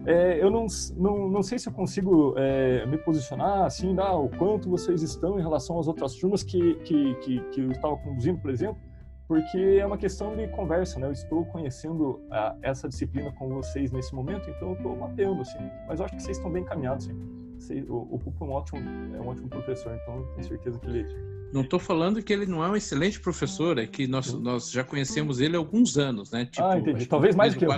É, 0.07 0.43
eu 0.43 0.51
não, 0.51 0.67
não, 0.97 1.29
não 1.29 1.43
sei 1.43 1.59
se 1.59 1.69
eu 1.69 1.73
consigo 1.73 2.35
é, 2.37 2.87
me 2.87 2.97
posicionar 2.97 3.65
assim, 3.65 3.95
dar 3.95 4.15
o 4.15 4.29
quanto 4.29 4.71
vocês 4.71 5.03
estão 5.03 5.39
em 5.39 5.43
relação 5.43 5.79
às 5.79 5.87
outras 5.87 6.15
turmas 6.15 6.43
que, 6.43 6.75
que, 6.77 7.15
que, 7.17 7.41
que 7.51 7.61
eu 7.61 7.71
estava 7.73 7.97
conduzindo, 7.97 8.39
por 8.39 8.51
exemplo, 8.51 8.81
porque 9.29 9.79
é 9.81 9.87
uma 9.87 9.97
questão 9.97 10.37
de 10.37 10.47
conversa, 10.49 10.99
né? 10.99 11.07
Eu 11.07 11.13
estou 11.13 11.45
conhecendo 11.47 12.21
a, 12.31 12.57
essa 12.63 12.89
disciplina 12.89 13.33
com 13.33 13.49
vocês 13.49 13.91
nesse 13.91 14.15
momento, 14.15 14.51
então 14.51 14.71
eu 14.71 14.75
estou 14.75 14.97
mapeando, 14.97 15.41
assim. 15.41 15.59
Mas 15.89 16.01
eu 16.01 16.07
acho 16.07 16.17
que 16.17 16.23
vocês 16.23 16.37
estão 16.37 16.51
bem 16.51 16.63
encaminhados, 16.63 17.09
assim. 17.57 17.83
o, 17.89 18.09
o 18.11 18.19
Pupo 18.19 18.45
é 18.45 18.49
um 18.49 18.51
ótimo, 18.53 18.81
é 19.17 19.21
um 19.21 19.29
ótimo 19.29 19.49
professor, 19.49 19.97
então 20.03 20.23
tenho 20.35 20.47
certeza 20.47 20.79
que 20.79 20.87
ele... 20.87 21.07
Não 21.53 21.61
estou 21.61 21.79
falando 21.79 22.23
que 22.23 22.33
ele 22.33 22.47
não 22.47 22.65
é 22.65 22.69
um 22.69 22.77
excelente 22.77 23.21
professor, 23.21 23.79
é 23.79 23.87
que 23.87 24.07
nós, 24.07 24.33
nós 24.33 24.71
já 24.71 24.83
conhecemos 24.83 25.39
ele 25.41 25.55
há 25.55 25.59
alguns 25.59 25.99
anos, 25.99 26.31
né? 26.31 26.47
Tipo, 26.47 26.67
ah, 26.67 26.79
entendi. 26.79 27.07
Talvez 27.07 27.37
mais 27.37 27.55
que 27.55 27.65
eu. 27.67 27.71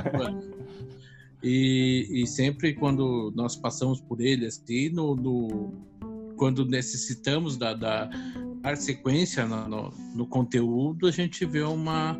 E, 1.47 2.23
e, 2.23 2.27
sempre 2.27 2.73
quando 2.73 3.31
nós 3.37 3.55
passamos 3.55 4.01
por 4.01 4.19
ele, 4.19 4.47
assim, 4.47 4.89
no, 4.89 5.15
no 5.15 5.75
quando 6.39 6.65
necessitamos 6.65 7.59
da, 7.59 7.75
da, 7.75 8.09
dar 8.63 8.77
sequência 8.79 9.47
no, 9.47 9.69
no, 9.69 9.95
no, 10.15 10.27
conteúdo, 10.27 11.07
a 11.07 11.11
gente 11.11 11.45
vê 11.45 11.61
uma 11.61 12.19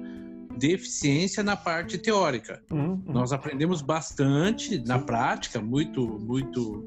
deficiência 0.59 1.43
na 1.43 1.57
parte 1.57 1.97
teórica. 1.97 2.63
Uhum, 2.71 2.91
uhum. 2.91 3.03
Nós 3.07 3.33
aprendemos 3.33 3.81
bastante 3.81 4.79
na 4.87 4.99
prática, 4.99 5.59
muito, 5.59 6.07
muito 6.21 6.85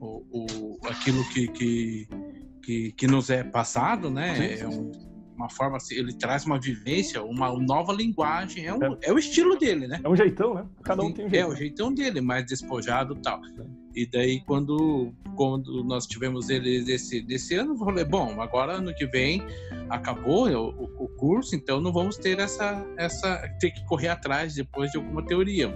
o, 0.00 0.22
o 0.30 0.78
aquilo 0.86 1.28
que, 1.30 1.48
que, 1.48 2.08
que, 2.62 2.92
que, 2.92 3.06
nos 3.08 3.28
é 3.28 3.42
passado, 3.42 4.08
né? 4.08 4.60
É 4.60 4.68
um, 4.68 4.92
uma 5.36 5.50
forma, 5.50 5.76
assim, 5.76 5.94
ele 5.94 6.14
traz 6.14 6.44
uma 6.46 6.58
vivência, 6.58 7.22
uma 7.22 7.52
nova 7.58 7.92
linguagem, 7.92 8.66
é, 8.66 8.74
um, 8.74 8.82
é. 8.82 8.98
é 9.02 9.12
o 9.12 9.18
estilo 9.18 9.56
dele, 9.56 9.86
né? 9.86 10.00
É 10.02 10.08
um 10.08 10.16
jeitão, 10.16 10.54
né? 10.54 10.66
Cada 10.82 11.02
um 11.02 11.12
tem 11.12 11.26
um 11.26 11.30
jeito. 11.30 11.44
É 11.44 11.46
o 11.46 11.54
jeitão 11.54 11.92
dele, 11.92 12.20
mais 12.20 12.46
despojado 12.46 13.14
e 13.14 13.22
tal. 13.22 13.40
E 13.94 14.06
daí, 14.06 14.40
quando, 14.40 15.12
quando 15.36 15.84
nós 15.84 16.06
tivemos 16.06 16.48
ele 16.48 16.82
desse, 16.82 17.20
desse 17.20 17.54
ano, 17.54 17.74
eu 17.74 17.78
falei, 17.78 18.04
bom, 18.04 18.40
agora 18.40 18.74
ano 18.74 18.94
que 18.94 19.06
vem 19.06 19.42
acabou 19.88 20.48
o, 20.48 21.04
o, 21.04 21.08
curso, 21.16 21.54
então 21.54 21.80
não 21.80 21.92
vamos 21.92 22.16
ter 22.16 22.38
essa, 22.38 22.84
essa 22.96 23.48
ter 23.60 23.70
que 23.70 23.84
correr 23.86 24.08
atrás 24.08 24.54
depois 24.54 24.90
de 24.90 24.96
alguma 24.96 25.24
teoria, 25.24 25.68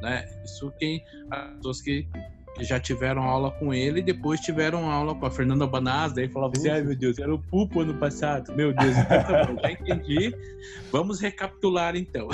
né? 0.00 0.24
Isso 0.44 0.72
quem 0.78 1.04
as 1.30 1.56
pessoas 1.56 1.80
que 1.80 2.08
que 2.54 2.64
já 2.64 2.78
tiveram 2.78 3.22
aula 3.22 3.50
com 3.50 3.74
ele 3.74 4.00
e 4.00 4.02
depois 4.02 4.40
tiveram 4.40 4.90
aula 4.90 5.14
com 5.14 5.26
a 5.26 5.30
Fernanda 5.30 5.66
Banaz, 5.66 6.12
daí 6.12 6.28
falava 6.28 6.52
assim, 6.56 6.68
ai 6.68 6.82
meu 6.82 6.96
Deus, 6.96 7.18
era 7.18 7.34
o 7.34 7.38
Pupo 7.38 7.80
ano 7.80 7.94
passado, 7.94 8.54
meu 8.54 8.72
Deus, 8.72 8.96
então 8.96 9.22
tá 9.24 9.44
bom, 9.44 9.60
já 9.60 9.72
entendi, 9.72 10.34
vamos 10.92 11.20
recapitular 11.20 11.96
então. 11.96 12.28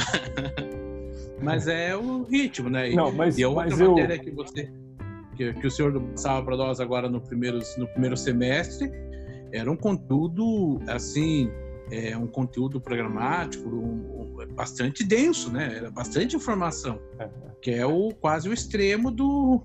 mas 1.42 1.66
é 1.66 1.96
o 1.96 2.24
ritmo, 2.24 2.68
né? 2.68 2.90
Não, 2.90 3.10
mas, 3.10 3.38
e 3.38 3.44
a 3.44 3.48
outra 3.48 3.70
mas 3.70 3.78
matéria 3.78 4.14
eu... 4.14 4.20
que 4.20 4.30
você, 4.30 4.70
que, 5.36 5.52
que 5.54 5.66
o 5.66 5.70
senhor 5.70 5.98
passava 6.00 6.44
para 6.44 6.56
nós 6.56 6.80
agora 6.80 7.08
no 7.08 7.20
primeiro, 7.20 7.58
no 7.78 7.86
primeiro 7.88 8.16
semestre, 8.16 8.92
era 9.52 9.70
um 9.70 9.76
conteúdo, 9.76 10.80
assim, 10.86 11.50
é 11.90 12.16
um 12.16 12.26
conteúdo 12.26 12.80
programático 12.80 13.68
um, 13.68 14.38
um, 14.38 14.54
bastante 14.54 15.02
denso, 15.02 15.50
né? 15.50 15.76
Era 15.76 15.90
bastante 15.90 16.36
informação, 16.36 17.00
é, 17.18 17.24
é. 17.24 17.30
que 17.60 17.70
é 17.70 17.86
o 17.86 18.10
quase 18.14 18.48
o 18.48 18.52
extremo 18.52 19.10
do 19.10 19.62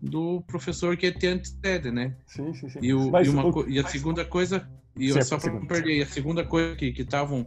do 0.00 0.40
professor 0.42 0.96
que 0.96 1.10
te 1.12 1.26
antecede, 1.26 1.90
né? 1.90 2.14
Sim, 2.26 2.52
sim, 2.54 2.68
sim. 2.68 2.78
E, 2.82 2.94
o, 2.94 3.10
e, 3.22 3.28
uma, 3.28 3.46
o, 3.46 3.68
e 3.68 3.78
a 3.78 3.86
segunda 3.86 4.24
coisa, 4.24 4.68
e 4.96 5.10
só 5.22 5.38
para 5.38 5.52
não 5.52 5.66
perder, 5.66 6.02
a 6.02 6.06
segunda 6.06 6.44
coisa 6.44 6.74
que 6.76 6.94
estavam 6.96 7.46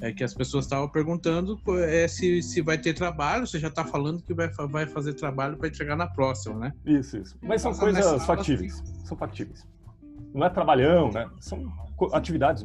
é 0.00 0.12
que 0.12 0.22
as 0.22 0.34
pessoas 0.34 0.64
estavam 0.66 0.88
perguntando 0.88 1.58
é 1.78 2.06
se, 2.06 2.42
se 2.42 2.60
vai 2.60 2.76
ter 2.76 2.92
trabalho, 2.92 3.46
você 3.46 3.58
já 3.58 3.68
está 3.68 3.84
falando 3.84 4.22
que 4.22 4.34
vai, 4.34 4.48
vai 4.68 4.86
fazer 4.86 5.14
trabalho 5.14 5.56
para 5.56 5.68
entregar 5.68 5.96
na 5.96 6.06
próxima, 6.06 6.58
né? 6.58 6.72
Isso, 6.84 7.16
isso. 7.16 7.36
Mas 7.42 7.62
são 7.62 7.74
coisas 7.74 8.24
factíveis. 8.26 8.82
São 9.04 9.16
factíveis. 9.16 9.66
Não 10.34 10.46
é 10.46 10.50
trabalhão, 10.50 11.10
né? 11.10 11.28
São 11.40 11.72
atividades. 12.12 12.64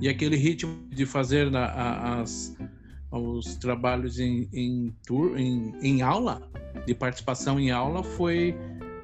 E 0.00 0.08
aquele 0.08 0.36
ritmo 0.36 0.86
de 0.90 1.06
fazer 1.06 1.50
na, 1.50 2.20
as, 2.20 2.54
os 3.10 3.56
trabalhos 3.56 4.18
em, 4.18 4.48
em, 4.52 4.94
tour, 5.06 5.38
em, 5.38 5.74
em 5.80 6.02
aula, 6.02 6.42
de 6.86 6.94
participação 6.94 7.58
em 7.58 7.70
aula, 7.70 8.02
foi 8.02 8.56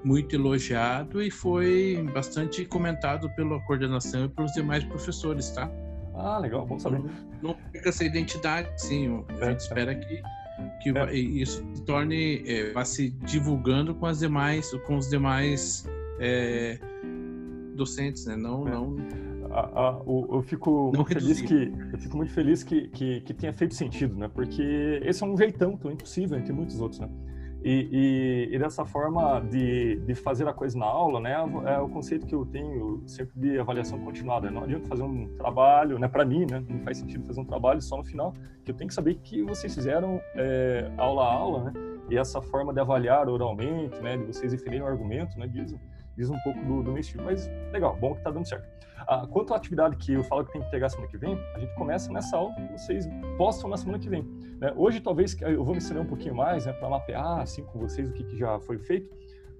muito 0.04 0.34
elogiado 0.34 1.22
e 1.22 1.30
foi 1.30 2.04
bastante 2.12 2.64
comentado 2.64 3.30
pela 3.30 3.60
coordenação 3.60 4.24
e 4.24 4.28
pelos 4.28 4.52
demais 4.52 4.84
professores, 4.84 5.50
tá? 5.50 5.70
Ah, 6.14 6.38
legal, 6.38 6.66
bom 6.66 6.78
saber. 6.78 6.98
Não, 6.98 7.10
não 7.42 7.54
perca 7.72 7.88
essa 7.88 8.04
identidade, 8.04 8.68
sim. 8.76 9.24
A 9.40 9.44
gente 9.44 9.44
é, 9.44 9.56
espera 9.56 9.94
que, 9.94 10.22
que 10.82 10.98
é. 10.98 11.14
isso 11.14 11.64
se 11.74 11.82
torne, 11.82 12.42
é, 12.46 12.72
vá 12.72 12.84
se 12.84 13.10
divulgando 13.10 13.94
com 13.94 14.06
as 14.06 14.18
demais, 14.18 14.70
com 14.86 14.96
os 14.96 15.08
demais 15.08 15.88
é, 16.18 16.78
docentes, 17.74 18.26
né? 18.26 18.36
Não, 18.36 18.64
não 18.64 18.96
a, 19.52 19.80
a, 19.80 20.02
o, 20.04 20.36
eu 20.36 20.42
fico 20.42 20.90
muito 20.94 21.12
feliz 21.12 21.40
que 21.40 21.72
eu 21.92 21.98
fico 21.98 22.16
muito 22.16 22.32
feliz 22.32 22.62
que, 22.62 22.88
que, 22.88 23.20
que, 23.20 23.34
tenha 23.34 23.52
feito 23.52 23.74
sentido, 23.74 24.16
né? 24.16 24.28
Porque 24.32 25.00
esse 25.04 25.22
é 25.22 25.26
um 25.26 25.36
jeitão 25.36 25.76
tão 25.76 25.90
impossível 25.90 26.38
entre 26.38 26.52
muitos 26.52 26.80
outros, 26.80 27.00
né? 27.00 27.08
E, 27.64 28.48
e, 28.50 28.56
e, 28.56 28.58
dessa 28.58 28.84
forma 28.84 29.40
de, 29.40 30.00
de 30.00 30.14
fazer 30.16 30.48
a 30.48 30.52
coisa 30.52 30.76
na 30.76 30.86
aula, 30.86 31.20
né, 31.20 31.36
é 31.66 31.78
o 31.78 31.88
conceito 31.88 32.26
que 32.26 32.34
eu 32.34 32.44
tenho 32.44 33.04
sempre 33.06 33.38
de 33.38 33.56
avaliação 33.56 34.00
continuada. 34.00 34.50
Não 34.50 34.64
adianta 34.64 34.88
fazer 34.88 35.04
um 35.04 35.28
trabalho, 35.36 35.96
né, 35.96 36.08
para 36.08 36.24
mim, 36.24 36.44
né, 36.50 36.64
não 36.68 36.80
faz 36.80 36.98
sentido 36.98 37.24
fazer 37.24 37.40
um 37.40 37.44
trabalho 37.44 37.80
só 37.80 37.96
no 37.96 38.04
final, 38.04 38.34
que 38.64 38.72
eu 38.72 38.74
tenho 38.74 38.88
que 38.88 38.94
saber 38.94 39.14
que 39.22 39.44
vocês 39.44 39.72
fizeram 39.72 40.20
é, 40.34 40.90
aula 40.98 41.22
a 41.22 41.32
aula, 41.32 41.64
né, 41.64 41.72
e 42.10 42.18
essa 42.18 42.42
forma 42.42 42.74
de 42.74 42.80
avaliar 42.80 43.28
oralmente, 43.28 43.96
né, 44.00 44.16
de 44.16 44.26
vocês 44.26 44.52
referirem 44.52 44.82
o 44.82 44.86
argumento, 44.86 45.38
né, 45.38 45.46
diz, 45.46 45.72
diz 46.16 46.30
um 46.30 46.38
pouco 46.40 46.58
do, 46.64 46.82
do 46.82 46.92
meu 46.92 47.00
estilo. 47.00 47.24
Mas 47.24 47.50
legal, 47.72 47.96
bom 47.96 48.14
que 48.14 48.22
tá 48.22 48.30
dando 48.30 48.46
certo. 48.46 48.68
Ah, 49.06 49.26
quanto 49.28 49.52
à 49.52 49.56
atividade 49.56 49.96
que 49.96 50.12
eu 50.12 50.22
falo 50.24 50.44
que 50.44 50.52
tem 50.52 50.60
que 50.60 50.66
entregar 50.68 50.88
semana 50.88 51.08
que 51.08 51.18
vem, 51.18 51.38
a 51.54 51.58
gente 51.58 51.74
começa 51.74 52.12
nessa 52.12 52.36
aula 52.36 52.54
que 52.54 52.72
vocês 52.72 53.08
postam 53.36 53.68
na 53.68 53.76
semana 53.76 53.98
que 53.98 54.08
vem. 54.08 54.22
Né? 54.60 54.72
Hoje, 54.76 55.00
talvez, 55.00 55.36
eu 55.40 55.64
vou 55.64 55.74
me 55.74 55.78
ensinar 55.78 56.00
um 56.00 56.06
pouquinho 56.06 56.34
mais 56.34 56.66
né, 56.66 56.72
para 56.72 56.88
mapear 56.88 57.40
assim 57.40 57.64
com 57.64 57.78
vocês 57.78 58.08
o 58.08 58.12
que, 58.12 58.24
que 58.24 58.36
já 58.36 58.60
foi 58.60 58.78
feito, 58.78 59.10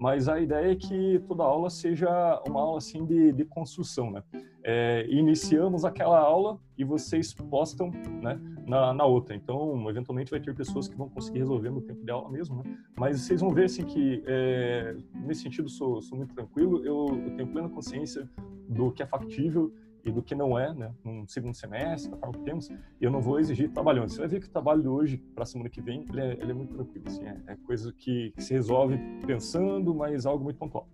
mas 0.03 0.29
a 0.29 0.41
ideia 0.41 0.73
é 0.73 0.75
que 0.75 1.23
toda 1.29 1.45
aula 1.45 1.71
seja 1.71 2.11
uma 2.49 2.61
aula 2.61 2.79
assim 2.79 3.07
de, 3.07 3.31
de 3.31 3.45
construção, 3.45 4.11
né? 4.11 4.21
É, 4.65 5.07
iniciamos 5.09 5.85
aquela 5.85 6.19
aula 6.19 6.59
e 6.77 6.83
vocês 6.83 7.33
postam 7.33 7.93
né, 8.21 8.37
na, 8.67 8.93
na, 8.93 9.05
outra. 9.05 9.37
Então, 9.37 9.89
eventualmente 9.89 10.33
vai 10.33 10.41
ter 10.41 10.53
pessoas 10.57 10.89
que 10.89 10.97
vão 10.97 11.09
conseguir 11.09 11.39
resolver 11.39 11.71
no 11.71 11.81
tempo 11.81 12.05
de 12.05 12.11
aula 12.11 12.29
mesmo, 12.29 12.57
né? 12.57 12.77
Mas 12.99 13.21
vocês 13.21 13.41
vão 13.41 13.51
ver 13.51 13.67
assim 13.67 13.85
que 13.85 14.25
é, 14.27 14.97
nesse 15.15 15.43
sentido 15.43 15.69
sou, 15.69 16.03
sou 16.03 16.19
muito 16.19 16.35
tranquilo. 16.35 16.85
Eu, 16.85 17.07
eu 17.25 17.37
tenho 17.37 17.47
plena 17.47 17.69
consciência 17.69 18.29
do 18.69 18.91
que 18.91 19.05
é 19.05 19.07
factível 19.07 19.73
e 20.05 20.11
do 20.11 20.23
que 20.23 20.35
não 20.35 20.59
é, 20.59 20.73
né, 20.73 20.91
num 21.05 21.27
segundo 21.27 21.55
semestre, 21.55 22.13
o 22.21 22.33
que 22.33 22.41
temos, 22.41 22.69
eu 23.01 23.11
não 23.11 23.21
vou 23.21 23.39
exigir 23.39 23.71
trabalhando. 23.71 24.09
Você 24.09 24.19
vai 24.19 24.29
ver 24.29 24.41
que 24.41 24.47
o 24.47 24.51
trabalho 24.51 24.83
de 24.83 24.89
hoje 24.89 25.17
para 25.35 25.45
a 25.45 25.47
semana 25.47 25.71
que 25.71 25.81
vem, 25.81 26.05
ele 26.09 26.21
é, 26.21 26.33
ele 26.33 26.51
é 26.51 26.55
muito 26.55 26.75
tranquilo, 26.75 27.05
assim, 27.07 27.25
é, 27.25 27.37
é 27.47 27.57
coisa 27.67 27.93
que, 27.93 28.33
que, 28.33 28.43
se 28.43 28.53
resolve 28.53 28.99
pensando, 29.27 29.95
mas 29.95 30.27
algo 30.27 30.43
muito 30.43 30.59
pontual. 30.59 30.89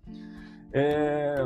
É, 0.72 1.36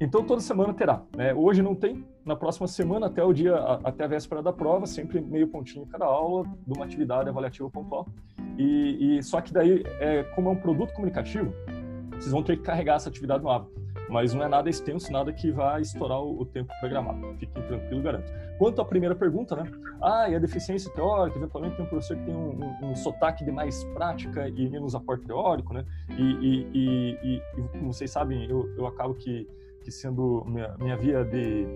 então 0.00 0.24
toda 0.24 0.40
semana 0.40 0.72
terá, 0.72 1.02
né? 1.14 1.34
Hoje 1.34 1.62
não 1.62 1.74
tem, 1.74 2.04
na 2.24 2.34
próxima 2.34 2.66
semana 2.66 3.06
até 3.06 3.22
o 3.22 3.32
dia, 3.32 3.54
até 3.56 4.04
a 4.04 4.08
véspera 4.08 4.42
da 4.42 4.52
prova, 4.52 4.86
sempre 4.86 5.20
meio 5.20 5.48
pontinho 5.48 5.86
cada 5.86 6.06
aula 6.06 6.44
de 6.66 6.72
uma 6.72 6.84
atividade 6.84 7.28
avaliativa 7.28 7.68
pontual. 7.70 8.08
E, 8.56 9.18
e 9.18 9.22
só 9.22 9.40
que 9.40 9.52
daí, 9.52 9.82
é, 10.00 10.22
como 10.34 10.48
é 10.48 10.52
um 10.52 10.56
produto 10.56 10.92
comunicativo, 10.94 11.52
vocês 12.12 12.30
vão 12.30 12.42
ter 12.42 12.56
que 12.56 12.62
carregar 12.62 12.96
essa 12.96 13.08
atividade 13.08 13.42
no 13.42 13.50
hábito 13.50 13.83
mas 14.08 14.34
não 14.34 14.42
é 14.42 14.48
nada 14.48 14.68
extenso, 14.68 15.12
nada 15.12 15.32
que 15.32 15.50
vá 15.50 15.80
estourar 15.80 16.20
o, 16.22 16.44
tempo 16.44 16.72
programado. 16.80 17.34
Fiquem 17.38 17.62
tranquilos, 17.62 18.04
garanto. 18.04 18.32
Quanto 18.58 18.80
à 18.80 18.84
primeira 18.84 19.14
pergunta, 19.14 19.56
né? 19.56 19.70
Ah, 20.02 20.28
e 20.28 20.34
a 20.34 20.38
deficiência 20.38 20.90
teórica, 20.92 21.38
eventualmente 21.38 21.76
tem 21.76 21.84
um 21.84 21.88
professor 21.88 22.16
que 22.16 22.24
tem 22.24 22.34
um, 22.34 22.64
um, 22.64 22.90
um 22.90 22.96
sotaque 22.96 23.44
de 23.44 23.50
mais 23.50 23.82
prática 23.94 24.48
e 24.48 24.68
menos 24.68 24.94
aporte 24.94 25.26
teórico, 25.26 25.72
né? 25.72 25.84
E, 26.10 26.22
e, 26.22 26.68
e, 26.74 27.42
e 27.56 27.68
como 27.72 27.92
vocês 27.92 28.10
sabem, 28.10 28.48
eu, 28.48 28.72
eu 28.76 28.86
acabo 28.86 29.14
que, 29.14 29.48
que 29.82 29.90
sendo 29.90 30.44
minha, 30.46 30.74
minha 30.78 30.96
via 30.96 31.24
de 31.24 31.66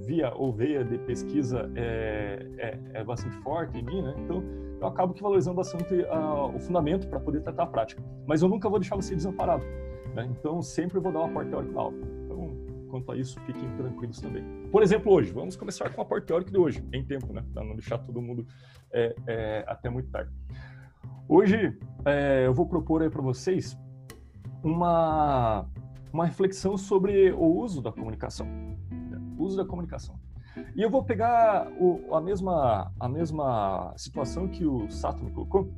via 0.00 0.32
ou 0.34 0.52
veia 0.52 0.84
de 0.84 0.98
pesquisa 0.98 1.70
é, 1.74 2.46
é, 2.58 2.78
é, 2.94 3.04
bastante 3.04 3.36
forte 3.38 3.78
em 3.78 3.82
mim, 3.82 4.02
né? 4.02 4.14
Então, 4.18 4.42
eu 4.80 4.86
acabo 4.86 5.12
que 5.12 5.22
valorizando 5.22 5.56
bastante 5.56 5.94
uh, 5.94 6.56
o 6.56 6.58
fundamento 6.58 7.06
para 7.08 7.20
poder 7.20 7.42
tratar 7.42 7.64
a 7.64 7.66
prática. 7.66 8.02
Mas 8.26 8.42
eu 8.42 8.48
nunca 8.48 8.68
vou 8.68 8.78
deixar 8.78 8.96
você 8.96 9.14
desamparado. 9.14 9.62
Né? 10.14 10.28
Então, 10.30 10.60
sempre 10.62 10.98
vou 10.98 11.12
dar 11.12 11.20
um 11.20 11.26
aporte 11.26 11.50
teórico 11.50 11.74
na 11.74 11.80
aula. 11.80 11.96
Então, 12.24 12.56
quanto 12.90 13.12
a 13.12 13.16
isso, 13.16 13.40
fiquem 13.40 13.70
tranquilos 13.76 14.20
também. 14.20 14.44
Por 14.70 14.82
exemplo, 14.82 15.12
hoje, 15.12 15.32
vamos 15.32 15.56
começar 15.56 15.90
com 15.90 16.00
o 16.00 16.02
aporte 16.02 16.26
teórico 16.26 16.50
de 16.50 16.58
hoje, 16.58 16.84
em 16.92 17.04
tempo, 17.04 17.32
né? 17.32 17.44
Para 17.52 17.64
não 17.64 17.74
deixar 17.74 17.98
todo 17.98 18.20
mundo 18.20 18.46
é, 18.92 19.14
é, 19.26 19.64
até 19.66 19.88
muito 19.88 20.10
tarde. 20.10 20.32
Hoje, 21.28 21.78
é, 22.04 22.46
eu 22.46 22.52
vou 22.52 22.66
propor 22.66 23.02
aí 23.02 23.10
para 23.10 23.22
vocês 23.22 23.78
uma, 24.62 25.66
uma 26.12 26.26
reflexão 26.26 26.76
sobre 26.76 27.30
o 27.32 27.44
uso 27.44 27.80
da 27.80 27.92
comunicação. 27.92 28.46
Né? 28.46 29.20
O 29.38 29.44
uso 29.44 29.56
da 29.56 29.64
comunicação. 29.64 30.18
E 30.74 30.82
eu 30.82 30.90
vou 30.90 31.04
pegar 31.04 31.70
o, 31.78 32.14
a, 32.14 32.20
mesma, 32.20 32.92
a 32.98 33.08
mesma 33.08 33.94
situação 33.96 34.48
que 34.48 34.66
o 34.66 34.90
Sato 34.90 35.22
me 35.22 35.30
colocou. 35.30 35.72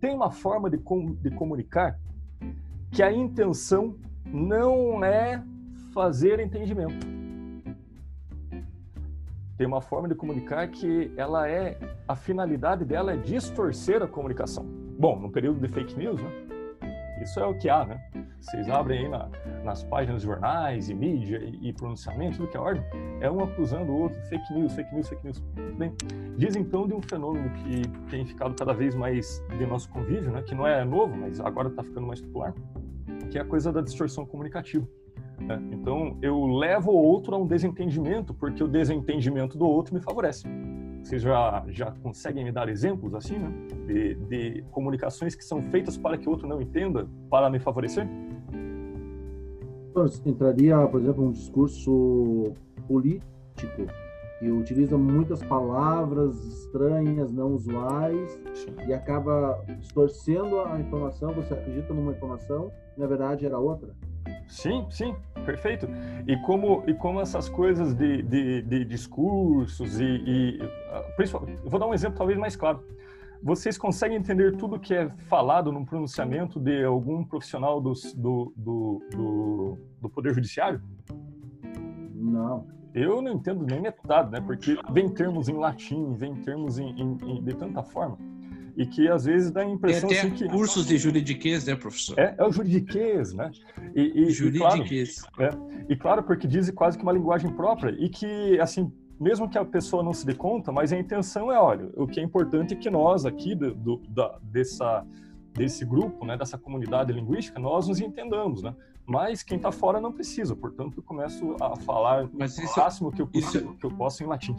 Tem 0.00 0.14
uma 0.14 0.30
forma 0.30 0.68
de, 0.68 0.76
com, 0.78 1.14
de 1.14 1.30
comunicar 1.30 1.98
que 2.94 3.02
a 3.02 3.12
intenção 3.12 3.96
não 4.24 5.04
é 5.04 5.42
fazer 5.92 6.38
entendimento. 6.38 7.04
Tem 9.56 9.66
uma 9.66 9.80
forma 9.80 10.08
de 10.08 10.14
comunicar 10.14 10.68
que 10.68 11.12
ela 11.16 11.48
é 11.48 11.76
a 12.06 12.14
finalidade 12.14 12.84
dela 12.84 13.12
é 13.12 13.16
distorcer 13.16 14.00
a 14.00 14.06
comunicação. 14.06 14.64
Bom, 14.96 15.18
no 15.18 15.28
período 15.28 15.60
de 15.60 15.66
fake 15.66 15.98
news, 15.98 16.22
né? 16.22 16.30
Isso 17.20 17.40
é 17.40 17.46
o 17.46 17.58
que 17.58 17.68
há, 17.68 17.84
né? 17.84 18.00
Vocês 18.40 18.68
abrem 18.68 19.04
aí 19.04 19.08
na, 19.08 19.28
nas 19.64 19.82
páginas 19.82 20.20
de 20.20 20.26
jornais 20.26 20.90
e 20.90 20.94
mídia 20.94 21.38
e, 21.38 21.68
e 21.68 21.72
pronunciamento, 21.72 22.36
tudo 22.36 22.48
que 22.50 22.56
é 22.56 22.60
ordem, 22.60 22.84
é 23.20 23.30
um 23.30 23.42
acusando 23.42 23.90
o 23.90 24.02
outro, 24.02 24.20
fake 24.28 24.52
news, 24.52 24.74
fake 24.74 24.94
news, 24.94 25.08
fake 25.08 25.24
news. 25.24 25.42
Bem. 25.78 25.94
Diz 26.36 26.54
então 26.54 26.86
de 26.86 26.92
um 26.92 27.00
fenômeno 27.00 27.48
que 27.50 27.88
tem 28.10 28.26
ficado 28.26 28.54
cada 28.54 28.74
vez 28.74 28.94
mais 28.94 29.42
de 29.56 29.66
nosso 29.66 29.88
convívio, 29.88 30.30
né? 30.30 30.42
Que 30.42 30.54
não 30.54 30.66
é 30.66 30.84
novo, 30.84 31.16
mas 31.16 31.40
agora 31.40 31.68
está 31.68 31.82
ficando 31.82 32.06
mais 32.06 32.20
popular, 32.20 32.52
que 33.30 33.38
é 33.38 33.40
a 33.40 33.44
coisa 33.44 33.72
da 33.72 33.80
distorção 33.80 34.24
comunicativa. 34.26 34.86
Né? 35.38 35.60
Então, 35.72 36.16
eu 36.22 36.46
levo 36.46 36.92
o 36.92 36.96
outro 36.96 37.34
a 37.34 37.38
um 37.38 37.46
desentendimento, 37.46 38.32
porque 38.34 38.62
o 38.62 38.68
desentendimento 38.68 39.58
do 39.58 39.66
outro 39.66 39.94
me 39.94 40.00
favorece. 40.00 40.46
Vocês 41.02 41.20
já, 41.20 41.64
já 41.68 41.90
conseguem 42.02 42.44
me 42.44 42.52
dar 42.52 42.68
exemplos 42.68 43.14
assim, 43.14 43.38
né? 43.38 43.52
De, 43.86 44.14
de 44.14 44.64
comunicações 44.70 45.34
que 45.34 45.44
são 45.44 45.60
feitas 45.60 45.98
para 45.98 46.16
que 46.16 46.26
o 46.26 46.32
outro 46.32 46.48
não 46.48 46.62
entenda, 46.62 47.06
para 47.28 47.50
me 47.50 47.58
favorecer? 47.58 48.08
entraria, 50.26 50.76
por 50.88 51.00
exemplo, 51.00 51.24
um 51.24 51.30
discurso 51.30 52.52
político 52.88 53.24
que 54.44 54.50
utiliza 54.50 54.98
muitas 54.98 55.42
palavras 55.42 56.36
estranhas, 56.44 57.32
não 57.32 57.54
usuais, 57.54 58.38
e 58.86 58.92
acaba 58.92 59.58
distorcendo 59.78 60.60
a 60.60 60.78
informação. 60.78 61.32
Você 61.32 61.54
acredita 61.54 61.94
numa 61.94 62.12
informação, 62.12 62.70
na 62.94 63.06
verdade 63.06 63.46
era 63.46 63.58
outra. 63.58 63.94
Sim, 64.46 64.86
sim, 64.90 65.16
perfeito. 65.46 65.88
E 66.26 66.36
como, 66.42 66.84
e 66.86 66.92
como 66.92 67.22
essas 67.22 67.48
coisas 67.48 67.94
de, 67.94 68.22
de, 68.22 68.60
de 68.62 68.84
discursos 68.84 69.98
e, 69.98 70.04
e 70.04 70.58
vou 71.64 71.80
dar 71.80 71.86
um 71.86 71.94
exemplo 71.94 72.18
talvez 72.18 72.38
mais 72.38 72.54
claro. 72.54 72.84
Vocês 73.42 73.78
conseguem 73.78 74.18
entender 74.18 74.56
tudo 74.56 74.78
que 74.78 74.92
é 74.92 75.08
falado 75.26 75.72
no 75.72 75.86
pronunciamento 75.86 76.60
de 76.60 76.84
algum 76.84 77.24
profissional 77.24 77.80
do, 77.80 77.94
do, 78.14 78.52
do, 78.56 79.78
do 80.02 80.10
Poder 80.10 80.34
Judiciário? 80.34 80.82
Não. 82.14 82.66
Eu 82.94 83.20
não 83.20 83.32
entendo 83.32 83.66
nem 83.66 83.80
metade, 83.80 84.30
né? 84.30 84.40
Porque 84.40 84.78
vem 84.92 85.08
termos 85.08 85.48
em 85.48 85.54
latim, 85.54 86.14
vem 86.14 86.34
termos 86.36 86.78
em, 86.78 86.90
em, 86.90 87.18
em 87.22 87.42
de 87.42 87.54
tanta 87.54 87.82
forma 87.82 88.16
e 88.76 88.84
que 88.84 89.08
às 89.08 89.24
vezes 89.24 89.50
dá 89.50 89.62
a 89.62 89.64
impressão 89.64 90.08
Tem 90.08 90.18
até 90.18 90.28
assim, 90.28 90.36
que 90.36 90.48
cursos 90.48 90.86
de 90.86 90.98
juridiquês, 90.98 91.66
né, 91.66 91.76
professor? 91.76 92.18
É, 92.18 92.34
é 92.36 92.44
o 92.44 92.50
juridiquês, 92.50 93.32
né? 93.32 93.50
E, 93.94 94.24
e 94.24 94.30
juridiquês. 94.30 95.18
E 95.18 95.36
claro, 95.36 95.68
é, 95.88 95.92
e 95.92 95.96
claro, 95.96 96.22
porque 96.22 96.46
diz 96.46 96.70
quase 96.70 96.96
que 96.96 97.02
uma 97.02 97.12
linguagem 97.12 97.50
própria 97.50 97.90
e 97.90 98.08
que 98.08 98.58
assim 98.60 98.92
mesmo 99.18 99.48
que 99.48 99.56
a 99.56 99.64
pessoa 99.64 100.02
não 100.02 100.12
se 100.12 100.26
dê 100.26 100.34
conta, 100.34 100.72
mas 100.72 100.92
a 100.92 100.98
intenção 100.98 101.50
é, 101.50 101.58
olha, 101.58 101.88
o 101.94 102.06
que 102.06 102.18
é 102.18 102.22
importante 102.22 102.74
é 102.74 102.76
que 102.76 102.90
nós 102.90 103.24
aqui 103.24 103.54
do, 103.54 103.72
do 103.72 103.96
da, 104.08 104.38
dessa 104.42 105.06
desse 105.52 105.84
grupo, 105.84 106.26
né, 106.26 106.36
dessa 106.36 106.58
comunidade 106.58 107.12
linguística, 107.12 107.60
nós 107.60 107.86
nos 107.86 108.00
entendamos, 108.00 108.60
né? 108.60 108.74
Mas 109.06 109.42
quem 109.42 109.56
está 109.56 109.70
fora 109.70 110.00
não 110.00 110.12
precisa, 110.12 110.56
portanto 110.56 110.94
eu 110.96 111.02
começo 111.02 111.56
a 111.60 111.76
falar 111.76 112.28
mas 112.32 112.56
o 112.56 112.62
máximo 112.76 113.12
que 113.12 113.20
eu, 113.20 113.28
isso... 113.34 113.74
que 113.74 113.84
eu 113.84 113.90
posso 113.90 114.22
em 114.22 114.26
latim. 114.26 114.56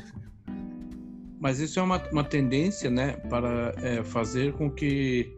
Mas 1.39 1.59
isso 1.59 1.79
é 1.79 1.83
uma, 1.83 2.01
uma 2.11 2.23
tendência, 2.23 2.89
né, 2.89 3.13
para 3.29 3.73
é, 3.77 4.03
fazer 4.03 4.53
com 4.53 4.69
que 4.69 5.35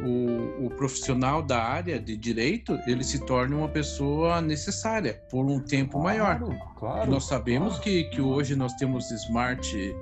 o, 0.00 0.66
o, 0.66 0.70
profissional 0.70 1.42
da 1.42 1.62
área 1.62 2.00
de 2.00 2.16
direito 2.16 2.78
ele 2.86 3.04
se 3.04 3.24
torne 3.24 3.54
uma 3.54 3.68
pessoa 3.68 4.40
necessária 4.40 5.14
por 5.30 5.44
um 5.44 5.60
tempo 5.60 6.00
claro, 6.00 6.04
maior. 6.04 6.74
Claro, 6.76 7.10
nós 7.10 7.24
sabemos 7.24 7.74
claro. 7.74 7.82
que, 7.82 8.04
que 8.04 8.20
hoje 8.20 8.56
nós 8.56 8.74
temos 8.74 9.10
smart 9.10 9.96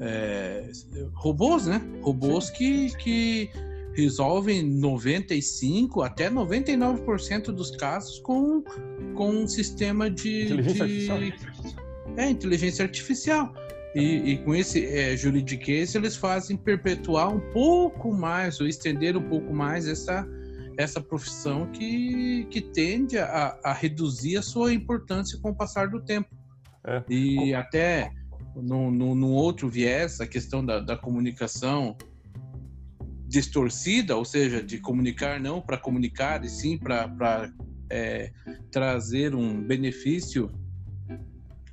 é, 0.00 0.70
robôs, 1.14 1.66
né? 1.66 1.80
Robôs 2.02 2.50
que, 2.50 2.94
que 2.96 3.50
resolvem 3.94 4.62
95 4.62 6.02
até 6.02 6.30
99% 6.30 7.46
dos 7.46 7.70
casos 7.76 8.18
com, 8.20 8.62
com 9.14 9.30
um 9.30 9.46
sistema 9.46 10.10
de 10.10 10.44
inteligência 10.44 10.86
de, 10.86 11.22
artificial. 11.22 11.82
É, 12.16 12.30
inteligência 12.30 12.84
artificial. 12.84 13.54
E, 13.94 14.32
e, 14.32 14.38
com 14.38 14.54
esse 14.54 14.86
é, 14.86 15.14
juridiquês 15.14 15.94
eles 15.94 16.16
fazem 16.16 16.56
perpetuar 16.56 17.28
um 17.28 17.40
pouco 17.52 18.10
mais 18.10 18.58
ou 18.58 18.66
estender 18.66 19.16
um 19.18 19.28
pouco 19.28 19.52
mais 19.52 19.86
essa 19.86 20.26
essa 20.78 21.00
profissão 21.02 21.66
que, 21.70 22.46
que 22.50 22.60
tende 22.60 23.18
a, 23.18 23.58
a 23.62 23.72
reduzir 23.74 24.38
a 24.38 24.42
sua 24.42 24.72
importância 24.72 25.38
com 25.38 25.50
o 25.50 25.54
passar 25.54 25.88
do 25.88 26.00
tempo. 26.00 26.30
É. 26.84 27.02
E 27.10 27.54
até 27.54 28.10
no, 28.56 28.90
no, 28.90 29.14
no, 29.14 29.32
outro 29.32 29.68
viés, 29.68 30.20
a 30.20 30.26
questão 30.26 30.64
da, 30.64 30.80
da 30.80 30.96
comunicação 30.96 31.96
distorcida, 33.32 34.14
ou 34.14 34.26
seja, 34.26 34.62
de 34.62 34.76
comunicar 34.76 35.40
não 35.40 35.58
para 35.58 35.78
comunicar, 35.78 36.44
e 36.44 36.50
sim 36.50 36.76
para 36.76 37.50
é, 37.88 38.30
trazer 38.70 39.34
um 39.34 39.58
benefício 39.58 40.50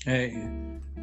é, 0.07 0.31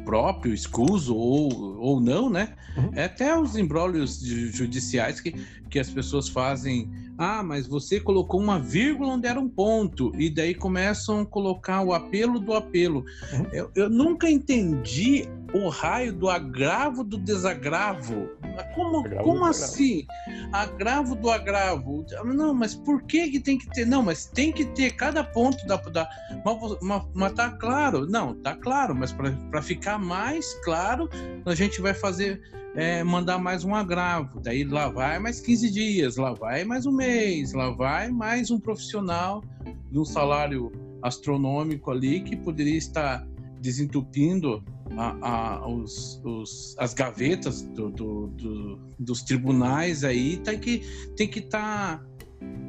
próprio, 0.03 0.55
escuso 0.55 1.15
ou, 1.15 1.77
ou 1.77 2.01
não, 2.01 2.27
né? 2.27 2.55
Uhum. 2.75 2.89
É 2.95 3.03
até 3.03 3.39
os 3.39 3.55
embrólios 3.55 4.19
judiciais 4.19 5.21
que, 5.21 5.31
que 5.69 5.77
as 5.77 5.91
pessoas 5.91 6.27
fazem. 6.27 6.89
Ah, 7.19 7.43
mas 7.43 7.67
você 7.67 7.99
colocou 7.99 8.39
uma 8.39 8.59
vírgula 8.59 9.13
onde 9.13 9.27
era 9.27 9.39
um 9.39 9.49
ponto, 9.49 10.11
e 10.17 10.27
daí 10.27 10.55
começam 10.55 11.19
a 11.19 11.25
colocar 11.25 11.83
o 11.83 11.93
apelo 11.93 12.39
do 12.39 12.53
apelo. 12.55 13.05
Uhum. 13.31 13.45
Eu, 13.53 13.71
eu 13.75 13.89
nunca 13.91 14.27
entendi 14.27 15.27
o 15.53 15.69
raio 15.69 16.13
do 16.13 16.29
agravo 16.29 17.03
do 17.03 17.17
desagravo. 17.17 18.29
Como, 18.75 19.03
como 19.17 19.45
assim? 19.45 20.05
Agravo 20.51 21.15
do 21.15 21.29
agravo. 21.29 22.05
Não, 22.25 22.53
mas 22.53 22.75
por 22.75 23.03
que, 23.03 23.29
que 23.29 23.39
tem 23.39 23.57
que 23.57 23.69
ter? 23.69 23.85
Não, 23.85 24.03
mas 24.03 24.25
tem 24.25 24.51
que 24.51 24.65
ter 24.65 24.91
cada 24.91 25.23
ponto 25.23 25.65
da. 25.65 25.77
da 25.77 26.09
mas, 26.43 27.07
mas 27.13 27.33
tá 27.33 27.51
claro. 27.51 28.05
Não, 28.07 28.35
tá 28.35 28.55
claro, 28.55 28.95
mas 28.95 29.13
para 29.13 29.61
ficar 29.61 29.97
mais 29.97 30.53
claro, 30.63 31.09
a 31.45 31.55
gente 31.55 31.81
vai 31.81 31.93
fazer. 31.93 32.41
É, 32.75 33.03
mandar 33.03 33.39
mais 33.39 33.63
um 33.63 33.73
agravo, 33.73 34.39
daí 34.39 34.63
lá 34.63 34.87
vai 34.87 35.17
mais 35.17 35.39
15 35.39 35.71
dias, 35.71 36.15
lá 36.15 36.33
vai 36.33 36.63
mais 36.63 36.85
um 36.85 36.91
mês, 36.91 37.51
lá 37.53 37.71
vai 37.71 38.11
mais 38.11 38.51
um 38.51 38.59
profissional 38.59 39.43
de 39.91 39.97
um 39.97 40.05
salário 40.05 40.71
astronômico 41.01 41.89
ali 41.89 42.21
que 42.21 42.35
poderia 42.35 42.77
estar 42.77 43.25
desentupindo 43.59 44.63
a, 44.95 45.17
a, 45.21 45.67
os, 45.67 46.21
os, 46.23 46.75
as 46.77 46.93
gavetas 46.93 47.61
do, 47.61 47.89
do, 47.89 48.27
do, 48.27 48.79
dos 48.99 49.23
tribunais 49.23 50.03
aí 50.03 50.37
tem 50.37 50.59
que 50.59 50.81
tem 51.15 51.27
que 51.27 51.39
estar 51.39 51.97
tá, 51.97 52.05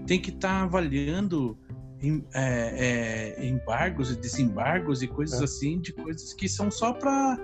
tem 0.07 0.21
que 0.21 0.31
estar 0.31 0.61
tá 0.61 0.63
avaliando 0.63 1.59
em, 2.01 2.25
é, 2.35 3.37
é, 3.39 3.47
embargos 3.47 4.11
e 4.11 4.17
desembargos 4.17 5.03
e 5.03 5.09
coisas 5.09 5.41
é. 5.41 5.45
assim 5.45 5.81
de 5.81 5.93
coisas 5.93 6.33
que 6.33 6.49
são 6.49 6.71
só 6.71 6.93
para 6.93 7.39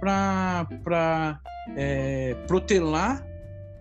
para 0.00 1.40
é, 1.76 2.34
protelar 2.46 3.24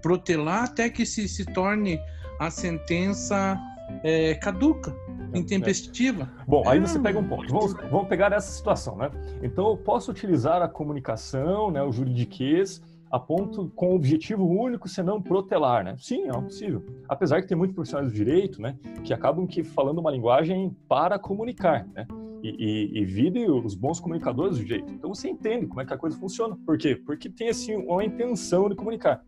protelar 0.02 0.66
até 0.66 0.89
que 0.89 1.06
se, 1.06 1.28
se 1.28 1.45
torne 1.45 2.00
a 2.39 2.50
sentença 2.52 3.60
é, 4.04 4.36
caduca 4.36 4.93
intempestiva. 5.34 6.30
Bom, 6.47 6.63
aí 6.67 6.80
você 6.80 6.99
pega 6.99 7.19
um 7.19 7.28
ponto. 7.28 7.47
Vamos, 7.51 7.73
vamos 7.91 8.07
pegar 8.07 8.32
essa 8.32 8.51
situação, 8.51 8.95
né? 8.97 9.09
Então, 9.41 9.69
eu 9.69 9.78
posso 9.78 10.11
utilizar 10.11 10.61
a 10.61 10.67
comunicação, 10.67 11.71
né, 11.71 11.82
o 11.82 11.91
juridiquês, 11.91 12.82
a 13.09 13.19
ponto 13.19 13.71
com 13.75 13.91
o 13.91 13.95
objetivo 13.95 14.45
único, 14.45 14.88
senão 14.88 15.21
protelar, 15.21 15.84
né? 15.84 15.95
Sim, 15.97 16.28
é 16.30 16.34
possível. 16.34 16.84
Apesar 17.07 17.41
que 17.41 17.47
tem 17.47 17.57
muitos 17.57 17.75
profissionais 17.75 18.11
do 18.11 18.15
direito, 18.15 18.61
né, 18.61 18.78
que 19.03 19.13
acabam 19.13 19.47
que 19.47 19.63
falando 19.63 19.99
uma 19.99 20.11
linguagem 20.11 20.75
para 20.88 21.17
comunicar, 21.17 21.88
né? 21.93 22.05
E, 22.43 22.49
e, 22.49 22.99
e 22.99 23.05
vide 23.05 23.49
os 23.49 23.73
bons 23.73 23.99
comunicadores 23.99 24.57
do 24.57 24.63
direito. 24.63 24.93
Então 24.93 25.13
você 25.13 25.28
entende 25.28 25.65
como 25.65 25.82
é 25.82 25.86
que 25.86 25.93
a 25.93 25.97
coisa 25.97 26.15
funciona. 26.17 26.55
Por 26.65 26.78
quê? 26.78 26.95
Porque 26.95 27.30
tem 27.30 27.49
assim 27.49 27.75
uma 27.75 28.05
intenção 28.05 28.69
de 28.69 28.75
comunicar 28.75 29.23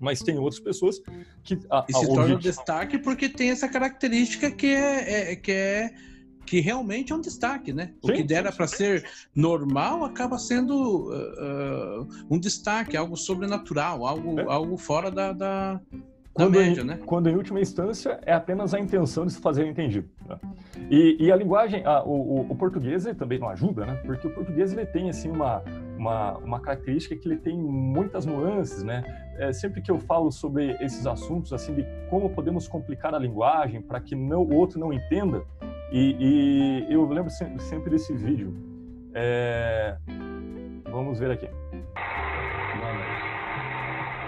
mas 0.00 0.20
tem 0.20 0.38
outras 0.38 0.60
pessoas 0.60 1.00
que 1.42 1.58
a, 1.70 1.84
e 1.88 1.92
se 1.92 2.06
torna 2.06 2.34
um 2.34 2.38
destaque 2.38 2.98
porque 2.98 3.28
tem 3.28 3.50
essa 3.50 3.68
característica 3.68 4.50
que 4.50 4.66
é, 4.66 5.32
é, 5.32 5.36
que 5.36 5.52
é 5.52 5.94
que 6.46 6.60
realmente 6.60 7.12
é 7.12 7.16
um 7.16 7.20
destaque, 7.20 7.72
né? 7.72 7.92
O 8.00 8.06
sim, 8.06 8.14
que 8.14 8.22
dera 8.22 8.52
para 8.52 8.68
ser 8.68 9.04
normal 9.34 10.04
acaba 10.04 10.38
sendo 10.38 11.10
uh, 11.10 12.02
uh, 12.02 12.08
um 12.30 12.38
destaque, 12.38 12.96
algo 12.96 13.16
sobrenatural, 13.16 14.06
algo, 14.06 14.38
é. 14.38 14.44
algo 14.44 14.76
fora 14.78 15.10
da, 15.10 15.32
da, 15.32 15.80
quando, 16.36 16.58
média, 16.58 16.82
em, 16.82 16.84
né? 16.84 16.98
quando 17.04 17.28
em 17.28 17.34
última 17.34 17.60
instância 17.60 18.20
é 18.24 18.32
apenas 18.32 18.74
a 18.74 18.78
intenção 18.78 19.24
de 19.24 19.32
se 19.32 19.40
fazer 19.40 19.66
entendido. 19.66 20.08
Né? 20.28 20.38
E, 20.90 21.16
e, 21.18 21.32
a 21.32 21.36
linguagem, 21.36 21.84
a, 21.84 22.04
o, 22.04 22.46
o, 22.50 22.54
português 22.54 23.04
também 23.16 23.38
não 23.38 23.48
ajuda, 23.48 23.86
né? 23.86 23.94
Porque 24.04 24.26
o 24.26 24.30
português 24.30 24.72
ele 24.72 24.84
tem 24.84 25.08
assim 25.08 25.30
uma, 25.30 25.62
uma, 25.96 26.36
uma 26.38 26.60
característica 26.60 27.16
que 27.16 27.26
ele 27.26 27.38
tem 27.38 27.56
muitas 27.56 28.26
nuances, 28.26 28.82
né? 28.82 29.02
É, 29.38 29.52
sempre 29.52 29.80
que 29.80 29.90
eu 29.90 29.98
falo 29.98 30.30
sobre 30.30 30.76
esses 30.80 31.06
assuntos, 31.06 31.52
assim, 31.52 31.74
de 31.74 31.86
como 32.10 32.30
podemos 32.30 32.68
complicar 32.68 33.14
a 33.14 33.18
linguagem 33.18 33.80
para 33.80 33.98
que 34.00 34.14
não, 34.14 34.42
o 34.42 34.54
outro 34.54 34.78
não 34.78 34.92
entenda, 34.92 35.42
e, 35.90 36.84
e 36.88 36.92
eu 36.92 37.06
lembro 37.08 37.30
sempre, 37.30 37.62
sempre 37.62 37.90
desse 37.90 38.12
vídeo. 38.12 38.54
É, 39.14 39.96
vamos 40.90 41.18
ver 41.18 41.30
aqui. 41.30 41.48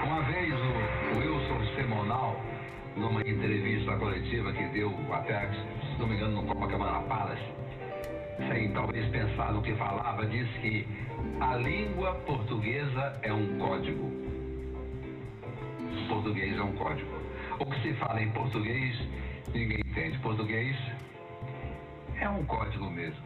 Uma 0.05 0.23
vez 0.23 0.53
o 0.55 0.78
numa 2.99 3.21
entrevista 3.21 3.97
coletiva 3.97 4.53
que 4.53 4.65
deu 4.69 4.93
até, 5.13 5.49
se 5.51 5.99
não 5.99 6.07
me 6.07 6.17
engano, 6.17 6.43
no 6.43 6.49
Copacabana 6.49 7.01
Palace, 7.07 7.43
sem 8.49 8.73
talvez 8.73 9.09
pensar 9.11 9.53
no 9.53 9.63
que 9.63 9.75
falava, 9.75 10.27
disse 10.27 10.59
que 10.61 10.87
a 11.41 11.57
língua 11.57 12.15
portuguesa 12.27 13.19
é 13.23 13.33
um 13.33 13.59
código 13.59 14.29
português 16.09 16.57
é 16.57 16.63
um 16.63 16.73
código. 16.73 17.09
O 17.61 17.67
que 17.67 17.83
se 17.83 17.95
fala 17.95 18.21
em 18.21 18.31
português, 18.31 18.99
ninguém 19.53 19.81
entende. 19.81 20.19
Português 20.19 20.77
é 22.21 22.29
um 22.29 22.45
código 22.47 22.91
mesmo. 22.91 23.23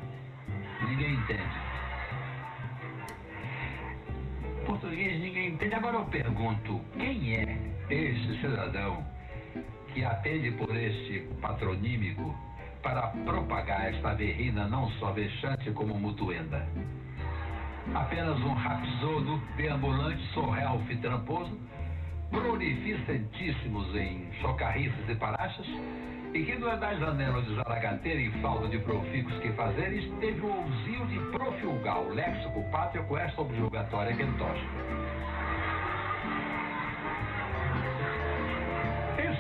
Ninguém 0.89 1.15
entende. 1.15 1.43
Português 4.67 5.21
ninguém 5.21 5.49
entende. 5.49 5.75
Agora 5.75 5.97
eu 5.97 6.05
pergunto, 6.07 6.81
quem 6.99 7.35
é 7.37 7.59
este 7.89 8.41
cidadão 8.41 9.05
que 9.95 10.05
atende 10.05 10.51
por 10.53 10.75
este 10.77 11.21
patronímico 11.41 12.35
para 12.83 13.09
propagar 13.25 13.93
esta 13.95 14.15
verrina 14.15 14.67
não 14.67 14.91
só 14.93 15.13
vexante 15.13 15.71
como 15.73 15.95
mutuenda. 15.95 16.67
Apenas 17.95 18.39
um 18.41 18.55
rapsodo, 18.55 19.41
deambulante, 19.57 20.23
sorrelf 20.35 20.89
e 20.91 20.97
tramposo, 20.97 21.59
prolificentíssimos 22.31 23.95
em 23.95 24.33
chocarrices 24.41 25.09
e 25.09 25.15
parachas, 25.15 25.67
e 26.35 26.45
que 26.45 26.57
no 26.57 26.69
é 26.69 26.77
da 26.77 26.95
janela 26.95 27.43
de 27.43 27.55
zaragateira 27.57 28.21
e 28.21 28.31
falta 28.41 28.69
de 28.69 28.79
profícuos 28.79 29.39
que 29.41 29.53
fazeres, 29.53 30.11
teve 30.21 30.41
o 30.41 30.51
ousio 30.51 31.07
de 31.07 31.19
profilgar 31.31 32.01
o 32.01 32.15
léxico 32.15 32.63
pátrio 32.71 33.05
com 33.05 33.19
esta 33.19 33.43
objugatória 33.43 34.17
quentosa. 34.17 34.61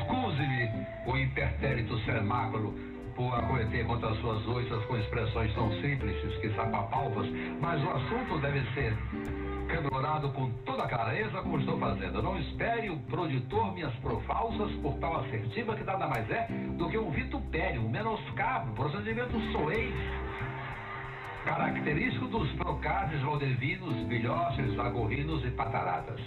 Excuse-me 0.02 0.68
o 1.06 1.16
impertérito 1.16 1.96
semáculo 2.00 2.74
por 3.14 3.32
acometer 3.34 3.86
contra 3.86 4.12
suas 4.16 4.44
oiças 4.48 4.84
com 4.86 4.96
expressões 4.96 5.54
tão 5.54 5.70
simples 5.80 6.16
que 6.40 6.50
sapapalvas, 6.54 7.28
mas 7.60 7.80
o 7.84 7.90
assunto 7.90 8.38
deve 8.40 8.62
ser 8.72 8.96
candorado 9.68 10.28
com 10.30 10.50
toda 10.64 10.82
a 10.82 10.88
clareza 10.88 11.40
como 11.42 11.58
estou 11.58 11.78
fazendo. 11.78 12.20
Não 12.20 12.36
espere 12.38 12.90
o 12.90 12.96
proditor 13.02 13.72
minhas 13.74 13.94
profalsas 13.96 14.72
por 14.82 14.94
tal 14.98 15.20
assertiva 15.20 15.76
que 15.76 15.84
nada 15.84 16.08
mais 16.08 16.28
é 16.30 16.48
do 16.76 16.88
que 16.88 16.98
um 16.98 17.10
vitupério, 17.10 17.82
um 17.82 17.88
menoscabo, 17.88 18.74
procedimento 18.74 19.38
soez, 19.52 19.94
característico 21.44 22.26
dos 22.26 22.50
procades 22.52 23.20
valdevinos, 23.20 23.94
bilhoches, 24.08 24.78
agorrinos 24.78 25.44
e 25.44 25.50
pataratas. 25.50 26.20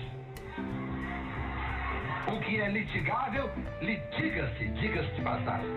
O 2.36 2.40
que 2.42 2.60
é 2.60 2.68
litigável, 2.68 3.50
litiga-se, 3.82 4.66
diga-se 4.66 5.10
de 5.14 5.22
passagem. 5.22 5.70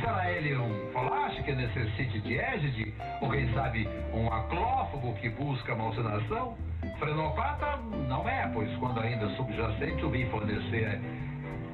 Será 0.00 0.28
ele 0.32 0.56
um 0.56 0.90
folache 0.92 1.40
que 1.44 1.52
necessite 1.52 2.18
de 2.18 2.36
égide? 2.36 2.92
Ou 3.20 3.30
quem 3.30 3.48
sabe 3.54 3.88
um 4.12 4.26
aclófago 4.26 5.14
que 5.14 5.28
busca 5.28 5.76
malsinação? 5.76 6.58
Frenopata 6.98 7.76
não 8.08 8.28
é, 8.28 8.50
pois 8.52 8.68
quando 8.78 8.98
ainda 8.98 9.28
subjacente 9.36 10.04
o 10.04 10.10
vi 10.10 10.26
fornecer 10.30 11.00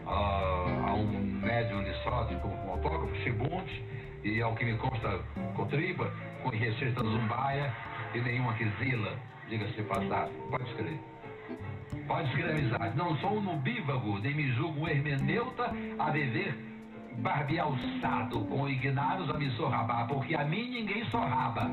uh, 0.05 0.87
a 0.87 0.93
um 0.93 1.07
médium 1.43 1.81
lisótico, 1.81 2.47
um 2.47 2.73
autógrafo, 2.73 3.15
chibunte, 3.23 3.83
e 4.23 4.43
ao 4.43 4.55
que 4.55 4.67
me 4.67 4.77
consta, 4.77 5.19
cotriba, 5.57 6.13
com 6.43 6.51
receita 6.51 7.03
zumbaia 7.03 7.73
e 8.15 8.21
nenhuma 8.21 8.53
quisila, 8.53 9.17
diga-se 9.49 9.73
de 9.73 9.83
passagem. 9.85 10.35
Pode 10.51 10.65
escrever. 10.65 11.01
Pode 12.07 12.29
escrever 12.29 12.53
amizade. 12.53 12.97
Não 12.97 13.17
sou 13.19 13.39
um 13.39 13.41
nubívago, 13.41 14.19
nem 14.19 14.35
me 14.35 14.53
julgo 14.53 14.81
um 14.81 14.89
hermeneuta 14.89 15.71
a 15.99 16.11
viver 16.11 16.55
barbealçado 17.19 18.45
com 18.47 18.69
ignaros 18.69 19.29
a 19.31 19.35
me 19.35 19.51
sorrabar, 19.53 20.07
porque 20.09 20.35
a 20.35 20.45
mim 20.45 20.71
ninguém 20.71 21.05
sorraba. 21.07 21.71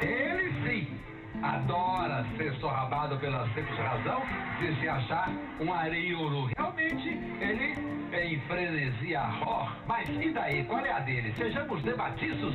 Ele 0.00 0.52
sim 0.62 0.98
adora 1.42 2.24
ser 2.36 2.54
sorrabado 2.54 3.16
pela 3.18 3.46
simples 3.48 3.78
razão 3.78 4.22
de 4.60 4.80
se 4.80 4.88
achar 4.88 5.30
um 5.60 5.72
areolo. 5.72 6.50
Realmente, 6.56 7.08
ele 7.40 7.74
é 8.12 8.26
em 8.26 8.40
frenesia 8.42 9.20
horror. 9.22 9.72
Mas 9.86 10.08
e 10.08 10.30
daí? 10.30 10.64
Qual 10.64 10.84
é 10.84 10.92
a 10.92 11.00
dele? 11.00 11.32
Sejamos 11.36 11.82
debatiços. 11.82 12.54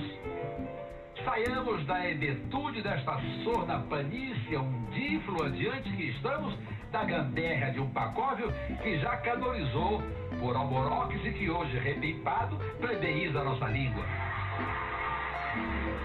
Saiamos 1.22 1.86
da 1.86 2.10
hebetude 2.10 2.82
desta 2.82 3.20
sorda 3.44 3.80
panícia 3.90 4.60
undíflua 4.60 5.50
diante 5.52 5.90
que 5.92 6.10
estamos 6.10 6.58
da 6.92 7.04
gamberra 7.04 7.72
de 7.72 7.80
um 7.80 7.90
pacóvio 7.92 8.52
que 8.82 9.00
já 9.00 9.16
canorizou 9.18 10.02
por 10.40 10.56
alboroques 10.56 11.24
e 11.26 11.32
que 11.32 11.50
hoje, 11.50 11.78
repimpado, 11.78 12.58
plebeiza 12.80 13.40
a 13.40 13.44
nossa 13.44 13.68
língua. 13.68 14.04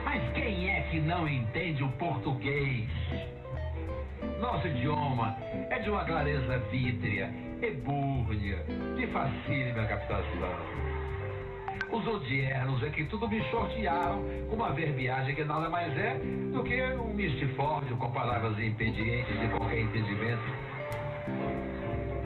Mas 0.05 0.33
quem 0.35 0.71
é 0.71 0.83
que 0.83 1.01
não 1.01 1.27
entende 1.27 1.83
o 1.83 1.89
português? 1.93 2.89
Nosso 4.41 4.69
idioma 4.69 5.37
é 5.71 5.79
de 5.79 5.91
uma 5.91 6.05
clareza 6.05 6.59
vítrea, 6.71 7.33
ebúrnia, 7.61 8.65
de 8.95 9.07
facílima 9.09 9.85
captação. 9.87 10.98
Os 11.91 12.07
odiernos 12.07 12.83
é 12.83 12.91
que 12.91 13.05
tudo 13.05 13.27
me 13.29 13.43
shortearam 13.45 14.23
com 14.49 14.57
uma 14.57 14.73
verbiagem 14.73 15.35
que 15.35 15.43
nada 15.43 15.71
mais 15.71 15.97
é 15.97 16.21
do 16.53 16.63
que 16.63 16.83
um 16.83 17.15
mistifórdio 17.15 17.97
com 17.97 18.11
palavras 18.11 18.59
impedientes 18.59 19.41
de 19.41 19.49
qualquer 19.49 19.81
entendimento. 19.81 20.43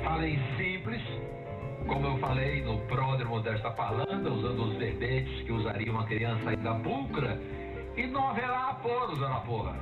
Falei 0.02 0.36
simples, 0.56 1.00
como 1.86 2.06
eu 2.06 2.18
falei 2.18 2.62
no 2.62 2.78
pródromo 2.86 3.40
desta 3.40 3.70
palanda, 3.70 4.30
usando 4.30 4.64
os 4.64 4.76
verbetes 4.78 5.42
que 5.42 5.52
usaria 5.52 5.92
uma 5.92 6.06
criança 6.06 6.50
ainda 6.50 6.74
pulcra, 6.74 7.40
e 7.96 8.06
não 8.06 8.30
haverá 8.30 8.70
aporos 8.70 9.20
na 9.20 9.40
porra. 9.40 9.76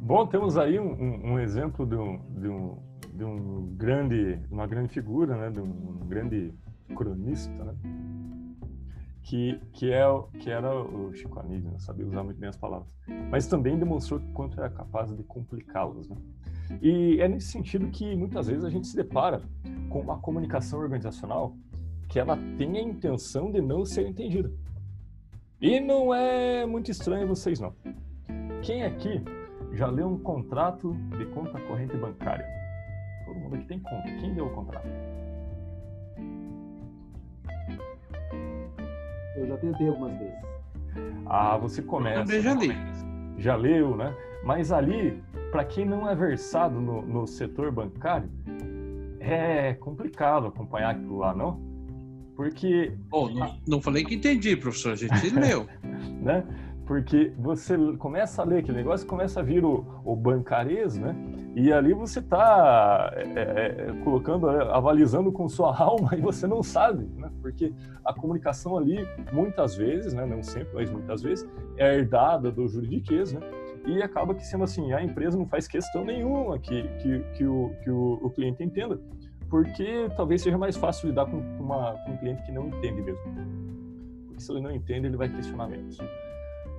Bom, 0.00 0.26
temos 0.26 0.56
aí 0.56 0.80
um, 0.80 0.92
um, 0.92 1.32
um 1.32 1.38
exemplo 1.38 1.84
de 1.84 1.94
um, 1.94 2.16
de 2.40 2.48
um, 2.48 2.87
de 3.18 3.24
um 3.24 3.74
grande, 3.76 4.38
uma 4.48 4.66
grande 4.66 4.88
figura, 4.90 5.36
né, 5.36 5.50
de 5.50 5.60
um 5.60 6.06
grande 6.06 6.54
cronista, 6.94 7.64
né, 7.64 7.74
que, 9.24 9.60
que, 9.72 9.90
é, 9.92 10.04
que 10.38 10.48
era 10.48 10.72
o 10.72 11.12
Chico 11.12 11.40
Anísio, 11.40 11.70
né? 11.70 11.78
sabia 11.80 12.06
usar 12.06 12.22
muito 12.22 12.38
bem 12.38 12.48
as 12.48 12.56
palavras, 12.56 12.88
mas 13.28 13.46
também 13.48 13.76
demonstrou 13.76 14.20
quanto 14.32 14.58
era 14.58 14.70
capaz 14.70 15.14
de 15.14 15.22
complicá-las. 15.24 16.08
Né? 16.08 16.16
E 16.80 17.20
é 17.20 17.28
nesse 17.28 17.48
sentido 17.48 17.88
que 17.88 18.14
muitas 18.14 18.46
vezes 18.46 18.64
a 18.64 18.70
gente 18.70 18.86
se 18.86 18.96
depara 18.96 19.42
com 19.90 20.00
uma 20.00 20.18
comunicação 20.18 20.78
organizacional 20.78 21.54
que 22.08 22.18
ela 22.18 22.38
tem 22.56 22.78
a 22.78 22.80
intenção 22.80 23.50
de 23.50 23.60
não 23.60 23.84
ser 23.84 24.06
entendida. 24.06 24.50
E 25.60 25.80
não 25.80 26.14
é 26.14 26.64
muito 26.64 26.90
estranho 26.90 27.26
vocês 27.26 27.58
não. 27.60 27.74
Quem 28.62 28.84
aqui 28.84 29.22
já 29.72 29.88
leu 29.88 30.08
um 30.08 30.18
contrato 30.18 30.94
de 31.18 31.26
conta 31.26 31.60
corrente 31.60 31.96
bancária? 31.96 32.46
Mundo 33.48 33.56
aqui 33.56 33.66
tem 33.66 33.80
conta. 33.80 34.02
Quem 34.20 34.34
deu 34.34 34.46
o 34.46 34.50
contrato? 34.50 34.86
Eu 39.36 39.46
já 39.46 39.56
tentei 39.56 39.88
algumas 39.88 40.18
vezes. 40.18 40.34
Ah, 41.26 41.56
você 41.56 41.80
começa. 41.82 42.20
Eu 42.20 42.24
também 42.26 42.42
já 42.42 42.54
li. 42.54 42.72
Já 43.38 43.56
leu, 43.56 43.96
né? 43.96 44.14
Mas 44.44 44.70
ali, 44.72 45.22
para 45.50 45.64
quem 45.64 45.86
não 45.86 46.08
é 46.08 46.14
versado 46.14 46.80
no, 46.80 47.02
no 47.02 47.26
setor 47.26 47.70
bancário, 47.72 48.28
é 49.20 49.74
complicado 49.74 50.46
acompanhar 50.48 50.90
aquilo 50.90 51.18
lá, 51.18 51.34
não? 51.34 51.60
Porque. 52.36 52.92
Oh, 53.10 53.28
não, 53.28 53.58
não 53.66 53.80
falei 53.80 54.04
que 54.04 54.14
entendi, 54.14 54.56
professor, 54.56 54.92
a 54.92 54.96
gente 54.96 55.30
leu. 55.34 55.66
né? 56.20 56.44
Porque 56.86 57.32
você 57.38 57.76
começa 57.98 58.42
a 58.42 58.44
ler 58.44 58.58
aquele 58.58 58.78
negócio, 58.78 59.06
começa 59.06 59.40
a 59.40 59.42
vir 59.42 59.64
o, 59.64 59.84
o 60.04 60.16
bancarês, 60.16 60.96
né? 60.96 61.14
E 61.54 61.72
ali 61.72 61.92
você 61.92 62.20
está 62.20 63.12
é, 63.14 63.22
é, 63.22 63.88
é, 63.88 64.04
colocando, 64.04 64.50
é, 64.50 64.70
avalizando 64.72 65.32
com 65.32 65.48
sua 65.48 65.74
alma 65.78 66.14
e 66.16 66.20
você 66.20 66.46
não 66.46 66.62
sabe, 66.62 67.04
né? 67.16 67.30
Porque 67.40 67.72
a 68.04 68.12
comunicação 68.12 68.76
ali, 68.76 69.06
muitas 69.32 69.76
vezes, 69.76 70.12
né? 70.12 70.24
Não 70.26 70.42
sempre, 70.42 70.70
mas 70.74 70.90
muitas 70.90 71.22
vezes, 71.22 71.48
é 71.76 71.96
herdada 71.96 72.50
do 72.50 72.68
juridiquês, 72.68 73.32
né? 73.32 73.40
E 73.86 74.02
acaba 74.02 74.34
que 74.34 74.46
sendo 74.46 74.64
assim, 74.64 74.92
a 74.92 75.02
empresa 75.02 75.38
não 75.38 75.46
faz 75.46 75.66
questão 75.66 76.04
nenhuma 76.04 76.58
que, 76.58 76.82
que, 76.98 77.20
que, 77.34 77.46
o, 77.46 77.74
que 77.82 77.90
o, 77.90 78.18
o 78.22 78.30
cliente 78.30 78.62
entenda, 78.62 79.00
porque 79.48 80.08
talvez 80.16 80.42
seja 80.42 80.58
mais 80.58 80.76
fácil 80.76 81.08
lidar 81.08 81.26
com, 81.26 81.38
uma, 81.38 81.94
com 82.04 82.12
um 82.12 82.16
cliente 82.18 82.42
que 82.42 82.52
não 82.52 82.68
entende 82.68 83.00
mesmo. 83.00 83.20
Porque 84.26 84.42
se 84.42 84.52
ele 84.52 84.60
não 84.60 84.70
entende, 84.70 85.06
ele 85.06 85.16
vai 85.16 85.28
questionar 85.28 85.68
menos. 85.68 85.98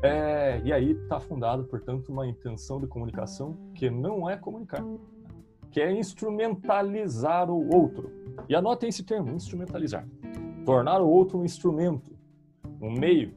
É, 0.02 0.62
e 0.64 0.72
aí 0.72 0.92
está 0.92 1.20
fundado, 1.20 1.66
portanto, 1.66 2.10
uma 2.10 2.26
intenção 2.26 2.80
de 2.80 2.88
comunicação 2.88 3.58
que 3.76 3.90
não 3.90 4.30
é 4.30 4.38
comunicar, 4.38 4.84
que 5.72 5.82
é 5.82 5.92
instrumentalizar 5.92 7.50
o 7.50 7.76
outro. 7.76 8.10
E 8.48 8.56
anotem 8.56 8.90
esse 8.90 9.04
termo, 9.04 9.30
instrumentalizar. 9.32 10.08
Tornar 10.66 11.02
o 11.02 11.10
outro 11.10 11.40
um 11.40 11.44
instrumento, 11.44 12.18
um 12.82 12.92
meio. 12.92 13.34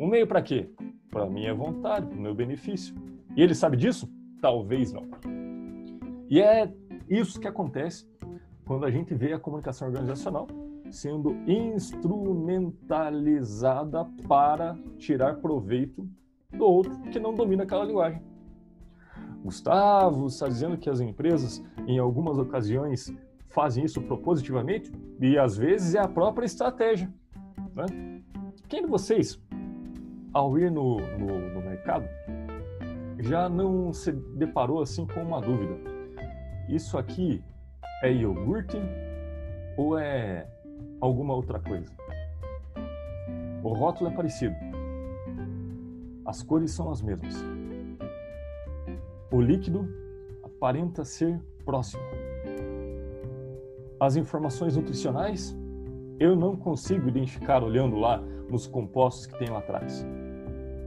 Um 0.00 0.06
meio 0.06 0.26
para 0.26 0.40
quê? 0.40 0.70
Para 1.10 1.28
minha 1.28 1.54
vontade, 1.54 2.06
para 2.06 2.18
o 2.18 2.20
meu 2.20 2.34
benefício. 2.34 2.94
E 3.36 3.42
ele 3.42 3.54
sabe 3.54 3.76
disso? 3.76 4.10
Talvez 4.40 4.92
não. 4.92 5.06
E 6.30 6.40
é 6.40 6.72
isso 7.08 7.38
que 7.38 7.46
acontece 7.46 8.08
quando 8.66 8.86
a 8.86 8.90
gente 8.90 9.14
vê 9.14 9.34
a 9.34 9.38
comunicação 9.38 9.88
organizacional 9.88 10.46
sendo 10.90 11.36
instrumentalizada 11.46 14.04
para 14.28 14.76
tirar 14.98 15.36
proveito 15.36 16.06
do 16.52 16.64
outro 16.64 16.94
que 17.10 17.18
não 17.18 17.34
domina 17.34 17.62
aquela 17.64 17.84
linguagem. 17.84 18.22
Gustavo 19.42 20.26
está 20.26 20.46
dizendo 20.48 20.78
que 20.78 20.88
as 20.88 21.00
empresas, 21.00 21.62
em 21.86 21.98
algumas 21.98 22.38
ocasiões, 22.38 23.12
fazem 23.48 23.84
isso 23.84 24.00
propositivamente 24.02 24.90
e 25.20 25.36
às 25.38 25.56
vezes 25.56 25.94
é 25.94 26.00
a 26.00 26.08
própria 26.08 26.46
estratégia. 26.46 27.12
Né? 27.74 27.84
Quem 28.68 28.82
de 28.82 28.88
vocês, 28.88 29.40
ao 30.32 30.58
ir 30.58 30.70
no, 30.70 30.96
no, 31.18 31.54
no 31.54 31.60
mercado, 31.60 32.08
já 33.20 33.48
não 33.48 33.92
se 33.92 34.12
deparou 34.12 34.82
assim 34.82 35.06
com 35.06 35.22
uma 35.22 35.40
dúvida? 35.40 35.94
isso 36.68 36.96
aqui 36.96 37.42
é 38.02 38.12
iogurte 38.12 38.78
ou 39.76 39.98
é 39.98 40.46
alguma 41.04 41.34
outra 41.34 41.58
coisa? 41.58 41.92
O 43.62 43.72
rótulo 43.74 44.10
é 44.10 44.14
parecido. 44.14 44.54
As 46.24 46.42
cores 46.42 46.70
são 46.70 46.90
as 46.90 47.02
mesmas. 47.02 47.34
O 49.30 49.40
líquido 49.40 49.86
aparenta 50.42 51.04
ser 51.04 51.38
próximo. 51.64 52.02
As 54.00 54.16
informações 54.16 54.76
nutricionais 54.76 55.56
eu 56.18 56.34
não 56.34 56.56
consigo 56.56 57.08
identificar 57.08 57.62
olhando 57.62 57.96
lá 57.96 58.22
nos 58.48 58.66
compostos 58.66 59.26
que 59.26 59.38
tem 59.38 59.50
lá 59.50 59.58
atrás. 59.58 60.06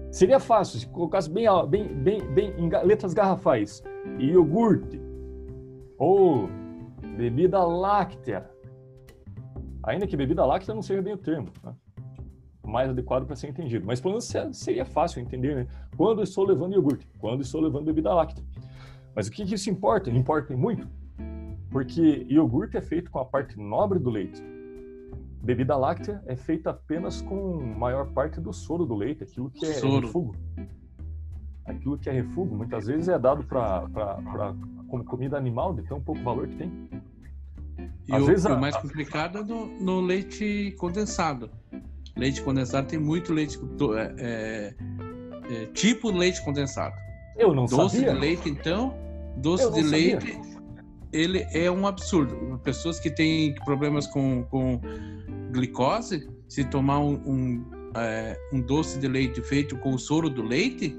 Seria 0.09 0.39
fácil 0.39 0.79
se 0.79 0.87
colocasse 0.87 1.29
bem, 1.29 1.45
bem, 1.67 1.87
bem, 1.93 2.21
bem 2.33 2.53
em 2.57 2.69
letras 2.85 3.13
garrafais: 3.13 3.83
iogurte 4.17 4.99
ou 5.97 6.49
bebida 7.17 7.63
láctea. 7.63 8.56
Ainda 9.87 10.05
que 10.05 10.15
bebida 10.15 10.45
láctea 10.45 10.75
não 10.75 10.81
seja 10.81 11.01
bem 11.01 11.13
o 11.13 11.17
termo, 11.17 11.47
né? 11.63 11.73
mais 12.63 12.89
adequado 12.89 13.25
para 13.25 13.35
ser 13.35 13.47
entendido. 13.47 13.85
Mas 13.85 14.01
pelo 14.01 14.13
menos 14.13 14.31
seria 14.51 14.85
fácil 14.85 15.21
entender, 15.21 15.55
né? 15.55 15.67
Quando 15.95 16.21
estou 16.21 16.45
levando 16.45 16.73
iogurte, 16.73 17.07
quando 17.17 17.41
estou 17.41 17.61
levando 17.61 17.85
bebida 17.85 18.13
láctea. 18.13 18.43
Mas 19.15 19.27
o 19.27 19.31
que, 19.31 19.45
que 19.45 19.55
isso 19.55 19.69
importa? 19.69 20.09
Importa 20.09 20.55
muito, 20.55 20.87
porque 21.71 22.27
iogurte 22.29 22.77
é 22.77 22.81
feito 22.81 23.09
com 23.09 23.19
a 23.19 23.25
parte 23.25 23.57
nobre 23.57 23.97
do 23.97 24.09
leite 24.09 24.43
Bebida 25.41 25.77
láctea 25.77 26.21
é 26.25 26.35
feita 26.35 26.71
apenas 26.71 27.21
com 27.21 27.61
maior 27.77 28.07
parte 28.07 28.41
do 28.41 28.51
soro 28.51 28.85
do 28.85 28.93
leite, 28.95 29.23
aquilo 29.23 29.49
que 29.49 29.65
é 29.65 29.73
soro. 29.73 30.07
refugo. 30.07 30.35
Aquilo 31.63 31.97
que 31.97 32.09
é 32.09 32.11
refugo, 32.11 32.55
muitas 32.55 32.87
vezes 32.87 33.07
é 33.07 33.17
dado 33.17 33.43
para 33.43 34.53
como 34.89 35.05
comida 35.05 35.37
animal, 35.37 35.73
de 35.73 35.83
tão 35.83 36.01
pouco 36.01 36.21
valor 36.21 36.47
que 36.47 36.55
tem. 36.57 36.89
E 38.07 38.15
Às 38.15 38.23
o, 38.23 38.25
vezes, 38.25 38.45
o 38.45 38.57
mais 38.57 38.75
complicado 38.77 39.39
é 39.39 39.43
no, 39.43 39.67
no, 39.79 40.01
leite 40.01 40.73
condensado. 40.77 41.49
Leite 42.15 42.41
condensado 42.41 42.87
tem 42.87 42.97
muito 42.97 43.33
leite, 43.33 43.59
é, 43.95 44.15
é, 44.17 44.73
é, 45.53 45.65
tipo 45.67 46.09
leite 46.09 46.43
condensado. 46.43 46.95
Eu 47.35 47.53
não 47.53 47.65
doce 47.65 47.97
sabia. 47.97 48.13
de 48.13 48.19
leite, 48.19 48.49
então, 48.49 48.95
doce 49.37 49.71
de 49.73 49.81
leite, 49.81 50.39
ele 51.11 51.45
é 51.51 51.69
um 51.69 51.85
absurdo. 51.85 52.59
Pessoas 52.63 52.99
que 52.99 53.11
têm 53.11 53.53
problemas 53.65 54.07
com, 54.07 54.43
com 54.45 54.79
glicose, 55.51 56.27
se 56.47 56.63
tomar 56.63 56.99
um, 56.99 57.15
um, 57.25 57.65
é, 57.95 58.37
um 58.53 58.61
doce 58.61 58.99
de 58.99 59.07
leite 59.07 59.41
feito 59.41 59.77
com 59.77 59.93
o 59.93 59.99
soro 59.99 60.29
do 60.29 60.41
leite, 60.41 60.95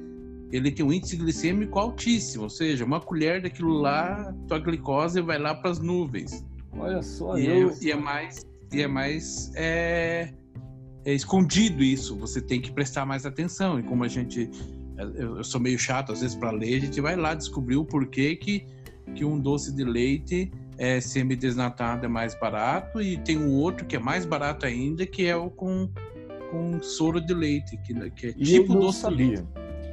ele 0.50 0.70
tem 0.70 0.84
um 0.84 0.92
índice 0.92 1.16
glicêmico 1.16 1.78
altíssimo, 1.78 2.44
ou 2.44 2.50
seja, 2.50 2.84
uma 2.84 3.00
colher 3.00 3.42
daquilo 3.42 3.72
lá, 3.72 4.34
tua 4.46 4.58
glicose 4.58 5.20
vai 5.20 5.38
lá 5.38 5.54
para 5.54 5.70
as 5.70 5.78
nuvens. 5.78 6.44
Olha 6.72 7.02
só, 7.02 7.36
e, 7.38 7.46
é, 7.46 7.70
e 7.82 7.90
é 7.90 7.96
mais 7.96 8.46
e 8.72 8.82
é 8.82 8.86
mais 8.86 9.50
é, 9.54 10.32
é, 11.04 11.14
escondido 11.14 11.82
isso. 11.82 12.16
Você 12.16 12.40
tem 12.40 12.60
que 12.60 12.70
prestar 12.70 13.06
mais 13.06 13.24
atenção. 13.24 13.80
E 13.80 13.82
como 13.82 14.04
a 14.04 14.08
gente, 14.08 14.50
eu, 14.96 15.38
eu 15.38 15.44
sou 15.44 15.60
meio 15.60 15.78
chato 15.78 16.12
às 16.12 16.20
vezes 16.20 16.36
para 16.36 16.50
ler, 16.50 16.76
a 16.76 16.80
gente 16.80 17.00
vai 17.00 17.16
lá 17.16 17.34
descobrir 17.34 17.76
o 17.76 17.84
porquê 17.84 18.36
que 18.36 18.66
que 19.14 19.24
um 19.24 19.38
doce 19.38 19.74
de 19.74 19.84
leite 19.84 20.50
é, 20.76 21.00
semi-desnatado 21.00 22.04
é 22.04 22.08
mais 22.08 22.38
barato 22.38 23.00
e 23.00 23.16
tem 23.18 23.36
um 23.36 23.52
outro 23.54 23.86
que 23.86 23.96
é 23.96 23.98
mais 23.98 24.24
barato 24.24 24.66
ainda, 24.66 25.04
que 25.06 25.26
é 25.26 25.36
o 25.36 25.50
com, 25.50 25.88
com 26.50 26.80
soro 26.82 27.20
de 27.20 27.34
leite, 27.34 27.76
que, 27.78 27.94
que 28.10 28.26
é 28.28 28.32
tipo 28.32 28.74
doce 28.74 29.00
sabia. 29.00 29.16
de 29.16 29.32
leite. 29.32 29.48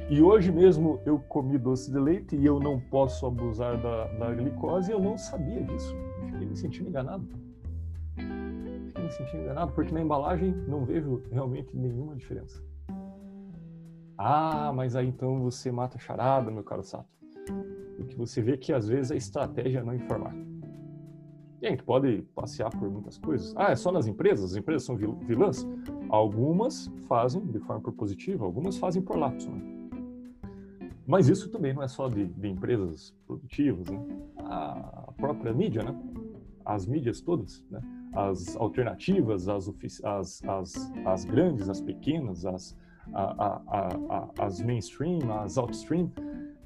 E 0.08 0.22
hoje 0.22 0.52
mesmo 0.52 1.00
eu 1.04 1.18
comi 1.18 1.58
doce 1.58 1.90
de 1.90 1.98
leite 1.98 2.36
e 2.36 2.46
eu 2.46 2.60
não 2.60 2.78
posso 2.78 3.26
abusar 3.26 3.76
da, 3.76 4.04
da 4.06 4.32
glicose 4.32 4.90
e 4.90 4.94
eu 4.94 5.00
não 5.00 5.18
sabia 5.18 5.60
disso. 5.62 5.94
Fiquei 6.36 6.48
me 6.48 6.56
sentindo 6.56 6.88
enganado. 6.90 7.26
Fiquei 8.88 9.04
me 9.04 9.10
sentindo 9.10 9.42
enganado 9.42 9.72
porque 9.72 9.92
na 9.92 10.02
embalagem 10.02 10.54
não 10.68 10.84
vejo 10.84 11.22
realmente 11.30 11.74
nenhuma 11.74 12.14
diferença. 12.14 12.62
Ah, 14.18 14.70
mas 14.74 14.94
aí 14.94 15.08
então 15.08 15.40
você 15.42 15.72
mata 15.72 15.98
charada, 15.98 16.50
meu 16.50 16.62
caro 16.62 16.82
Sato. 16.82 17.08
Porque 17.96 18.14
você 18.14 18.42
vê 18.42 18.56
que 18.56 18.72
às 18.72 18.86
vezes 18.86 19.10
a 19.10 19.16
estratégia 19.16 19.78
é 19.78 19.82
não 19.82 19.94
informar. 19.94 20.34
E 21.62 21.66
a 21.66 21.70
gente 21.70 21.82
pode 21.82 22.22
passear 22.34 22.70
por 22.70 22.90
muitas 22.90 23.16
coisas. 23.16 23.54
Ah, 23.56 23.72
é 23.72 23.76
só 23.76 23.90
nas 23.90 24.06
empresas? 24.06 24.52
As 24.52 24.56
empresas 24.56 24.84
são 24.84 24.94
vilãs? 24.94 25.66
Algumas 26.10 26.86
fazem 27.08 27.44
de 27.46 27.58
forma 27.60 27.80
propositiva, 27.80 28.44
algumas 28.44 28.76
fazem 28.76 29.00
por 29.00 29.16
lapso. 29.16 29.50
Né? 29.50 29.75
Mas 31.06 31.28
isso 31.28 31.48
também 31.50 31.72
não 31.72 31.82
é 31.82 31.88
só 31.88 32.08
de, 32.08 32.26
de 32.26 32.48
empresas 32.48 33.14
produtivas. 33.26 33.88
Né? 33.88 33.98
A 34.38 35.12
própria 35.16 35.52
mídia, 35.52 35.82
né? 35.82 35.94
as 36.64 36.86
mídias 36.86 37.20
todas, 37.20 37.64
né? 37.70 37.80
as 38.12 38.56
alternativas, 38.56 39.48
as, 39.48 39.72
as, 40.02 40.42
as, 40.44 40.92
as 41.04 41.24
grandes, 41.24 41.68
as 41.68 41.80
pequenas, 41.80 42.44
as, 42.44 42.76
a, 43.12 43.46
a, 43.46 43.62
a, 44.08 44.46
as 44.46 44.60
mainstream, 44.60 45.20
as 45.40 45.56
outstream, 45.56 46.10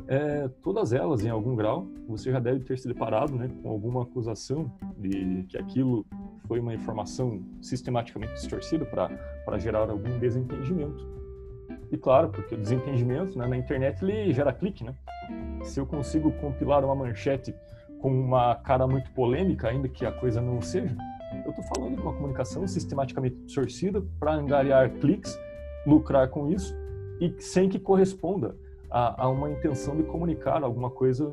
é, 0.09 0.49
todas 0.63 0.93
elas, 0.93 1.25
em 1.25 1.29
algum 1.29 1.55
grau, 1.55 1.87
você 2.09 2.33
já 2.33 2.41
deve 2.41 2.65
ter 2.65 2.79
se 2.79 2.89
deparado 2.89 3.35
né, 3.35 3.49
com 3.63 3.69
alguma 3.69 4.03
acusação 4.03 4.73
de 4.99 5.45
que 5.49 5.57
aquilo 5.59 6.05
foi 6.49 6.59
uma 6.59 6.75
informação 6.75 7.45
sistematicamente 7.61 8.33
distorcida 8.35 8.85
para 8.87 9.59
gerar 9.59 9.89
algum 9.89 10.19
desentendimento. 10.19 11.20
E 11.91 11.97
claro, 11.97 12.29
porque 12.29 12.55
o 12.55 12.59
desentendimento 12.59 13.37
né, 13.37 13.47
na 13.47 13.57
internet 13.57 14.05
ele 14.05 14.33
gera 14.33 14.53
clique, 14.53 14.85
né? 14.85 14.95
Se 15.63 15.81
eu 15.81 15.87
consigo 15.87 16.31
compilar 16.33 16.85
uma 16.85 16.95
manchete 16.95 17.55
com 18.01 18.11
uma 18.11 18.55
cara 18.55 18.87
muito 18.87 19.11
polêmica, 19.11 19.69
ainda 19.69 19.89
que 19.89 20.07
a 20.07 20.13
coisa 20.13 20.41
não 20.41 20.61
seja, 20.63 20.97
eu 21.45 21.51
estou 21.51 21.65
falando 21.65 21.97
de 21.97 22.03
uma 22.03 22.13
comunicação 22.13 22.67
sistematicamente 22.67 23.37
distorcida 23.45 24.03
para 24.19 24.33
angariar 24.35 24.91
cliques, 24.95 25.39
lucrar 25.87 26.29
com 26.29 26.51
isso 26.51 26.77
e 27.21 27.35
sem 27.41 27.69
que 27.69 27.79
corresponda 27.79 28.57
a, 28.91 29.25
a 29.25 29.29
uma 29.29 29.51
intenção 29.51 29.97
de 29.97 30.03
comunicar 30.05 30.63
alguma 30.63 30.91
coisa 30.91 31.33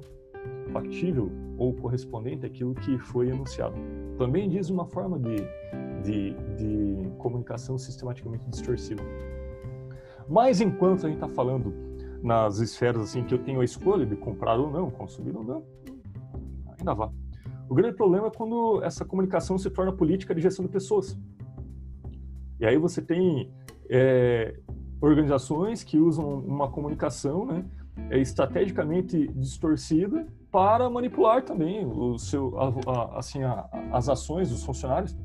factível 0.72 1.32
ou 1.58 1.74
correspondente 1.74 2.46
àquilo 2.46 2.76
que 2.76 2.98
foi 3.00 3.32
anunciado. 3.32 3.76
Também 4.18 4.50
diz 4.50 4.70
uma 4.70 4.86
forma 4.86 5.18
de, 5.20 5.38
de, 6.04 6.34
de 6.56 7.10
comunicação 7.18 7.78
sistematicamente 7.78 8.44
distorcida. 8.50 9.04
Mas 10.30 10.62
enquanto 10.62 11.06
a 11.06 11.10
gente 11.10 11.22
está 11.24 11.28
falando 11.28 11.74
nas 12.22 12.60
esferas 12.60 13.02
assim 13.04 13.24
que 13.24 13.34
eu 13.34 13.40
tenho 13.40 13.62
a 13.62 13.66
escolha 13.66 14.06
de 14.06 14.16
comprar 14.16 14.60
ou 14.60 14.70
não, 14.70 14.90
consumir 14.90 15.36
ou 15.36 15.44
não, 15.44 15.64
ainda 16.78 16.94
vá. 16.94 17.12
O 17.70 17.76
grande 17.76 17.96
problema 17.96 18.28
é 18.28 18.32
quando 18.32 18.82
essa 18.84 19.04
comunicação 19.04 19.58
se 19.58 19.70
torna 19.70 19.92
política 19.92 20.34
de 20.34 20.42
gestão 20.42 20.66
de 20.66 20.72
pessoas. 20.72 21.18
E 22.60 22.66
aí 22.66 22.78
você 22.78 23.02
tem 23.02 23.52
é, 23.90 24.58
organizações 25.02 25.84
que 25.84 25.98
usam 25.98 26.40
uma 26.40 26.70
comunicação 26.70 27.46
né, 27.46 27.66
é 28.10 28.20
estrategicamente 28.20 29.28
distorcida 29.30 30.28
para 30.52 30.90
manipular 30.90 31.44
também 31.44 31.86
o 31.86 32.18
seu, 32.18 32.58
a, 32.58 32.74
a, 32.92 33.20
assim, 33.20 33.44
a, 33.44 33.68
as 33.92 34.08
ações 34.08 34.50
dos 34.50 34.64
funcionários, 34.64 35.18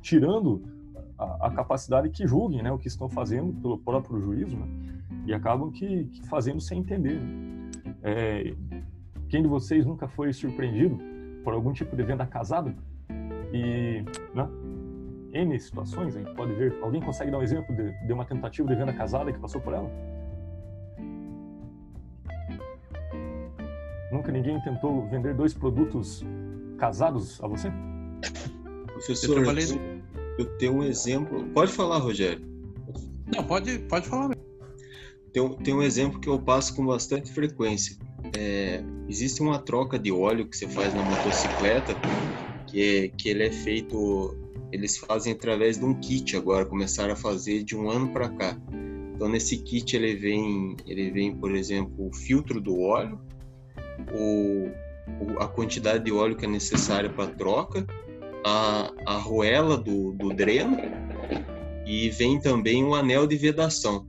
tirando 0.00 0.62
a, 1.40 1.50
capacidade 1.50 2.08
que 2.10 2.26
julguem 2.26 2.62
né, 2.62 2.70
o 2.72 2.78
que 2.78 2.88
estão 2.88 3.08
fazendo 3.08 3.52
pelo 3.60 3.78
próprio 3.78 4.20
juízo 4.20 4.56
né, 4.56 4.66
e 5.26 5.34
acabam 5.34 5.70
que, 5.70 6.04
que 6.04 6.26
fazendo 6.28 6.60
sem 6.60 6.80
entender. 6.80 7.18
Né. 7.18 7.70
É, 8.02 8.54
quem 9.28 9.42
de 9.42 9.48
vocês 9.48 9.86
nunca 9.86 10.08
foi 10.08 10.32
surpreendido 10.32 10.98
por 11.42 11.54
algum 11.54 11.72
tipo 11.72 11.96
de 11.96 12.02
venda 12.02 12.26
casada 12.26 12.74
e 13.52 14.04
né, 14.34 14.48
N 15.32 15.58
situações, 15.58 16.14
a 16.14 16.18
gente 16.18 16.34
pode 16.34 16.52
ver. 16.54 16.76
Alguém 16.82 17.00
consegue 17.00 17.30
dar 17.30 17.38
um 17.38 17.42
exemplo 17.42 17.74
de, 17.74 17.90
de 18.06 18.12
uma 18.12 18.24
tentativa 18.24 18.68
de 18.68 18.74
venda 18.74 18.92
casada 18.92 19.32
que 19.32 19.38
passou 19.38 19.60
por 19.60 19.72
ela? 19.72 19.90
Nunca 24.12 24.30
ninguém 24.30 24.60
tentou 24.60 25.08
vender 25.08 25.34
dois 25.34 25.54
produtos 25.54 26.22
casados 26.76 27.42
a 27.42 27.46
você? 27.46 27.72
Professor, 28.86 29.38
eu, 29.38 29.42
trabalhei... 29.42 30.01
eu 30.38 30.46
tenho 30.58 30.74
um 30.74 30.84
exemplo. 30.84 31.44
Pode 31.54 31.72
falar, 31.72 31.98
Rogério. 31.98 32.44
Não, 33.34 33.44
pode, 33.44 33.78
pode 33.80 34.06
falar. 34.08 34.36
Tem, 35.32 35.56
tem 35.58 35.74
um 35.74 35.82
exemplo 35.82 36.20
que 36.20 36.28
eu 36.28 36.38
passo 36.38 36.74
com 36.76 36.84
bastante 36.84 37.32
frequência. 37.32 37.96
É, 38.36 38.82
existe 39.08 39.40
uma 39.40 39.58
troca 39.58 39.98
de 39.98 40.12
óleo 40.12 40.46
que 40.46 40.56
você 40.56 40.68
faz 40.68 40.94
na 40.94 41.02
motocicleta, 41.02 41.94
que, 42.66 42.82
é, 42.82 43.08
que 43.08 43.28
ele 43.28 43.44
é 43.44 43.52
feito 43.52 44.36
eles 44.72 44.96
fazem 44.96 45.34
através 45.34 45.78
de 45.78 45.84
um 45.84 45.92
kit 45.94 46.34
agora, 46.34 46.64
começaram 46.64 47.12
a 47.12 47.16
fazer 47.16 47.62
de 47.62 47.76
um 47.76 47.90
ano 47.90 48.08
para 48.08 48.30
cá. 48.30 48.58
Então 49.14 49.28
nesse 49.28 49.58
kit 49.58 49.94
ele 49.94 50.16
vem, 50.16 50.74
ele 50.86 51.10
vem, 51.10 51.36
por 51.36 51.54
exemplo, 51.54 52.08
o 52.08 52.12
filtro 52.12 52.58
do 52.58 52.80
óleo, 52.80 53.20
o, 54.10 54.70
a 55.38 55.46
quantidade 55.46 56.04
de 56.04 56.12
óleo 56.12 56.34
que 56.34 56.46
é 56.46 56.48
necessária 56.48 57.10
para 57.10 57.30
troca, 57.30 57.86
a, 58.44 58.92
a 59.06 59.14
arruela 59.14 59.76
do, 59.76 60.12
do 60.12 60.32
dreno 60.32 60.76
e 61.86 62.10
vem 62.10 62.40
também 62.40 62.84
o 62.84 62.94
anel 62.94 63.26
de 63.26 63.36
vedação. 63.36 64.06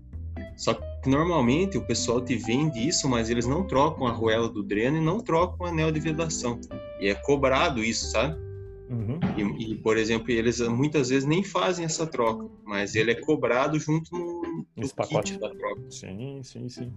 Só, 0.55 0.79
normalmente 1.05 1.77
o 1.77 1.85
pessoal 1.85 2.21
te 2.21 2.35
vende 2.35 2.87
isso, 2.87 3.09
mas 3.09 3.29
eles 3.29 3.45
não 3.45 3.65
trocam 3.65 4.07
a 4.07 4.11
arruela 4.11 4.47
do 4.47 4.63
dreno 4.63 4.97
e 4.97 5.01
não 5.01 5.19
trocam 5.19 5.65
o 5.65 5.69
anel 5.69 5.91
de 5.91 5.99
vedação. 5.99 6.59
E 6.99 7.07
é 7.07 7.15
cobrado 7.15 7.83
isso, 7.83 8.11
sabe? 8.11 8.41
Uhum. 8.89 9.19
E, 9.37 9.71
e, 9.71 9.75
por 9.75 9.97
exemplo, 9.97 10.29
eles 10.29 10.59
muitas 10.61 11.09
vezes 11.09 11.25
nem 11.27 11.43
fazem 11.43 11.85
essa 11.85 12.05
troca, 12.05 12.47
mas 12.63 12.95
ele 12.95 13.11
é 13.11 13.15
cobrado 13.15 13.79
junto 13.79 14.15
no, 14.15 14.65
no 14.75 14.89
pacote 14.93 15.39
da 15.39 15.49
troca. 15.49 15.81
Sim, 15.89 16.41
sim, 16.43 16.69
sim. 16.69 16.93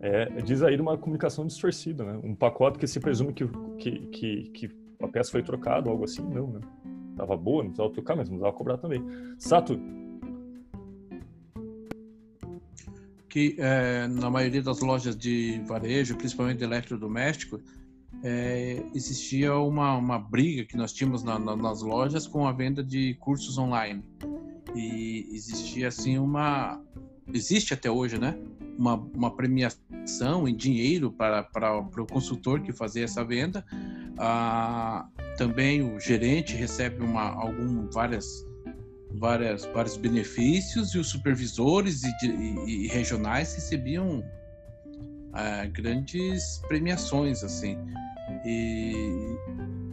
É, 0.00 0.26
diz 0.42 0.62
aí 0.62 0.78
uma 0.78 0.98
comunicação 0.98 1.46
distorcida, 1.46 2.04
né? 2.04 2.20
Um 2.22 2.34
pacote 2.34 2.78
que 2.78 2.86
se 2.86 3.00
presume 3.00 3.32
que, 3.32 3.48
que, 3.78 3.98
que, 4.08 4.50
que 4.50 4.70
a 5.00 5.08
peça 5.08 5.30
foi 5.30 5.42
trocada, 5.42 5.88
algo 5.88 6.04
assim, 6.04 6.22
não, 6.22 6.48
né? 6.48 6.60
Tava 7.18 7.36
boa, 7.36 7.64
não 7.64 7.70
precisava 7.70 7.92
trocar, 7.92 8.16
mas 8.16 8.28
não 8.28 8.36
precisava 8.36 8.56
cobrar 8.56 8.78
também. 8.78 9.04
Sato, 9.38 9.78
que 13.28 13.56
é, 13.58 14.06
na 14.06 14.30
maioria 14.30 14.62
das 14.62 14.80
lojas 14.80 15.16
de 15.16 15.60
varejo, 15.66 16.16
principalmente 16.16 16.58
de 16.58 16.64
eletrodoméstico, 16.64 17.60
é, 18.22 18.82
existia 18.94 19.54
uma, 19.56 19.96
uma 19.96 20.18
briga 20.18 20.64
que 20.64 20.76
nós 20.76 20.92
tínhamos 20.92 21.24
na, 21.24 21.38
na, 21.38 21.56
nas 21.56 21.82
lojas 21.82 22.26
com 22.26 22.46
a 22.46 22.52
venda 22.52 22.82
de 22.82 23.14
cursos 23.14 23.58
online. 23.58 24.02
E 24.74 25.28
existia 25.32 25.88
assim 25.88 26.18
uma. 26.18 26.80
Existe 27.32 27.74
até 27.74 27.90
hoje, 27.90 28.18
né? 28.18 28.36
Uma, 28.78 28.94
uma 28.94 29.30
premiação 29.34 30.46
em 30.46 30.54
dinheiro 30.54 31.10
para, 31.10 31.42
para, 31.42 31.82
para 31.82 32.02
o 32.02 32.06
consultor 32.06 32.60
que 32.60 32.72
fazia 32.72 33.04
essa 33.04 33.24
venda. 33.24 33.64
Ah, 34.16 35.06
também 35.36 35.82
o 35.82 36.00
gerente 36.00 36.54
recebe 36.54 37.04
uma, 37.04 37.22
algum, 37.22 37.88
várias 37.90 38.46
várias, 39.10 39.64
vários 39.66 39.96
benefícios 39.96 40.94
e 40.94 40.98
os 40.98 41.08
supervisores 41.08 42.02
e, 42.04 42.26
e, 42.26 42.84
e 42.84 42.88
regionais 42.88 43.54
recebiam 43.54 44.24
ah, 45.32 45.66
grandes 45.66 46.60
premiações 46.68 47.42
assim 47.42 47.78
e, 48.44 49.36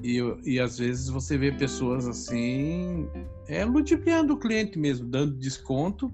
e, 0.03 0.19
e 0.43 0.59
às 0.59 0.77
vezes 0.77 1.07
você 1.07 1.37
vê 1.37 1.51
pessoas 1.51 2.07
assim 2.07 3.07
é 3.47 3.63
ludibriando 3.63 4.33
o 4.33 4.37
cliente 4.37 4.77
mesmo 4.77 5.07
dando 5.07 5.35
desconto 5.37 6.11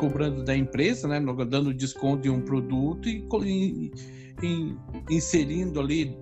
cobrando 0.00 0.42
da 0.42 0.56
empresa 0.56 1.06
né 1.06 1.20
dando 1.46 1.74
desconto 1.74 2.22
de 2.22 2.30
um 2.30 2.40
produto 2.40 3.06
e, 3.06 3.22
e, 3.44 3.92
e 4.42 4.76
inserindo 5.10 5.78
ali 5.78 6.16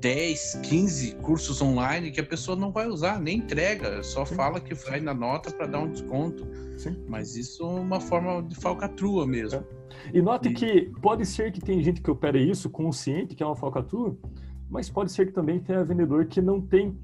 10, 0.00 0.60
15 0.62 1.16
cursos 1.16 1.60
online 1.60 2.10
que 2.10 2.20
a 2.20 2.24
pessoa 2.24 2.56
não 2.56 2.72
vai 2.72 2.88
usar, 2.88 3.20
nem 3.20 3.36
entrega, 3.36 4.02
só 4.02 4.24
Sim. 4.24 4.34
fala 4.34 4.58
que 4.58 4.72
vai 4.72 4.98
na 4.98 5.12
nota 5.12 5.52
para 5.52 5.66
dar 5.66 5.80
um 5.80 5.90
desconto. 5.90 6.48
Sim. 6.78 6.96
Mas 7.06 7.36
isso 7.36 7.62
é 7.62 7.66
uma 7.66 8.00
forma 8.00 8.42
de 8.42 8.54
falcatrua 8.54 9.26
mesmo. 9.26 9.60
É. 9.60 10.16
E 10.16 10.22
note 10.22 10.48
e... 10.48 10.54
que 10.54 10.90
pode 11.02 11.26
ser 11.26 11.52
que 11.52 11.60
tem 11.60 11.82
gente 11.82 12.00
que 12.00 12.10
opera 12.10 12.38
isso 12.38 12.70
consciente 12.70 13.34
que 13.34 13.42
é 13.42 13.46
uma 13.46 13.54
falcatrua, 13.56 14.16
mas 14.70 14.88
pode 14.88 15.12
ser 15.12 15.26
que 15.26 15.32
também 15.32 15.60
tenha 15.60 15.84
vendedor 15.84 16.24
que 16.24 16.40
não 16.40 16.62
tem 16.62 16.98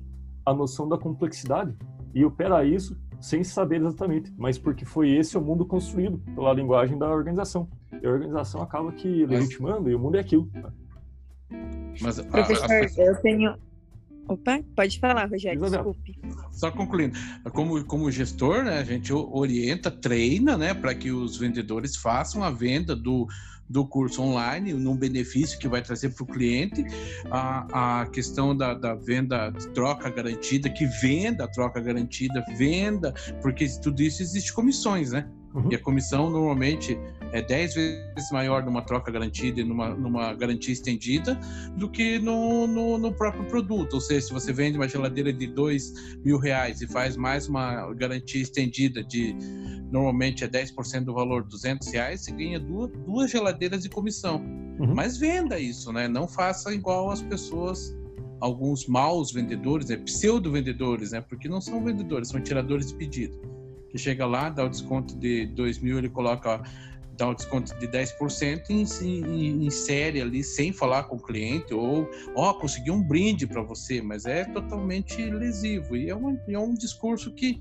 a 0.46 0.54
noção 0.54 0.88
da 0.88 0.96
complexidade 0.96 1.76
e 2.14 2.24
opera 2.24 2.64
isso 2.64 2.96
sem 3.20 3.42
saber 3.42 3.80
exatamente, 3.80 4.32
mas 4.36 4.58
porque 4.58 4.84
foi 4.84 5.10
esse 5.10 5.36
o 5.36 5.40
mundo 5.40 5.64
construído 5.64 6.18
pela 6.34 6.52
linguagem 6.52 6.98
da 6.98 7.08
organização. 7.08 7.68
E 8.02 8.06
a 8.06 8.10
organização 8.10 8.62
acaba 8.62 8.92
que 8.92 9.26
legitimando 9.26 9.90
e 9.90 9.94
o 9.94 9.98
mundo 9.98 10.16
é 10.16 10.20
aquilo. 10.20 10.50
Mas, 12.00 12.20
Professor, 12.20 12.70
a, 12.70 12.74
a... 12.74 13.06
eu 13.06 13.16
tenho. 13.20 13.54
Opa, 14.28 14.60
pode 14.74 14.98
falar, 14.98 15.30
Rogério, 15.30 15.60
desculpe. 15.60 16.18
Só 16.50 16.70
concluindo, 16.72 17.16
como, 17.52 17.84
como 17.84 18.10
gestor, 18.10 18.64
né, 18.64 18.78
a 18.78 18.84
gente 18.84 19.12
orienta, 19.12 19.88
treina, 19.88 20.56
né, 20.56 20.74
para 20.74 20.94
que 20.96 21.12
os 21.12 21.36
vendedores 21.36 21.94
façam 21.96 22.42
a 22.42 22.50
venda 22.50 22.96
do, 22.96 23.28
do 23.68 23.86
curso 23.86 24.22
online, 24.22 24.72
num 24.72 24.96
benefício 24.96 25.58
que 25.58 25.68
vai 25.68 25.82
trazer 25.82 26.10
para 26.10 26.24
o 26.24 26.26
cliente, 26.26 26.84
a, 27.30 28.00
a 28.00 28.06
questão 28.06 28.56
da, 28.56 28.74
da 28.74 28.94
venda 28.94 29.52
troca 29.74 30.08
garantida, 30.08 30.70
que 30.70 30.86
venda 30.86 31.44
a 31.44 31.48
troca 31.48 31.80
garantida, 31.80 32.44
venda, 32.56 33.12
porque 33.42 33.66
tudo 33.82 34.02
isso 34.02 34.22
existe 34.22 34.52
comissões, 34.52 35.12
né? 35.12 35.28
Uhum. 35.56 35.68
E 35.70 35.74
a 35.74 35.78
comissão 35.78 36.28
normalmente 36.28 36.98
é 37.32 37.40
10 37.40 37.74
vezes 37.74 38.30
maior 38.30 38.62
numa 38.62 38.82
troca 38.82 39.10
garantida 39.10 39.60
e 39.60 39.64
numa, 39.64 39.94
numa 39.94 40.34
garantia 40.34 40.72
estendida 40.72 41.34
do 41.76 41.88
que 41.90 42.18
no, 42.18 42.66
no, 42.66 42.98
no, 42.98 43.12
próprio 43.12 43.44
produto. 43.44 43.94
Ou 43.94 44.00
seja, 44.00 44.26
se 44.26 44.32
você 44.32 44.52
vende 44.52 44.76
uma 44.76 44.86
geladeira 44.86 45.32
de 45.32 45.46
2 45.46 46.18
mil 46.22 46.38
reais 46.38 46.82
e 46.82 46.86
faz 46.86 47.16
mais 47.16 47.48
uma 47.48 47.92
garantia 47.94 48.42
estendida 48.42 49.02
de 49.02 49.34
normalmente 49.90 50.44
é 50.44 50.48
10% 50.48 51.04
do 51.04 51.14
valor, 51.14 51.44
200 51.44 51.88
reais, 51.88 52.22
você 52.22 52.32
ganha 52.32 52.60
duas, 52.60 52.90
duas 53.06 53.30
geladeiras 53.30 53.82
de 53.82 53.88
comissão. 53.88 54.44
Uhum. 54.78 54.94
Mas 54.94 55.16
venda 55.16 55.58
isso, 55.58 55.90
né? 55.90 56.06
Não 56.06 56.28
faça 56.28 56.74
igual 56.74 57.10
as 57.10 57.22
pessoas 57.22 57.96
alguns 58.40 58.86
maus 58.86 59.32
vendedores, 59.32 59.88
é 59.88 59.96
pseudo-vendedores, 59.96 61.12
né? 61.12 61.22
Porque 61.22 61.48
não 61.48 61.62
são 61.62 61.82
vendedores, 61.82 62.28
são 62.28 62.40
tiradores 62.42 62.88
de 62.88 62.94
pedido 62.96 63.55
que 63.96 64.02
chega 64.02 64.26
lá, 64.26 64.50
dá 64.50 64.64
o 64.64 64.68
desconto 64.68 65.16
de 65.16 65.46
2 65.46 65.78
mil, 65.78 65.98
ele 65.98 66.10
coloca 66.10 66.62
dá 67.16 67.28
um 67.28 67.34
desconto 67.34 67.74
de 67.78 67.88
10% 67.88 68.68
e 68.68 69.64
insere 69.64 70.20
ali 70.20 70.44
sem 70.44 70.70
falar 70.70 71.04
com 71.04 71.16
o 71.16 71.18
cliente 71.18 71.72
ou 71.72 72.06
ó, 72.34 72.50
oh, 72.50 72.54
consegui 72.54 72.90
um 72.90 73.02
brinde 73.02 73.46
para 73.46 73.62
você, 73.62 74.02
mas 74.02 74.26
é 74.26 74.44
totalmente 74.44 75.16
lesivo 75.30 75.96
e 75.96 76.10
é 76.10 76.14
um, 76.14 76.38
é 76.46 76.58
um 76.58 76.74
discurso 76.74 77.32
que, 77.32 77.58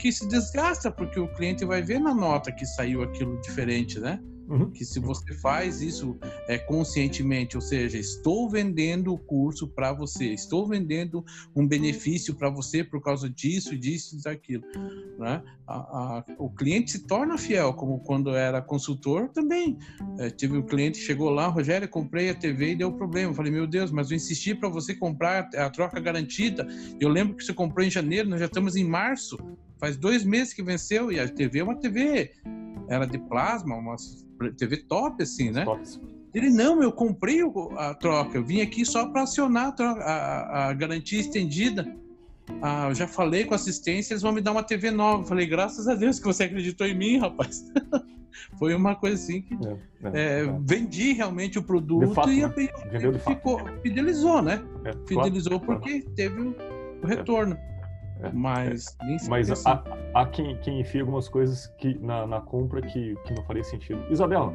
que 0.00 0.10
se 0.10 0.26
desgasta 0.28 0.90
porque 0.90 1.20
o 1.20 1.28
cliente 1.28 1.62
vai 1.62 1.82
ver 1.82 2.00
na 2.00 2.14
nota 2.14 2.50
que 2.50 2.64
saiu 2.64 3.02
aquilo 3.02 3.38
diferente, 3.42 4.00
né? 4.00 4.18
Uhum. 4.48 4.70
Que 4.70 4.84
se 4.84 5.00
você 5.00 5.34
faz 5.34 5.82
isso 5.82 6.16
é, 6.48 6.56
conscientemente, 6.56 7.56
ou 7.56 7.60
seja, 7.60 7.98
estou 7.98 8.48
vendendo 8.48 9.12
o 9.12 9.18
curso 9.18 9.66
para 9.68 9.92
você, 9.92 10.26
estou 10.26 10.66
vendendo 10.66 11.24
um 11.54 11.66
benefício 11.66 12.34
para 12.34 12.48
você 12.48 12.84
por 12.84 13.02
causa 13.02 13.28
disso, 13.28 13.76
disso 13.76 14.22
daquilo. 14.22 14.64
Né? 15.18 15.42
A, 15.66 15.74
a, 15.76 16.24
o 16.38 16.48
cliente 16.48 16.92
se 16.92 17.06
torna 17.06 17.36
fiel, 17.36 17.74
como 17.74 17.98
quando 18.00 18.34
era 18.34 18.62
consultor 18.62 19.28
também. 19.30 19.76
É, 20.18 20.30
tive 20.30 20.56
um 20.56 20.62
cliente 20.62 20.98
chegou 20.98 21.30
lá, 21.30 21.48
Rogério, 21.48 21.88
comprei 21.88 22.30
a 22.30 22.34
TV 22.34 22.72
e 22.72 22.76
deu 22.76 22.92
problema. 22.92 23.34
Falei, 23.34 23.50
meu 23.50 23.66
Deus, 23.66 23.90
mas 23.90 24.10
eu 24.10 24.16
insisti 24.16 24.54
para 24.54 24.68
você 24.68 24.94
comprar 24.94 25.48
a 25.56 25.70
troca 25.70 26.00
garantida. 26.00 26.66
Eu 27.00 27.08
lembro 27.08 27.36
que 27.36 27.44
você 27.44 27.52
comprou 27.52 27.84
em 27.84 27.90
janeiro, 27.90 28.28
nós 28.28 28.40
já 28.40 28.46
estamos 28.46 28.76
em 28.76 28.84
março. 28.84 29.36
Faz 29.78 29.96
dois 29.96 30.24
meses 30.24 30.54
que 30.54 30.62
venceu 30.62 31.12
e 31.12 31.20
a 31.20 31.28
TV 31.28 31.58
é 31.58 31.64
uma 31.64 31.76
TV 31.76 32.32
era 32.88 33.04
de 33.04 33.18
plasma, 33.18 33.76
uma 33.76 33.96
TV 34.56 34.76
top, 34.78 35.22
assim, 35.22 35.50
né? 35.50 35.64
Ele, 36.34 36.50
não, 36.50 36.82
eu 36.82 36.92
comprei 36.92 37.40
a 37.78 37.94
troca, 37.94 38.36
eu 38.36 38.44
vim 38.44 38.60
aqui 38.60 38.84
só 38.84 39.06
para 39.06 39.22
acionar 39.22 39.68
a, 39.68 39.72
troca, 39.72 40.00
a, 40.02 40.68
a, 40.68 40.72
garantia 40.74 41.20
estendida. 41.20 41.96
Ah, 42.60 42.88
eu 42.88 42.94
já 42.94 43.08
falei 43.08 43.44
com 43.44 43.54
a 43.54 43.56
assistência, 43.56 44.12
eles 44.12 44.22
vão 44.22 44.32
me 44.32 44.40
dar 44.40 44.52
uma 44.52 44.62
TV 44.62 44.90
nova. 44.90 45.22
Eu 45.22 45.26
falei, 45.26 45.46
graças 45.46 45.88
a 45.88 45.94
Deus 45.94 46.18
que 46.18 46.26
você 46.26 46.44
acreditou 46.44 46.86
em 46.86 46.94
mim, 46.94 47.18
rapaz. 47.18 47.64
Foi 48.58 48.74
uma 48.74 48.94
coisa 48.94 49.16
assim 49.16 49.42
que 49.42 49.54
é, 49.54 49.68
é, 50.04 50.40
é. 50.44 50.58
vendi 50.60 51.12
realmente 51.12 51.58
o 51.58 51.62
produto 51.62 52.14
fato, 52.14 52.30
e 52.30 52.40
né? 52.40 52.46
a, 52.46 53.18
ficou, 53.18 53.60
fidelizou, 53.82 54.42
né? 54.42 54.62
É, 54.84 54.92
fidelizou 55.06 55.58
claro, 55.60 55.80
porque 55.80 56.00
claro. 56.00 56.14
teve 56.14 56.40
o, 56.40 56.56
o 57.02 57.06
retorno. 57.06 57.56
É, 58.22 58.30
mas 58.32 58.96
é. 59.02 59.28
mas 59.28 59.66
há, 59.66 59.84
há 60.14 60.26
quem, 60.26 60.56
quem 60.58 60.80
enfia 60.80 61.02
algumas 61.02 61.28
coisas 61.28 61.66
que, 61.78 61.98
na, 61.98 62.26
na 62.26 62.40
compra 62.40 62.80
que, 62.80 63.14
que 63.14 63.34
não 63.34 63.44
faria 63.44 63.64
sentido. 63.64 64.02
Isabela. 64.10 64.52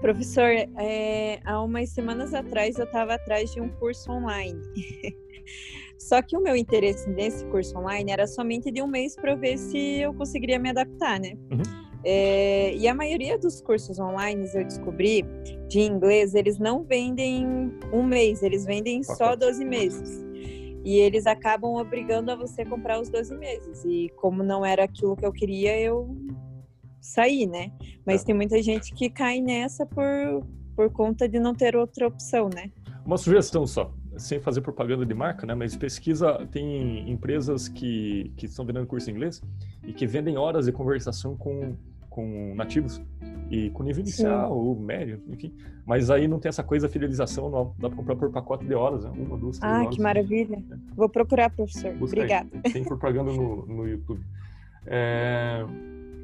Professor, 0.00 0.50
é, 0.76 1.40
há 1.44 1.62
umas 1.62 1.88
semanas 1.90 2.34
atrás 2.34 2.76
eu 2.76 2.84
estava 2.84 3.14
atrás 3.14 3.50
de 3.52 3.60
um 3.60 3.70
curso 3.70 4.12
online. 4.12 4.60
Só 5.98 6.20
que 6.20 6.36
o 6.36 6.40
meu 6.40 6.54
interesse 6.54 7.08
nesse 7.08 7.44
curso 7.46 7.78
online 7.78 8.12
era 8.12 8.26
somente 8.26 8.70
de 8.70 8.82
um 8.82 8.86
mês 8.86 9.16
para 9.16 9.32
eu 9.32 9.38
ver 9.38 9.56
se 9.56 10.00
eu 10.00 10.12
conseguiria 10.12 10.58
me 10.58 10.68
adaptar, 10.68 11.18
né? 11.18 11.32
Uhum. 11.50 11.62
É, 12.04 12.74
e 12.74 12.86
a 12.86 12.94
maioria 12.94 13.38
dos 13.38 13.62
cursos 13.62 13.98
online, 13.98 14.46
eu 14.54 14.64
descobri, 14.64 15.24
de 15.68 15.80
inglês, 15.80 16.34
eles 16.34 16.58
não 16.58 16.84
vendem 16.84 17.72
um 17.90 18.02
mês, 18.02 18.42
eles 18.42 18.66
vendem 18.66 19.02
só 19.02 19.34
12 19.34 19.64
meses. 19.64 20.23
E 20.84 20.98
eles 20.98 21.26
acabam 21.26 21.76
obrigando 21.76 22.30
a 22.30 22.36
você 22.36 22.64
comprar 22.64 23.00
os 23.00 23.08
12 23.08 23.34
meses. 23.36 23.82
E 23.84 24.10
como 24.16 24.42
não 24.42 24.64
era 24.64 24.84
aquilo 24.84 25.16
que 25.16 25.24
eu 25.24 25.32
queria, 25.32 25.80
eu 25.80 26.14
saí, 27.00 27.46
né? 27.46 27.72
Mas 28.06 28.22
é. 28.22 28.26
tem 28.26 28.34
muita 28.34 28.62
gente 28.62 28.92
que 28.92 29.08
cai 29.08 29.40
nessa 29.40 29.86
por, 29.86 30.46
por 30.76 30.90
conta 30.90 31.26
de 31.26 31.40
não 31.40 31.54
ter 31.54 31.74
outra 31.74 32.06
opção, 32.06 32.50
né? 32.54 32.70
Uma 33.04 33.16
sugestão 33.16 33.66
só, 33.66 33.94
sem 34.18 34.40
fazer 34.40 34.60
propaganda 34.60 35.06
de 35.06 35.14
marca, 35.14 35.46
né? 35.46 35.54
Mas 35.54 35.74
pesquisa, 35.74 36.46
tem 36.50 37.10
empresas 37.10 37.66
que, 37.66 38.30
que 38.36 38.44
estão 38.44 38.66
vendendo 38.66 38.86
curso 38.86 39.08
em 39.10 39.14
inglês 39.14 39.42
e 39.86 39.92
que 39.92 40.06
vendem 40.06 40.36
horas 40.36 40.66
de 40.66 40.72
conversação 40.72 41.34
com, 41.34 41.76
com 42.10 42.54
nativos 42.54 43.00
e 43.50 43.70
com 43.70 43.82
nível 43.82 44.00
inicial 44.00 44.48
Sim. 44.48 44.54
ou 44.54 44.76
médio, 44.78 45.22
enfim. 45.28 45.54
Mas 45.86 46.10
aí 46.10 46.26
não 46.26 46.38
tem 46.38 46.48
essa 46.48 46.62
coisa 46.62 46.88
fidelização, 46.88 47.50
não. 47.50 47.74
Dá 47.78 47.88
para 47.88 47.96
comprar 47.96 48.16
por 48.16 48.30
pacote 48.30 48.64
de 48.64 48.74
horas, 48.74 49.04
né? 49.04 49.10
uma, 49.14 49.36
duas, 49.36 49.58
três 49.58 49.72
Ah, 49.72 49.82
horas. 49.82 49.94
que 49.94 50.02
maravilha. 50.02 50.56
É. 50.56 50.76
Vou 50.96 51.08
procurar, 51.08 51.50
professor. 51.50 51.92
Busca 51.94 52.16
Obrigada. 52.16 52.48
Aí. 52.64 52.72
Tem 52.72 52.84
propaganda 52.84 53.32
no, 53.32 53.66
no 53.66 53.86
YouTube. 53.86 54.20
É... 54.86 55.64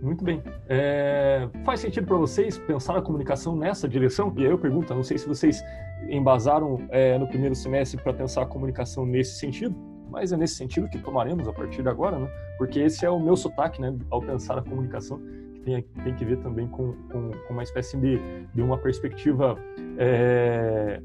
Muito 0.02 0.24
bem. 0.24 0.42
É, 0.66 1.46
faz 1.62 1.80
sentido 1.80 2.06
para 2.06 2.16
vocês 2.16 2.56
pensar 2.56 2.96
a 2.96 3.02
comunicação 3.02 3.54
nessa 3.54 3.86
direção? 3.86 4.32
E 4.36 4.44
aí 4.46 4.50
eu 4.50 4.58
pergunto, 4.58 4.94
não 4.94 5.02
sei 5.02 5.18
se 5.18 5.28
vocês 5.28 5.62
embasaram 6.08 6.80
é, 6.88 7.18
no 7.18 7.26
primeiro 7.28 7.54
semestre 7.54 8.00
para 8.02 8.14
pensar 8.14 8.42
a 8.42 8.46
comunicação 8.46 9.04
nesse 9.04 9.38
sentido, 9.38 9.76
mas 10.08 10.32
é 10.32 10.38
nesse 10.38 10.54
sentido 10.54 10.88
que 10.88 10.98
tomaremos 10.98 11.46
a 11.46 11.52
partir 11.52 11.82
de 11.82 11.88
agora, 11.90 12.18
né? 12.18 12.28
Porque 12.56 12.80
esse 12.80 13.04
é 13.04 13.10
o 13.10 13.20
meu 13.20 13.36
sotaque, 13.36 13.80
né? 13.80 13.94
Ao 14.10 14.22
pensar 14.22 14.58
a 14.58 14.62
comunicação, 14.62 15.20
tem, 15.64 15.82
tem 15.82 16.14
que 16.14 16.24
ver 16.24 16.38
também 16.38 16.66
com, 16.68 16.92
com, 17.10 17.30
com 17.30 17.52
uma 17.52 17.62
espécie 17.62 17.96
de, 17.96 18.18
de 18.54 18.62
uma 18.62 18.78
perspectiva 18.78 19.56
é, 19.98 21.02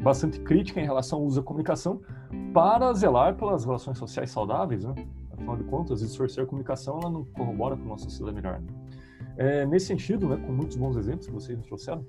bastante 0.00 0.40
crítica 0.40 0.80
em 0.80 0.84
relação 0.84 1.18
ao 1.18 1.24
uso 1.24 1.40
da 1.40 1.46
comunicação 1.46 2.00
para 2.52 2.92
zelar 2.92 3.34
pelas 3.36 3.64
relações 3.64 3.98
sociais 3.98 4.30
saudáveis, 4.30 4.84
né? 4.84 4.94
Afinal 5.32 5.56
de 5.56 5.64
contas, 5.64 6.00
distorcer 6.00 6.44
a 6.44 6.46
comunicação 6.46 6.98
ela 7.00 7.10
não 7.10 7.24
corrobora 7.24 7.76
com 7.76 7.84
uma 7.84 7.98
sociedade 7.98 8.34
melhor. 8.34 8.60
É, 9.36 9.64
nesse 9.66 9.86
sentido, 9.86 10.28
né, 10.28 10.36
com 10.36 10.52
muitos 10.52 10.76
bons 10.76 10.96
exemplos 10.96 11.26
que 11.26 11.32
vocês 11.32 11.56
nos 11.56 11.66
trouxeram, 11.66 12.04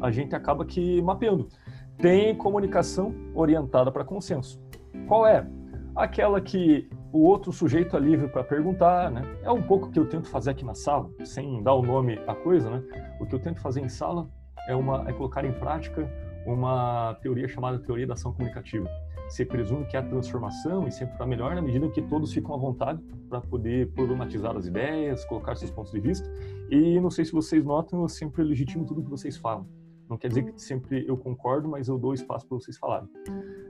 a 0.00 0.10
gente 0.10 0.34
acaba 0.34 0.64
que 0.64 1.00
mapeando. 1.02 1.48
Tem 1.96 2.34
comunicação 2.36 3.14
orientada 3.34 3.90
para 3.90 4.04
consenso. 4.04 4.60
Qual 5.06 5.26
é? 5.26 5.46
Aquela 5.94 6.40
que 6.40 6.88
o 7.12 7.20
outro 7.20 7.52
sujeito 7.52 7.96
é 7.96 8.00
livre 8.00 8.28
para 8.28 8.44
perguntar, 8.44 9.10
né? 9.10 9.22
É 9.42 9.50
um 9.50 9.62
pouco 9.62 9.86
o 9.86 9.90
que 9.90 9.98
eu 9.98 10.06
tento 10.06 10.28
fazer 10.28 10.50
aqui 10.50 10.64
na 10.64 10.74
sala, 10.74 11.10
sem 11.24 11.62
dar 11.62 11.74
o 11.74 11.82
nome 11.82 12.18
à 12.26 12.34
coisa, 12.34 12.70
né? 12.70 12.82
O 13.20 13.26
que 13.26 13.34
eu 13.34 13.38
tento 13.38 13.60
fazer 13.60 13.80
em 13.80 13.88
sala 13.88 14.28
é, 14.68 14.74
uma, 14.74 15.08
é 15.08 15.12
colocar 15.12 15.44
em 15.44 15.52
prática 15.52 16.08
uma 16.46 17.14
teoria 17.20 17.48
chamada 17.48 17.78
teoria 17.78 18.06
da 18.06 18.14
ação 18.14 18.32
comunicativa 18.32 18.88
se 19.30 19.44
presume 19.44 19.86
que 19.86 19.96
a 19.96 20.02
transformação 20.02 20.88
e 20.88 20.90
sempre 20.90 21.16
para 21.16 21.24
melhor 21.24 21.54
na 21.54 21.62
medida 21.62 21.88
que 21.88 22.02
todos 22.02 22.32
ficam 22.32 22.52
à 22.52 22.58
vontade 22.58 23.00
para 23.28 23.40
poder 23.40 23.88
problematizar 23.92 24.56
as 24.56 24.66
ideias, 24.66 25.24
colocar 25.24 25.54
seus 25.54 25.70
pontos 25.70 25.92
de 25.92 26.00
vista. 26.00 26.28
E 26.68 26.98
não 26.98 27.10
sei 27.10 27.24
se 27.24 27.32
vocês 27.32 27.64
notam, 27.64 28.02
eu 28.02 28.08
sempre 28.08 28.42
legitimo 28.42 28.84
tudo 28.84 29.02
que 29.02 29.08
vocês 29.08 29.36
falam. 29.36 29.66
Não 30.10 30.18
quer 30.18 30.28
dizer 30.28 30.42
que 30.52 30.60
sempre 30.60 31.06
eu 31.06 31.16
concordo, 31.16 31.68
mas 31.68 31.88
eu 31.88 31.96
dou 31.96 32.12
espaço 32.12 32.46
para 32.46 32.58
vocês 32.58 32.76
falarem. 32.76 33.08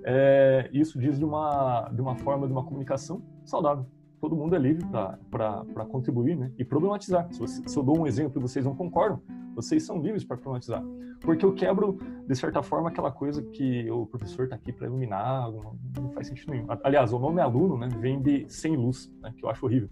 É, 0.03 0.71
isso 0.73 0.99
diz 0.99 1.19
de 1.19 1.25
uma, 1.25 1.91
de 1.93 2.01
uma 2.01 2.17
forma 2.17 2.47
de 2.47 2.53
uma 2.53 2.65
comunicação 2.65 3.23
saudável 3.45 3.87
todo 4.21 4.37
mundo 4.37 4.55
é 4.55 4.59
livre 4.59 4.87
para 5.31 5.85
contribuir 5.87 6.37
né? 6.37 6.53
e 6.59 6.65
problematizar. 6.65 7.27
Se, 7.33 7.41
você, 7.41 7.67
se, 7.67 7.77
eu 7.77 7.83
dou 7.83 7.99
um 7.99 8.07
exemplo 8.07 8.39
e 8.39 8.43
vocês 8.43 8.65
não 8.65 8.77
concordam, 8.77 9.21
vocês 9.55 9.85
são 9.85 10.01
livres 10.01 10.25
para 10.25 10.37
problematizar. 10.37 10.85
Porque 11.21 11.45
eu 11.45 11.55
quebro, 11.55 11.99
de 12.27 12.35
certa 12.37 12.63
forma, 12.63 12.91
aquela 12.91 13.11
coisa 13.11 13.43
que 13.43 13.91
o 13.91 14.07
professor 14.07 14.45
está 14.45 14.57
aqui 14.57 14.73
para 14.73 14.87
iluminar, 14.87 15.51
não, 15.51 15.77
não, 15.97 16.11
faz 16.11 16.29
sentido 16.29 16.51
nenhum. 16.51 16.67
Aliás, 16.85 17.13
o 17.13 17.19
nome 17.19 17.41
aluno 17.41 17.77
né, 17.77 17.89
vem 17.99 18.21
de 18.21 18.47
sem 18.49 18.77
luz, 18.77 19.11
né, 19.23 19.33
que 19.37 19.45
eu 19.45 19.49
acho 19.49 19.65
horrível. 19.65 19.89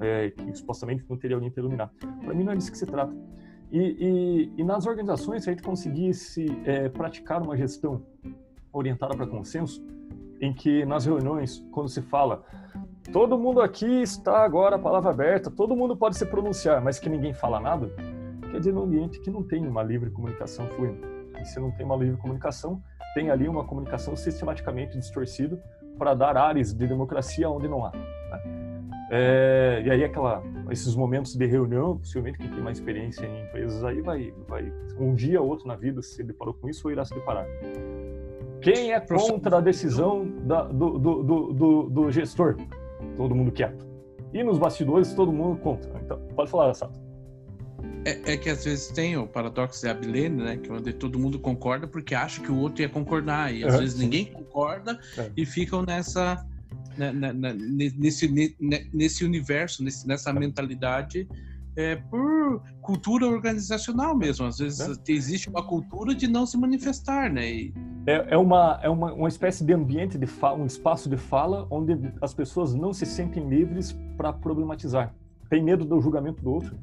É, 0.00 0.30
que 0.30 0.54
supostamente 0.56 1.04
não 1.08 1.16
teria 1.16 1.36
alguém 1.36 1.50
para 1.50 1.60
iluminar. 1.60 1.92
Para 2.24 2.34
mim 2.34 2.44
não 2.44 2.52
é 2.52 2.56
disso 2.56 2.70
que 2.70 2.78
se 2.78 2.86
trata. 2.86 3.12
E, 3.70 3.78
e, 3.78 4.60
e 4.60 4.64
nas 4.64 4.86
organizações, 4.86 5.44
se 5.44 5.50
a 5.50 5.52
gente 5.52 5.62
conseguisse 5.62 6.46
é, 6.64 6.88
praticar 6.88 7.42
uma 7.42 7.56
gestão 7.56 8.02
orientada 8.72 9.16
para 9.16 9.26
consenso, 9.26 9.84
em 10.40 10.54
que 10.54 10.84
nas 10.86 11.04
reuniões, 11.04 11.64
quando 11.72 11.88
se 11.88 12.00
fala 12.00 12.44
todo 13.12 13.38
mundo 13.38 13.60
aqui 13.60 14.02
está 14.02 14.44
agora 14.44 14.76
a 14.76 14.78
palavra 14.78 15.10
aberta, 15.10 15.50
todo 15.50 15.74
mundo 15.74 15.96
pode 15.96 16.16
se 16.16 16.26
pronunciar, 16.26 16.82
mas 16.82 16.98
que 16.98 17.08
ninguém 17.08 17.32
fala 17.32 17.58
nada, 17.58 17.90
quer 18.50 18.58
dizer, 18.58 18.72
num 18.72 18.82
ambiente 18.82 19.20
que 19.20 19.30
não 19.30 19.42
tem 19.42 19.66
uma 19.66 19.82
livre 19.82 20.10
comunicação 20.10 20.66
fluindo. 20.68 21.00
E 21.40 21.44
se 21.44 21.58
não 21.58 21.70
tem 21.70 21.86
uma 21.86 21.96
livre 21.96 22.16
comunicação, 22.20 22.82
tem 23.14 23.30
ali 23.30 23.48
uma 23.48 23.64
comunicação 23.64 24.14
sistematicamente 24.16 24.98
distorcida 24.98 25.62
para 25.96 26.14
dar 26.14 26.36
áreas 26.36 26.72
de 26.72 26.86
democracia 26.86 27.48
onde 27.48 27.68
não 27.68 27.84
há. 27.84 27.90
Né? 27.90 28.67
É, 29.10 29.82
e 29.86 29.90
aí 29.90 30.04
aquela, 30.04 30.42
esses 30.70 30.94
momentos 30.94 31.34
de 31.34 31.46
reunião, 31.46 31.96
possivelmente 31.96 32.38
quem 32.38 32.50
tem 32.50 32.60
mais 32.60 32.78
experiência 32.78 33.24
em 33.24 33.44
empresas 33.44 33.82
aí 33.82 34.02
vai, 34.02 34.34
vai 34.46 34.70
um 34.98 35.14
dia 35.14 35.40
ou 35.40 35.48
outro 35.48 35.66
na 35.66 35.76
vida 35.76 36.02
se 36.02 36.22
deparou 36.22 36.52
com 36.54 36.68
isso 36.68 36.86
ou 36.86 36.92
irá 36.92 37.04
se 37.04 37.14
deparar. 37.14 37.46
Quem 38.60 38.92
é 38.92 39.00
contra 39.00 39.58
a 39.58 39.60
decisão 39.60 40.26
da, 40.44 40.64
do, 40.64 40.98
do, 40.98 41.22
do, 41.52 41.82
do, 41.90 42.10
gestor? 42.10 42.56
Todo 43.16 43.34
mundo 43.34 43.52
quieto. 43.52 43.86
E 44.32 44.42
nos 44.42 44.58
bastidores, 44.58 45.14
todo 45.14 45.32
mundo 45.32 45.58
contra. 45.60 45.90
Então, 46.04 46.18
pode 46.34 46.50
falar, 46.50 46.74
Sato. 46.74 47.00
É, 48.04 48.32
é, 48.32 48.36
que 48.36 48.50
às 48.50 48.64
vezes 48.64 48.88
tem 48.88 49.16
o 49.16 49.26
paradoxo 49.26 49.80
de 49.80 49.88
Abilene, 49.88 50.42
né? 50.42 50.56
Que 50.56 50.70
onde 50.70 50.92
todo 50.92 51.18
mundo 51.18 51.38
concorda 51.38 51.86
porque 51.86 52.14
acha 52.14 52.40
que 52.40 52.50
o 52.50 52.58
outro 52.58 52.82
ia 52.82 52.88
concordar. 52.88 53.54
E 53.54 53.64
às 53.64 53.74
é, 53.74 53.78
vezes 53.78 53.98
ninguém 53.98 54.26
concorda 54.26 54.98
é. 55.16 55.30
e 55.36 55.46
ficam 55.46 55.82
nessa. 55.82 56.44
Né, 56.98 57.12
né, 57.12 57.32
né, 57.32 57.52
nesse, 57.96 58.58
nesse 58.92 59.24
universo, 59.24 59.84
nesse, 59.84 60.06
nessa 60.06 60.32
mentalidade 60.32 61.28
é, 61.78 61.94
por 61.94 62.60
cultura 62.80 63.24
organizacional 63.24 64.16
mesmo. 64.16 64.46
Às 64.46 64.58
vezes 64.58 64.80
é. 64.80 65.12
existe 65.12 65.48
uma 65.48 65.64
cultura 65.64 66.12
de 66.12 66.26
não 66.26 66.44
se 66.44 66.58
manifestar, 66.58 67.32
né? 67.32 67.48
E... 67.48 67.74
É, 68.04 68.34
é, 68.34 68.36
uma, 68.36 68.80
é 68.82 68.88
uma, 68.88 69.12
uma 69.12 69.28
espécie 69.28 69.64
de 69.64 69.72
ambiente 69.72 70.18
de 70.18 70.26
fala, 70.26 70.58
um 70.58 70.66
espaço 70.66 71.08
de 71.08 71.16
fala 71.16 71.68
onde 71.70 71.96
as 72.20 72.34
pessoas 72.34 72.74
não 72.74 72.92
se 72.92 73.06
sentem 73.06 73.48
livres 73.48 73.96
para 74.16 74.32
problematizar. 74.32 75.14
Tem 75.48 75.62
medo 75.62 75.84
do 75.84 76.00
julgamento 76.00 76.42
do 76.42 76.50
outro. 76.50 76.76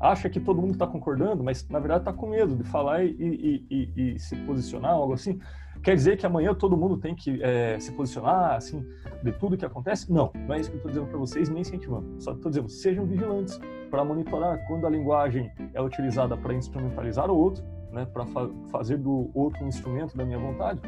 Acha 0.00 0.30
que 0.30 0.40
todo 0.40 0.62
mundo 0.62 0.72
está 0.72 0.86
concordando, 0.86 1.44
mas 1.44 1.68
na 1.68 1.78
verdade 1.78 2.02
está 2.02 2.12
com 2.14 2.30
medo 2.30 2.56
de 2.56 2.64
falar 2.64 3.04
e, 3.04 3.10
e, 3.10 3.66
e, 3.70 4.14
e 4.14 4.18
se 4.18 4.36
posicionar, 4.36 4.92
algo 4.92 5.12
assim. 5.12 5.38
Quer 5.82 5.96
dizer 5.96 6.16
que 6.16 6.24
amanhã 6.24 6.54
todo 6.54 6.76
mundo 6.76 6.96
tem 6.96 7.12
que 7.12 7.42
é, 7.42 7.78
se 7.80 7.90
posicionar, 7.92 8.54
assim, 8.54 8.86
de 9.20 9.32
tudo 9.32 9.56
que 9.56 9.64
acontece? 9.64 10.12
Não, 10.12 10.30
não 10.46 10.54
é 10.54 10.60
isso 10.60 10.70
que 10.70 10.76
eu 10.76 10.78
estou 10.78 10.92
dizendo 10.92 11.08
para 11.08 11.18
vocês, 11.18 11.48
nem 11.48 11.62
incentivando. 11.62 12.22
Só 12.22 12.32
estou 12.32 12.50
dizendo, 12.50 12.68
sejam 12.68 13.04
vigilantes 13.04 13.58
para 13.90 14.04
monitorar 14.04 14.64
quando 14.68 14.86
a 14.86 14.90
linguagem 14.90 15.50
é 15.74 15.82
utilizada 15.82 16.36
para 16.36 16.54
instrumentalizar 16.54 17.28
o 17.28 17.36
outro, 17.36 17.64
né, 17.90 18.06
para 18.06 18.24
fa 18.26 18.48
fazer 18.70 18.96
do 18.96 19.28
outro 19.34 19.64
um 19.64 19.68
instrumento 19.68 20.16
da 20.16 20.24
minha 20.24 20.38
vontade, 20.38 20.80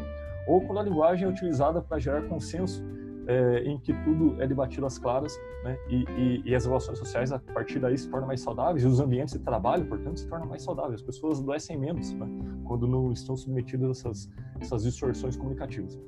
ou 0.47 0.61
quando 0.61 0.78
a 0.78 0.82
linguagem 0.84 1.26
é 1.26 1.30
utilizada 1.30 1.82
para 1.82 1.99
gerar 1.99 2.22
consenso 2.28 2.82
é, 3.27 3.64
em 3.64 3.79
que 3.79 3.93
tudo 4.05 4.41
é 4.41 4.47
debatido 4.47 4.87
às 4.87 4.99
claras, 4.99 5.39
né, 5.62 5.79
e, 5.89 6.05
e, 6.05 6.43
e, 6.47 6.55
as 6.55 6.66
relações 6.66 6.99
sociais 6.99 7.33
a 7.33 7.39
partir 7.39 7.79
daí 7.79 7.97
se 7.97 8.09
tornam 8.09 8.27
mais 8.27 8.41
saudáveis 8.41 8.85
e 8.85 8.87
os 8.87 9.01
ambientes 9.01 9.35
de 9.35 9.41
trabalho, 9.41 9.87
portanto, 9.87 10.18
se 10.18 10.29
tornam 10.29 10.47
mais 10.47 10.62
saudáveis. 10.62 11.01
As 11.01 11.03
pessoas 11.03 11.41
adoecem 11.41 11.79
menos 11.79 12.12
né, 12.12 12.27
quando 12.64 12.87
não 12.87 13.12
estão 13.12 13.37
submetidas 13.37 13.89
a 13.89 13.91
essas, 13.91 14.31
essas 14.61 14.83
distorções 14.83 15.37
comunicativas. 15.37 15.99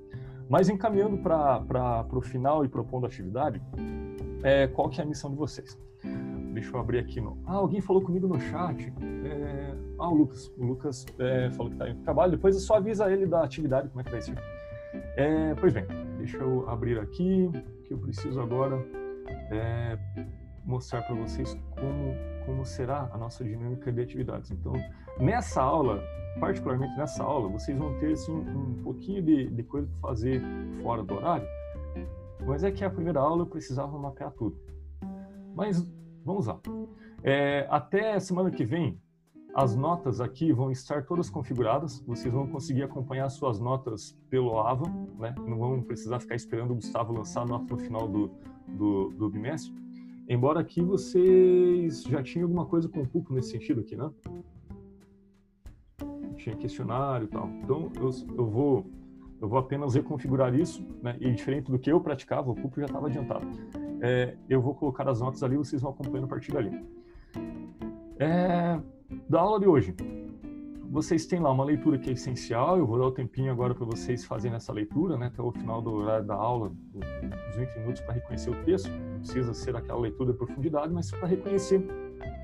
Mas 0.48 0.68
encaminhando 0.68 1.18
para 1.18 2.06
o 2.12 2.20
final 2.20 2.64
e 2.64 2.68
propondo 2.68 3.04
a 3.04 3.08
atividade, 3.08 3.60
é, 4.42 4.68
qual 4.68 4.88
que 4.88 5.00
é 5.00 5.04
a 5.04 5.06
missão 5.06 5.30
de 5.30 5.36
vocês? 5.36 5.78
Deixa 6.52 6.74
eu 6.74 6.80
abrir 6.80 7.00
aqui 7.00 7.20
no. 7.20 7.36
Ah, 7.44 7.56
alguém 7.56 7.82
falou 7.82 8.00
comigo 8.00 8.26
no 8.26 8.40
chat. 8.40 8.90
É... 9.24 9.74
Ah, 9.98 10.08
o 10.08 10.14
Lucas. 10.14 10.50
O 10.56 10.64
Lucas 10.64 11.04
é, 11.18 11.50
falou 11.50 11.70
que 11.70 11.74
está 11.74 11.90
em 11.90 11.96
trabalho. 11.96 12.32
Depois 12.32 12.56
é 12.56 12.60
só 12.60 12.76
avisa 12.76 13.12
ele 13.12 13.26
da 13.26 13.42
atividade, 13.42 13.88
como 13.90 14.00
é 14.00 14.04
que 14.04 14.10
vai 14.10 14.22
ser. 14.22 14.38
É, 15.16 15.54
pois 15.54 15.74
bem, 15.74 15.84
deixa 16.26 16.38
eu 16.38 16.68
abrir 16.68 16.98
aqui, 16.98 17.48
que 17.84 17.94
eu 17.94 17.98
preciso 17.98 18.40
agora 18.40 18.84
é, 19.52 19.96
mostrar 20.64 21.02
para 21.02 21.14
vocês 21.14 21.56
como, 21.78 22.14
como 22.44 22.64
será 22.64 23.08
a 23.12 23.16
nossa 23.16 23.44
dinâmica 23.44 23.92
de 23.92 24.02
atividades. 24.02 24.50
Então, 24.50 24.72
nessa 25.20 25.62
aula, 25.62 26.02
particularmente 26.40 26.96
nessa 26.96 27.22
aula, 27.22 27.48
vocês 27.48 27.78
vão 27.78 27.96
ter 28.00 28.14
assim, 28.14 28.32
um 28.32 28.82
pouquinho 28.82 29.22
de, 29.22 29.46
de 29.50 29.62
coisa 29.62 29.86
para 29.86 30.00
fazer 30.00 30.42
fora 30.82 31.04
do 31.04 31.14
horário, 31.14 31.46
mas 32.44 32.64
é 32.64 32.72
que 32.72 32.84
a 32.84 32.90
primeira 32.90 33.20
aula 33.20 33.42
eu 33.42 33.46
precisava 33.46 33.96
mapear 33.96 34.32
tudo. 34.32 34.60
Mas 35.54 35.80
vamos 36.24 36.46
lá. 36.48 36.58
É, 37.22 37.68
até 37.70 38.18
semana 38.18 38.50
que 38.50 38.64
vem, 38.64 39.00
as 39.56 39.74
notas 39.74 40.20
aqui 40.20 40.52
vão 40.52 40.70
estar 40.70 41.06
todas 41.06 41.30
configuradas. 41.30 42.00
Vocês 42.06 42.32
vão 42.32 42.46
conseguir 42.46 42.82
acompanhar 42.82 43.26
suas 43.30 43.58
notas 43.58 44.14
pelo 44.28 44.60
AVA, 44.60 44.86
né? 45.18 45.34
Não 45.48 45.56
vão 45.56 45.80
precisar 45.80 46.20
ficar 46.20 46.34
esperando 46.34 46.72
o 46.72 46.74
Gustavo 46.74 47.14
lançar 47.14 47.40
a 47.40 47.46
nota 47.46 47.74
no 47.74 47.80
final 47.80 48.06
do, 48.06 48.30
do, 48.68 49.08
do 49.08 49.30
bimestre. 49.30 49.72
Embora 50.28 50.60
aqui 50.60 50.82
vocês 50.82 52.02
já 52.02 52.22
tinham 52.22 52.44
alguma 52.44 52.66
coisa 52.66 52.86
com 52.86 53.00
o 53.00 53.08
PUC 53.08 53.32
nesse 53.32 53.52
sentido 53.52 53.80
aqui, 53.80 53.96
né? 53.96 54.10
Tinha 56.36 56.54
questionário 56.54 57.24
e 57.24 57.28
tal. 57.28 57.48
Então, 57.48 57.90
eu, 57.96 58.10
eu 58.36 58.46
vou 58.46 58.86
eu 59.40 59.48
vou 59.48 59.58
apenas 59.58 59.94
reconfigurar 59.94 60.54
isso, 60.54 60.86
né? 61.02 61.16
E 61.18 61.32
diferente 61.32 61.70
do 61.70 61.78
que 61.78 61.90
eu 61.90 61.98
praticava, 61.98 62.50
o 62.50 62.54
PUC 62.54 62.80
já 62.80 62.86
estava 62.86 63.06
adiantado. 63.06 63.46
É, 64.02 64.36
eu 64.50 64.60
vou 64.60 64.74
colocar 64.74 65.08
as 65.08 65.20
notas 65.20 65.42
ali, 65.42 65.56
vocês 65.56 65.80
vão 65.80 65.92
acompanhando 65.92 66.26
a 66.26 66.28
partir 66.28 66.52
dali. 66.52 66.84
É, 68.18 68.80
da 69.28 69.40
aula 69.40 69.58
de 69.58 69.66
hoje. 69.66 69.94
Vocês 70.88 71.26
têm 71.26 71.40
lá 71.40 71.50
uma 71.50 71.64
leitura 71.64 71.98
que 71.98 72.08
é 72.08 72.12
essencial, 72.12 72.78
eu 72.78 72.86
vou 72.86 72.98
dar 72.98 73.06
o 73.06 73.10
tempinho 73.10 73.50
agora 73.50 73.74
para 73.74 73.84
vocês 73.84 74.24
fazerem 74.24 74.56
essa 74.56 74.72
leitura, 74.72 75.18
né, 75.18 75.26
até 75.26 75.42
o 75.42 75.50
final 75.50 75.82
do 75.82 75.92
horário 75.92 76.24
da 76.24 76.34
aula, 76.34 76.72
uns 76.94 77.56
20 77.56 77.78
minutos 77.80 78.00
para 78.02 78.14
reconhecer 78.14 78.50
o 78.50 78.64
texto. 78.64 78.88
Não 78.88 79.18
precisa 79.18 79.52
ser 79.52 79.74
aquela 79.74 79.98
leitura 79.98 80.32
de 80.32 80.38
profundidade, 80.38 80.92
mas 80.92 81.10
para 81.10 81.26
reconhecer 81.26 81.84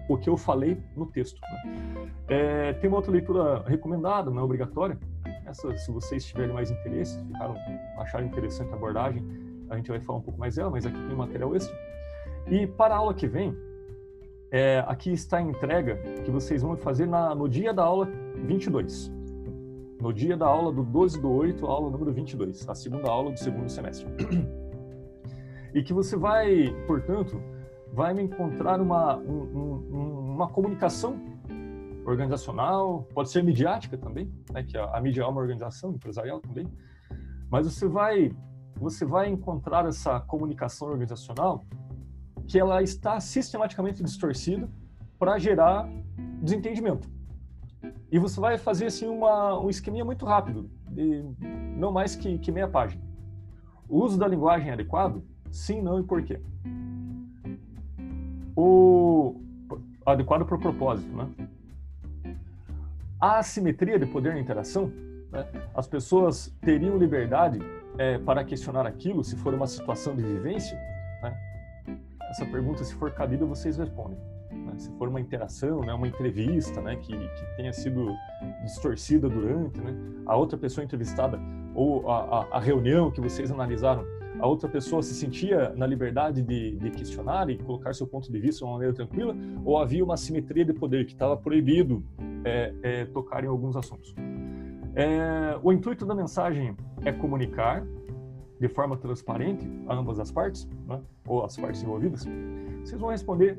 o 0.09 0.19
que 0.19 0.29
eu 0.29 0.37
falei 0.37 0.77
no 0.97 1.07
texto. 1.07 1.41
Né? 1.41 2.11
É, 2.29 2.73
tem 2.75 2.89
uma 2.89 2.97
outra 2.97 3.13
leitura 3.13 3.63
recomendada, 3.63 4.31
não 4.31 4.41
é 4.41 4.45
obrigatória. 4.45 4.99
Essa, 5.47 5.75
se 5.77 5.91
vocês 5.93 6.25
tiverem 6.25 6.53
mais 6.53 6.71
interesse, 6.71 7.19
ficaram, 7.25 7.55
acharem 7.99 8.27
interessante 8.27 8.73
a 8.73 8.75
abordagem, 8.75 9.25
a 9.71 9.77
gente 9.77 9.89
vai 9.89 10.01
falar 10.01 10.19
um 10.19 10.23
pouco 10.23 10.39
mais 10.39 10.57
dela, 10.57 10.71
mas 10.71 10.85
aqui 10.85 10.97
tem 10.97 11.17
material 11.17 11.55
extra. 11.55 11.75
E 12.49 12.67
para 12.67 12.95
a 12.95 12.99
aula 12.99 13.15
que 13.15 13.29
vem, 13.29 13.57
é, 14.53 14.85
aqui 14.87 15.11
está 15.11 15.39
a 15.39 15.43
entrega 15.43 15.97
que 16.23 16.31
vocês 16.31 16.61
vão 16.61 16.77
fazer 16.77 17.07
na, 17.07 17.35
no 17.35 17.49
dia 17.49 17.73
da 17.73 17.83
aula 17.83 18.07
22. 18.37 19.11
No 19.99 20.13
dia 20.13 20.37
da 20.37 20.47
aula 20.47 20.71
do 20.71 20.85
12 20.85 21.23
do 21.23 21.31
8, 21.31 21.65
aula 21.65 21.91
número 21.91 22.13
22, 22.13 22.69
a 22.69 22.75
segunda 22.75 23.11
aula 23.11 23.33
do 23.33 23.39
segundo 23.39 23.71
semestre. 23.71 24.07
E 25.75 25.83
que 25.83 25.95
você 25.95 26.19
vai, 26.19 26.67
portanto, 26.87 27.43
vai 27.95 28.13
encontrar 28.21 28.79
uma, 28.79 29.17
um, 29.17 29.87
um, 29.91 30.35
uma 30.35 30.49
comunicação 30.49 31.19
organizacional, 32.05 33.09
pode 33.15 33.31
ser 33.31 33.43
midiática 33.43 33.97
também, 33.97 34.31
né, 34.53 34.65
que 34.65 34.77
a, 34.77 34.85
a 34.95 35.01
mídia 35.01 35.23
é 35.23 35.27
uma 35.27 35.41
organização 35.41 35.93
empresarial 35.93 36.41
também, 36.41 36.67
mas 37.51 37.65
você 37.65 37.89
vai 37.89 38.37
você 38.77 39.05
vai 39.05 39.29
encontrar 39.29 39.87
essa 39.87 40.19
comunicação 40.21 40.89
organizacional 40.89 41.65
que 42.47 42.59
ela 42.59 42.83
está 42.83 43.21
sistematicamente 43.21 44.03
distorcida 44.03 44.69
para 45.19 45.39
gerar 45.39 45.89
desentendimento. 46.43 47.09
E 48.11 48.19
você 48.19 48.41
vai 48.41 48.59
fazer 48.59 48.87
assim 48.87 49.07
uma, 49.07 49.59
um 49.59 49.71
esqueminha 49.71 50.05
muito 50.05 50.27
rápido, 50.27 50.71
de 50.91 51.25
não 51.77 51.91
mais 51.91 52.15
que, 52.15 52.39
que 52.39 52.53
meia 52.53 52.69
página. 52.69 53.03
O 53.89 54.03
uso 54.03 54.19
da 54.19 54.29
linguagem 54.29 54.71
adequado? 54.71 55.23
Sim, 55.51 55.83
não 55.83 55.99
e 55.99 56.03
por 56.03 56.23
quê? 56.23 56.41
O 58.57 59.41
adequado 60.05 60.45
para 60.45 60.57
o 60.57 60.59
propósito, 60.59 61.15
né? 61.17 61.29
A 63.21 63.39
assimetria 63.39 63.99
de 63.99 64.07
poder 64.07 64.35
na 64.35 64.41
interação, 64.41 64.93
né? 65.31 65.47
as 65.75 65.87
pessoas 65.87 66.55
teriam 66.61 66.99
liberdade 66.99 67.61
é, 67.97 68.19
para 68.19 68.45
questionar 68.45 68.87
aquilo 68.87 69.23
se 69.23 69.37
for 69.37 69.55
uma 69.55 69.67
situação 69.67 70.15
de 70.17 70.23
vivência? 70.23 70.79
Essa 72.33 72.47
pergunta, 72.47 72.83
se 72.83 72.95
for 72.95 73.11
cabida, 73.11 73.45
vocês 73.45 73.77
respondem. 73.77 74.19
Né? 74.51 74.73
Se 74.79 74.91
for 74.93 75.07
uma 75.07 75.21
interação, 75.21 75.83
né? 75.83 75.93
uma 75.93 76.09
entrevista 76.09 76.81
né? 76.81 76.97
que, 76.97 77.13
que 77.13 77.57
tenha 77.57 77.75
sido 77.75 78.07
distorcida 78.63 79.29
durante, 79.29 79.79
né? 79.83 79.95
a 80.25 80.35
outra 80.35 80.57
pessoa 80.57 80.83
entrevistada 80.83 81.39
ou 81.75 82.11
a, 82.11 82.41
a, 82.41 82.57
a 82.57 82.59
reunião 82.59 83.11
que 83.11 83.21
vocês 83.21 83.51
analisaram 83.51 84.03
a 84.41 84.47
outra 84.47 84.67
pessoa 84.67 85.03
se 85.03 85.15
sentia 85.15 85.73
na 85.77 85.87
liberdade 85.87 86.43
de, 86.43 86.77
de, 86.77 86.91
questionar 86.91 87.49
e 87.51 87.59
colocar 87.59 87.95
seu 87.95 88.07
ponto 88.09 88.33
de 88.33 88.41
vista 88.41 88.59
de 88.59 88.65
uma 88.65 88.73
maneira 88.73 88.93
tranquila, 88.93 89.37
ou 89.65 89.79
havia 89.79 90.03
uma 90.03 90.17
simetria 90.17 90.65
de 90.65 90.73
poder 90.73 91.05
que 91.05 91.13
estava 91.13 91.37
proibido 91.37 92.03
é, 92.45 92.75
é, 92.83 93.05
tocar 93.05 93.45
em 93.45 93.47
alguns 93.47 93.77
assuntos. 93.77 94.13
É, 94.97 95.57
o 95.63 95.73
intuito 95.73 96.05
da 96.05 96.15
mensagem 96.15 96.75
é 97.05 97.13
comunicar 97.13 97.87
de 98.63 98.69
forma 98.69 98.97
transparente 98.97 99.69
a 99.89 99.95
ambas 99.97 100.21
as 100.21 100.31
partes, 100.31 100.69
né, 100.87 101.01
ou 101.27 101.45
as 101.45 101.57
partes 101.57 101.83
envolvidas. 101.83 102.25
Vocês 102.85 103.01
vão 103.01 103.11
responder 103.11 103.59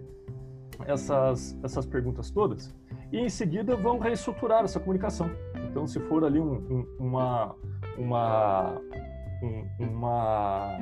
essas, 0.86 1.60
essas 1.62 1.86
perguntas 1.86 2.32
todas 2.32 2.74
e 3.12 3.20
em 3.20 3.28
seguida 3.28 3.76
vão 3.76 4.00
reestruturar 4.00 4.64
essa 4.64 4.80
comunicação. 4.80 5.30
Então, 5.70 5.86
se 5.86 6.00
for 6.00 6.24
ali 6.24 6.40
um, 6.40 6.54
um, 6.54 6.88
uma, 7.00 7.54
uma 7.98 8.82
um, 9.44 9.68
uma, 9.78 10.78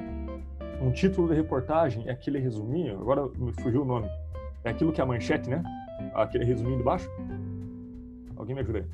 um 0.79 0.91
título 0.91 1.27
de 1.27 1.33
reportagem, 1.33 2.07
é 2.07 2.11
aquele 2.11 2.37
resuminho, 2.37 2.99
agora 2.99 3.27
me 3.35 3.51
fugiu 3.53 3.81
o 3.81 3.85
nome, 3.85 4.07
é 4.63 4.69
aquilo 4.69 4.93
que 4.93 5.01
é 5.01 5.03
a 5.03 5.07
manchete, 5.07 5.49
né? 5.49 5.63
Aquele 6.13 6.45
resuminho 6.45 6.77
de 6.77 6.83
baixo. 6.83 7.09
Alguém 8.35 8.53
me 8.53 8.61
ajuda 8.61 8.79
aí. 8.79 8.85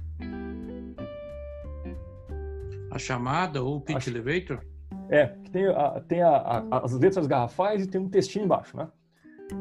A 2.91 2.97
chamada 2.97 3.61
ou 3.61 3.75
o 3.75 3.81
pitch 3.81 3.97
Acho... 3.97 4.09
elevator? 4.09 4.61
É, 5.09 5.27
tem, 5.51 5.67
a, 5.67 6.01
tem 6.01 6.21
a, 6.21 6.29
a, 6.29 6.77
as 6.83 6.93
letras 6.93 7.27
garrafais 7.27 7.83
e 7.83 7.87
tem 7.87 7.99
um 7.99 8.09
textinho 8.09 8.45
embaixo, 8.45 8.75
né? 8.75 8.89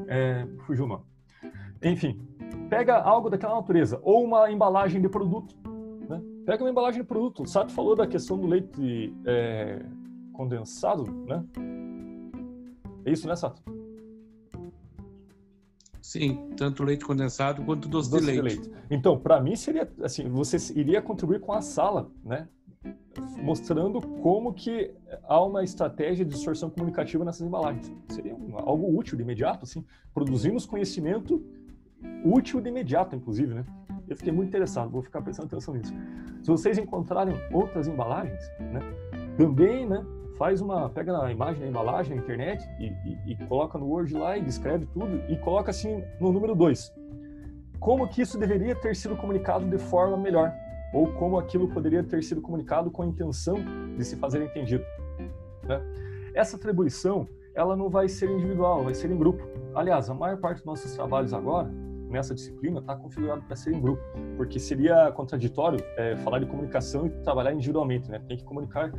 É, 0.08 0.46
fugiu. 0.66 1.00
Enfim, 1.82 2.20
pega 2.68 2.96
algo 2.96 3.30
daquela 3.30 3.54
natureza, 3.54 4.00
ou 4.02 4.24
uma 4.24 4.50
embalagem 4.50 5.00
de 5.00 5.08
produto, 5.08 5.54
né? 6.08 6.20
Pega 6.44 6.64
uma 6.64 6.70
embalagem 6.70 7.02
de 7.02 7.06
produto. 7.06 7.42
O 7.42 7.46
Sato 7.46 7.72
falou 7.72 7.94
da 7.94 8.06
questão 8.06 8.38
do 8.38 8.46
leite 8.46 9.14
é, 9.24 9.84
condensado, 10.32 11.04
né? 11.26 11.44
É 13.04 13.12
isso, 13.12 13.28
né, 13.28 13.36
Sato? 13.36 13.62
Sim, 16.02 16.50
tanto 16.56 16.84
leite 16.84 17.04
condensado 17.04 17.64
quanto 17.64 17.88
doce, 17.88 18.10
doce 18.10 18.24
de, 18.24 18.40
leite. 18.40 18.60
de 18.60 18.68
leite. 18.68 18.84
Então, 18.90 19.18
para 19.18 19.40
mim 19.40 19.56
seria 19.56 19.90
assim, 20.02 20.28
você 20.28 20.56
iria 20.78 21.02
contribuir 21.02 21.40
com 21.40 21.52
a 21.52 21.60
sala, 21.60 22.10
né? 22.24 22.48
Mostrando 23.42 24.00
como 24.00 24.52
que 24.52 24.94
há 25.24 25.42
uma 25.42 25.62
estratégia 25.64 26.24
de 26.24 26.32
distorção 26.32 26.68
comunicativa 26.70 27.24
nessas 27.24 27.46
embalagens. 27.46 27.92
Seria 28.08 28.34
algo 28.54 28.98
útil 28.98 29.16
de 29.16 29.22
imediato, 29.22 29.64
assim. 29.64 29.84
Produzimos 30.12 30.66
conhecimento 30.66 31.42
útil 32.24 32.60
de 32.60 32.68
imediato, 32.68 33.16
inclusive, 33.16 33.54
né? 33.54 33.64
Eu 34.08 34.16
fiquei 34.16 34.32
muito 34.32 34.48
interessado, 34.48 34.90
vou 34.90 35.02
ficar 35.02 35.20
prestando 35.20 35.48
atenção 35.48 35.74
nisso. 35.74 35.92
Se 36.42 36.48
vocês 36.48 36.78
encontrarem 36.78 37.34
outras 37.52 37.88
embalagens, 37.88 38.40
né, 38.60 38.80
também, 39.36 39.84
né, 39.86 40.04
faz 40.38 40.60
uma, 40.60 40.88
pega 40.88 41.24
a 41.24 41.32
imagem 41.32 41.62
da 41.62 41.68
embalagem 41.68 42.14
na 42.14 42.22
internet 42.22 42.64
e, 42.78 42.86
e, 43.04 43.32
e 43.32 43.46
coloca 43.46 43.78
no 43.78 43.86
Word 43.86 44.14
lá 44.14 44.38
e 44.38 44.42
descreve 44.42 44.86
tudo 44.86 45.22
e 45.28 45.36
coloca 45.38 45.70
assim 45.70 46.04
no 46.20 46.32
número 46.32 46.54
2. 46.54 46.94
Como 47.80 48.08
que 48.08 48.22
isso 48.22 48.38
deveria 48.38 48.74
ter 48.74 48.94
sido 48.94 49.16
comunicado 49.16 49.66
de 49.66 49.78
forma 49.78 50.16
melhor? 50.16 50.54
Ou 50.96 51.12
como 51.12 51.38
aquilo 51.38 51.68
poderia 51.68 52.02
ter 52.02 52.22
sido 52.24 52.40
comunicado 52.40 52.90
com 52.90 53.02
a 53.02 53.06
intenção 53.06 53.58
de 53.98 54.02
se 54.02 54.16
fazer 54.16 54.42
entendido? 54.42 54.82
Né? 55.62 55.78
Essa 56.32 56.56
atribuição, 56.56 57.28
ela 57.54 57.76
não 57.76 57.90
vai 57.90 58.08
ser 58.08 58.30
individual, 58.30 58.82
vai 58.82 58.94
ser 58.94 59.10
em 59.10 59.18
grupo. 59.18 59.46
Aliás, 59.74 60.08
a 60.08 60.14
maior 60.14 60.38
parte 60.38 60.56
dos 60.56 60.64
nossos 60.64 60.90
trabalhos 60.94 61.34
agora 61.34 61.68
nessa 62.08 62.34
disciplina 62.34 62.80
está 62.80 62.96
configurado 62.96 63.42
para 63.42 63.54
ser 63.54 63.74
em 63.74 63.80
grupo, 63.80 64.02
porque 64.38 64.58
seria 64.58 65.12
contraditório 65.12 65.84
é, 65.98 66.16
falar 66.16 66.38
de 66.38 66.46
comunicação 66.46 67.06
e 67.06 67.10
trabalhar 67.22 67.52
individualmente, 67.52 68.10
né? 68.10 68.18
Tem 68.26 68.38
que 68.38 68.44
comunicar 68.44 68.90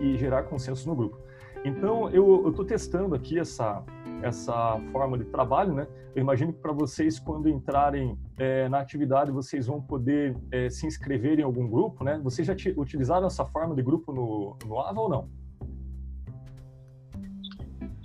e 0.00 0.18
gerar 0.18 0.42
consenso 0.42 0.86
no 0.86 0.94
grupo. 0.94 1.18
Então, 1.64 2.10
eu 2.10 2.50
estou 2.50 2.64
testando 2.64 3.14
aqui 3.14 3.38
essa 3.38 3.82
essa 4.22 4.80
forma 4.92 5.16
de 5.18 5.24
trabalho, 5.24 5.74
né? 5.74 5.86
Eu 6.14 6.22
imagino 6.22 6.52
que 6.52 6.60
para 6.60 6.72
vocês, 6.72 7.18
quando 7.18 7.48
entrarem 7.48 8.18
é, 8.36 8.68
na 8.68 8.80
atividade, 8.80 9.30
vocês 9.30 9.66
vão 9.66 9.80
poder 9.80 10.36
é, 10.50 10.68
se 10.68 10.86
inscrever 10.86 11.38
em 11.38 11.42
algum 11.42 11.68
grupo, 11.68 12.02
né? 12.02 12.20
Vocês 12.22 12.46
já 12.46 12.54
utilizaram 12.76 13.26
essa 13.26 13.44
forma 13.44 13.74
de 13.74 13.82
grupo 13.82 14.12
no, 14.12 14.56
no 14.66 14.80
AVA 14.80 15.00
ou 15.00 15.08
não? 15.08 15.28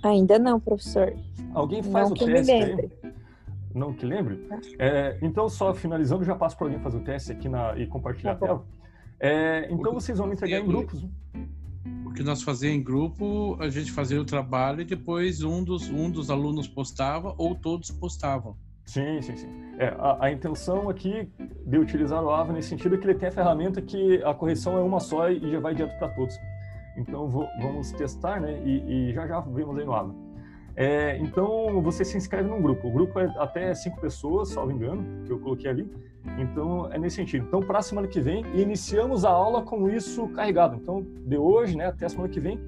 Ainda 0.04 0.38
não, 0.38 0.60
professor. 0.60 1.14
Alguém 1.54 1.82
faz 1.82 2.10
não 2.10 2.16
o 2.16 2.18
teste 2.18 2.52
aí? 2.52 2.90
não 3.74 3.92
que 3.92 4.06
lembre. 4.06 4.46
É, 4.78 5.18
então, 5.22 5.48
só 5.48 5.74
finalizando, 5.74 6.24
já 6.24 6.36
passo 6.36 6.56
para 6.56 6.66
alguém 6.66 6.80
fazer 6.80 6.98
o 6.98 7.00
teste 7.00 7.32
aqui 7.32 7.48
na, 7.48 7.76
e 7.76 7.86
compartilhar 7.86 8.36
tá 8.36 8.44
a 8.44 8.48
tela. 8.48 8.64
É, 9.18 9.72
então, 9.72 9.92
vocês 9.94 10.18
vão 10.18 10.26
me 10.26 10.34
entregar 10.34 10.60
em 10.60 10.66
grupos. 10.66 11.04
Que 12.14 12.22
nós 12.22 12.42
fazíamos 12.42 12.78
em 12.78 12.82
grupo, 12.82 13.56
a 13.60 13.68
gente 13.68 13.90
fazia 13.90 14.20
o 14.20 14.24
trabalho 14.24 14.80
e 14.80 14.84
depois 14.84 15.42
um 15.42 15.64
dos, 15.64 15.90
um 15.90 16.10
dos 16.10 16.30
alunos 16.30 16.68
postava 16.68 17.34
ou 17.36 17.54
todos 17.54 17.90
postavam. 17.90 18.56
Sim, 18.86 19.20
sim, 19.22 19.36
sim. 19.36 19.48
É, 19.78 19.88
a, 19.98 20.26
a, 20.26 20.32
intenção 20.32 20.88
aqui 20.88 21.28
de 21.66 21.78
utilizar 21.78 22.22
o 22.22 22.30
AVA 22.30 22.52
nesse 22.52 22.68
sentido 22.68 22.94
é 22.94 22.98
que 22.98 23.06
ele 23.06 23.14
tem 23.14 23.28
a 23.28 23.32
ferramenta 23.32 23.80
que 23.80 24.22
a 24.22 24.34
correção 24.34 24.76
é 24.76 24.80
uma 24.82 25.00
só 25.00 25.30
e 25.30 25.50
já 25.50 25.58
vai 25.58 25.74
direto 25.74 25.98
para 25.98 26.08
todos. 26.10 26.38
Então, 26.96 27.28
vou, 27.28 27.48
vamos 27.60 27.90
testar, 27.92 28.40
né? 28.40 28.62
E, 28.64 29.08
e 29.08 29.12
já 29.12 29.26
já 29.26 29.40
vemos 29.40 29.76
aí 29.78 29.84
no 29.84 29.94
AVA. 29.94 30.14
É, 30.76 31.16
então, 31.18 31.80
você 31.80 32.04
se 32.04 32.16
inscreve 32.16 32.48
num 32.48 32.60
grupo. 32.60 32.88
O 32.88 32.90
grupo 32.90 33.18
é 33.20 33.32
até 33.38 33.74
cinco 33.74 34.00
pessoas, 34.00 34.48
salvo 34.48 34.72
engano, 34.72 35.24
que 35.24 35.32
eu 35.32 35.38
coloquei 35.38 35.70
ali. 35.70 35.90
Então, 36.38 36.92
é 36.92 36.98
nesse 36.98 37.16
sentido. 37.16 37.44
Então, 37.46 37.60
para 37.60 37.78
a 37.78 37.82
semana 37.82 38.08
que 38.08 38.20
vem, 38.20 38.44
iniciamos 38.54 39.24
a 39.24 39.30
aula 39.30 39.62
com 39.62 39.88
isso 39.88 40.26
carregado. 40.28 40.76
Então, 40.76 41.02
de 41.02 41.36
hoje 41.36 41.76
né, 41.76 41.86
até 41.86 42.06
a 42.06 42.08
semana 42.08 42.28
que 42.28 42.40
vem, 42.40 42.58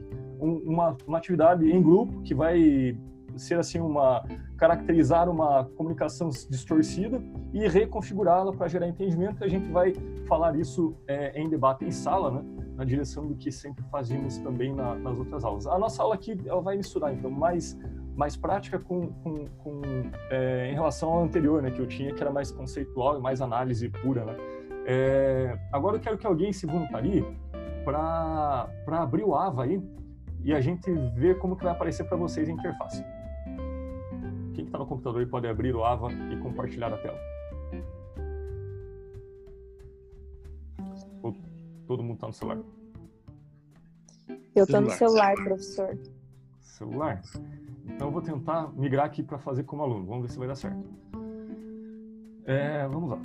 um, 0.40 0.56
uma, 0.64 0.96
uma 1.06 1.18
atividade 1.18 1.68
em 1.70 1.82
grupo 1.82 2.22
que 2.22 2.34
vai 2.34 2.96
ser 3.36 3.58
assim 3.58 3.80
uma 3.80 4.24
caracterizar 4.56 5.28
uma 5.28 5.64
comunicação 5.76 6.30
distorcida 6.30 7.22
e 7.52 7.68
reconfigurá-la 7.68 8.52
para 8.52 8.68
gerar 8.68 8.88
entendimento. 8.88 9.44
A 9.44 9.48
gente 9.48 9.70
vai 9.70 9.92
falar 10.26 10.56
isso 10.56 10.96
é, 11.06 11.38
em 11.38 11.48
debate 11.48 11.84
em 11.84 11.90
sala, 11.90 12.30
né? 12.30 12.44
Na 12.76 12.84
direção 12.84 13.26
do 13.26 13.34
que 13.34 13.50
sempre 13.50 13.82
fazíamos 13.90 14.38
também 14.38 14.74
na, 14.74 14.94
nas 14.94 15.18
outras 15.18 15.44
aulas. 15.44 15.66
A 15.66 15.78
nossa 15.78 16.02
aula 16.02 16.14
aqui 16.14 16.38
ela 16.44 16.60
vai 16.60 16.76
misturar 16.76 17.12
então 17.12 17.30
mais 17.30 17.78
mais 18.14 18.34
prática 18.34 18.78
com, 18.78 19.08
com, 19.08 19.46
com 19.58 19.82
é, 20.30 20.70
em 20.70 20.74
relação 20.74 21.10
ao 21.10 21.24
anterior, 21.24 21.60
né, 21.60 21.70
que 21.70 21.80
eu 21.80 21.86
tinha 21.86 22.14
que 22.14 22.22
era 22.22 22.32
mais 22.32 22.50
conceitual 22.50 23.18
e 23.18 23.20
mais 23.20 23.42
análise 23.42 23.88
pura, 23.88 24.24
né. 24.24 24.36
É, 24.86 25.58
agora 25.72 25.96
eu 25.96 26.00
quero 26.00 26.16
que 26.16 26.26
alguém 26.26 26.52
se 26.52 26.66
voluntarie 26.66 27.24
para 27.84 28.68
para 28.84 29.02
abrir 29.02 29.24
o 29.24 29.34
AVA 29.34 29.64
aí 29.64 29.82
e 30.44 30.54
a 30.54 30.60
gente 30.60 30.90
ver 31.14 31.38
como 31.38 31.56
que 31.56 31.64
vai 31.64 31.72
aparecer 31.72 32.04
para 32.04 32.16
vocês 32.16 32.48
a 32.48 32.52
interface. 32.52 33.04
Quem 34.54 34.64
está 34.64 34.78
no 34.78 34.86
computador 34.86 35.26
pode 35.26 35.46
abrir 35.46 35.74
o 35.74 35.84
AVA 35.84 36.10
e 36.32 36.36
compartilhar 36.36 36.92
a 36.92 36.96
tela. 36.96 37.35
Todo 41.86 42.02
mundo 42.02 42.14
está 42.14 42.26
no 42.26 42.32
celular? 42.32 42.58
Eu 44.54 44.64
estou 44.64 44.80
no 44.80 44.90
celular, 44.90 45.34
professor. 45.34 45.98
Celular? 46.60 47.22
Então 47.84 48.08
eu 48.08 48.12
vou 48.12 48.22
tentar 48.22 48.72
migrar 48.72 49.06
aqui 49.06 49.22
para 49.22 49.38
fazer 49.38 49.64
como 49.64 49.82
aluno. 49.82 50.04
Vamos 50.06 50.22
ver 50.22 50.32
se 50.32 50.38
vai 50.38 50.48
dar 50.48 50.56
certo. 50.56 50.84
É, 52.44 52.86
vamos 52.88 53.10
lá. 53.10 53.20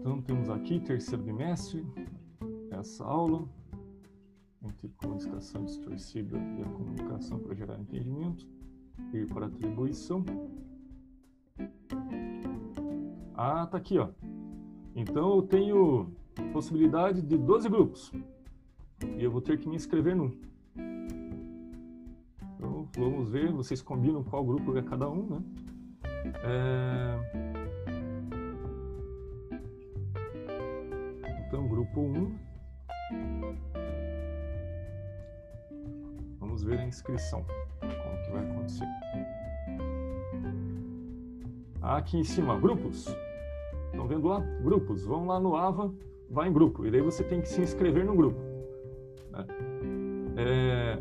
Então 0.00 0.20
temos 0.22 0.50
aqui 0.50 0.80
terceiro 0.80 1.22
bimestre, 1.22 1.86
essa 2.70 3.04
aula 3.04 3.48
entre 4.64 4.88
comunicação 4.90 5.64
distorcida 5.64 6.38
e 6.38 6.62
a 6.62 6.64
comunicação 6.64 7.38
para 7.38 7.54
gerar 7.54 7.78
entendimento, 7.78 8.46
ir 9.12 9.26
para 9.26 9.46
atribuição. 9.46 10.24
Ah, 13.34 13.66
tá 13.66 13.78
aqui, 13.78 13.98
ó. 13.98 14.08
Então 14.94 15.36
eu 15.36 15.42
tenho 15.42 16.12
possibilidade 16.52 17.22
de 17.22 17.36
12 17.36 17.68
grupos. 17.68 18.12
E 19.16 19.24
eu 19.24 19.30
vou 19.30 19.40
ter 19.40 19.58
que 19.58 19.68
me 19.68 19.76
inscrever 19.76 20.14
num. 20.14 20.32
Então 22.58 23.10
vamos 23.10 23.28
ver, 23.28 23.50
vocês 23.52 23.80
combinam 23.82 24.22
qual 24.22 24.44
grupo 24.44 24.76
é 24.76 24.82
cada 24.82 25.08
um, 25.08 25.26
né? 25.26 25.42
É... 26.44 27.18
Então, 31.46 31.66
grupo 31.68 32.00
1. 32.00 32.38
Vamos 36.38 36.62
ver 36.62 36.78
a 36.78 36.86
inscrição. 36.86 37.44
Como 37.80 38.22
que 38.22 38.30
vai 38.30 38.50
acontecer. 38.50 38.86
Aqui 41.80 42.18
em 42.18 42.24
cima, 42.24 42.58
grupos. 42.58 43.06
Estão 43.92 44.08
vendo 44.08 44.26
lá? 44.26 44.40
Grupos. 44.62 45.04
Vão 45.04 45.26
lá 45.26 45.38
no 45.38 45.54
AVA, 45.54 45.92
vai 46.30 46.48
em 46.48 46.52
grupo. 46.52 46.86
E 46.86 46.90
daí 46.90 47.02
você 47.02 47.22
tem 47.22 47.42
que 47.42 47.48
se 47.48 47.60
inscrever 47.60 48.04
no 48.04 48.16
grupo. 48.16 48.40
Né? 49.30 49.46
É... 50.36 50.98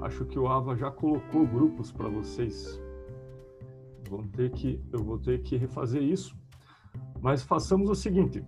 Acho 0.00 0.24
que 0.24 0.38
o 0.38 0.48
AVA 0.48 0.74
já 0.76 0.90
colocou 0.90 1.46
grupos 1.46 1.92
para 1.92 2.08
vocês. 2.08 2.80
Vou 4.08 4.24
ter 4.34 4.50
que, 4.52 4.80
eu 4.90 5.02
vou 5.04 5.18
ter 5.18 5.42
que 5.42 5.56
refazer 5.56 6.02
isso. 6.02 6.34
Mas 7.20 7.42
façamos 7.42 7.90
o 7.90 7.94
seguinte. 7.94 8.42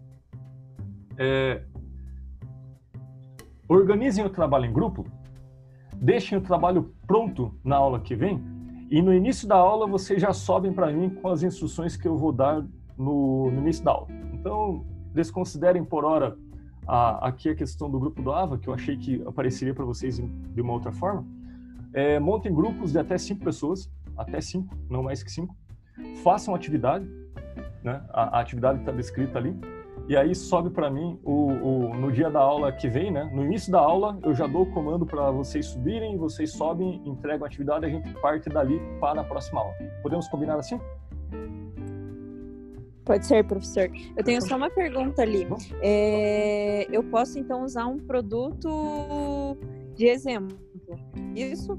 É, 1.19 1.65
organizem 3.69 4.25
o 4.25 4.31
trabalho 4.31 4.65
em 4.65 4.73
grupo, 4.73 5.07
deixem 5.95 6.39
o 6.39 6.41
trabalho 6.41 6.95
pronto 7.07 7.55
na 7.63 7.77
aula 7.77 8.01
que 8.01 8.15
vem 8.15 8.43
e 8.91 9.03
no 9.03 9.13
início 9.13 9.47
da 9.47 9.57
aula 9.57 9.87
vocês 9.87 10.21
já 10.21 10.33
sobem 10.33 10.73
para 10.73 10.91
mim 10.91 11.11
com 11.11 11.29
as 11.29 11.43
instruções 11.43 11.97
que 11.97 12.09
eu 12.09 12.17
vou 12.17 12.33
dar 12.33 12.65
no, 12.97 13.51
no 13.51 13.61
início 13.61 13.85
da 13.85 13.91
aula. 13.91 14.09
Então, 14.33 14.87
desconsiderem 15.13 15.85
por 15.85 16.05
hora 16.05 16.37
a, 16.87 17.29
aqui 17.29 17.51
a 17.51 17.55
questão 17.55 17.91
do 17.91 18.01
grupo 18.01 18.23
do 18.23 18.33
AVA, 18.33 18.57
que 18.57 18.69
eu 18.69 18.73
achei 18.73 18.97
que 18.97 19.23
apareceria 19.27 19.75
para 19.75 19.85
vocês 19.85 20.17
de 20.19 20.61
uma 20.61 20.73
outra 20.73 20.91
forma. 20.91 21.27
É, 21.93 22.19
montem 22.19 22.55
grupos 22.55 22.93
de 22.93 22.99
até 22.99 23.19
cinco 23.19 23.45
pessoas, 23.45 23.91
até 24.17 24.41
cinco, 24.41 24.75
não 24.89 25.03
mais 25.03 25.23
que 25.23 25.31
cinco. 25.31 25.55
Façam 26.23 26.55
atividade, 26.55 27.07
né? 27.83 28.03
a, 28.11 28.39
a 28.39 28.41
atividade 28.41 28.81
está 28.81 28.93
descrita 28.93 29.39
ali 29.39 29.55
e 30.09 30.17
aí 30.17 30.35
sobe 30.35 30.71
para 30.71 30.91
mim 30.91 31.21
o, 31.23 31.33
o, 31.33 31.95
no 31.95 32.11
dia 32.11 32.31
da 32.31 32.41
aula 32.41 32.73
que 32.73 32.89
vem, 32.89 33.11
né? 33.11 33.31
No 33.31 33.45
início 33.45 33.71
da 33.71 33.79
aula 33.79 34.19
eu 34.23 34.35
já 34.35 34.47
dou 34.47 34.63
o 34.63 34.73
comando 34.73 35.05
para 35.05 35.31
vocês 35.31 35.67
subirem, 35.67 36.17
vocês 36.17 36.53
sobem, 36.53 37.03
entregam 37.05 37.45
a 37.45 37.47
atividade, 37.47 37.85
a 37.85 37.89
gente 37.91 38.11
parte 38.15 38.49
dali 38.49 38.81
para 38.99 39.21
a 39.21 39.25
próxima 39.25 39.61
aula. 39.61 39.75
Podemos 40.03 40.27
combinar 40.29 40.57
assim? 40.57 40.81
Pode 43.05 43.27
ser, 43.27 43.45
professor. 43.45 43.91
Eu 44.17 44.25
tenho 44.25 44.41
só 44.41 44.57
uma 44.57 44.71
pergunta 44.71 45.21
ali. 45.23 45.47
É, 45.83 46.87
eu 46.91 47.05
posso 47.05 47.39
então 47.39 47.65
usar 47.65 47.87
um 47.87 47.99
produto 47.99 49.59
de 49.95 50.07
exemplo? 50.07 50.57
Isso? 51.35 51.79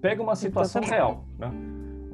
Pega 0.00 0.22
uma 0.22 0.36
situação 0.36 0.82
real, 0.82 1.24
né? 1.38 1.50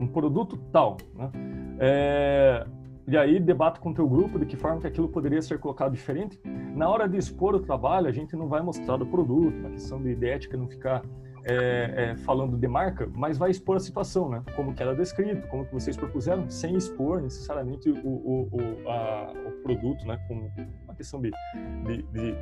Um 0.00 0.06
produto 0.06 0.56
tal, 0.72 0.96
né? 1.14 1.30
É, 1.78 2.66
e 3.12 3.16
aí 3.18 3.38
debate 3.38 3.78
com 3.78 3.90
o 3.90 3.94
teu 3.94 4.08
grupo 4.08 4.38
de 4.38 4.46
que 4.46 4.56
forma 4.56 4.80
que 4.80 4.86
aquilo 4.86 5.06
poderia 5.06 5.42
ser 5.42 5.58
colocado 5.58 5.92
diferente. 5.92 6.40
Na 6.74 6.88
hora 6.88 7.06
de 7.06 7.18
expor 7.18 7.54
o 7.54 7.60
trabalho, 7.60 8.06
a 8.06 8.10
gente 8.10 8.34
não 8.34 8.48
vai 8.48 8.62
mostrar 8.62 9.02
o 9.02 9.06
produto, 9.06 9.54
uma 9.58 9.68
questão 9.68 10.02
de 10.02 10.26
ética 10.26 10.56
não 10.56 10.66
ficar 10.66 11.02
é, 11.44 12.12
é, 12.12 12.16
falando 12.24 12.56
de 12.56 12.66
marca, 12.66 13.06
mas 13.14 13.36
vai 13.36 13.50
expor 13.50 13.76
a 13.76 13.80
situação, 13.80 14.30
né? 14.30 14.42
Como 14.56 14.72
que 14.74 14.82
era 14.82 14.94
descrito, 14.94 15.46
como 15.48 15.66
que 15.66 15.74
vocês 15.74 15.94
propuseram, 15.94 16.48
sem 16.48 16.74
expor 16.74 17.20
necessariamente 17.20 17.90
o, 17.90 17.98
o, 17.98 18.48
o, 18.50 18.88
a, 18.88 19.30
o 19.46 19.62
produto, 19.62 20.06
né? 20.06 20.18
Com 20.26 20.50
uma 20.84 20.94
questão 20.94 21.20
de, 21.20 21.30
de, 21.84 22.02
de, 22.04 22.34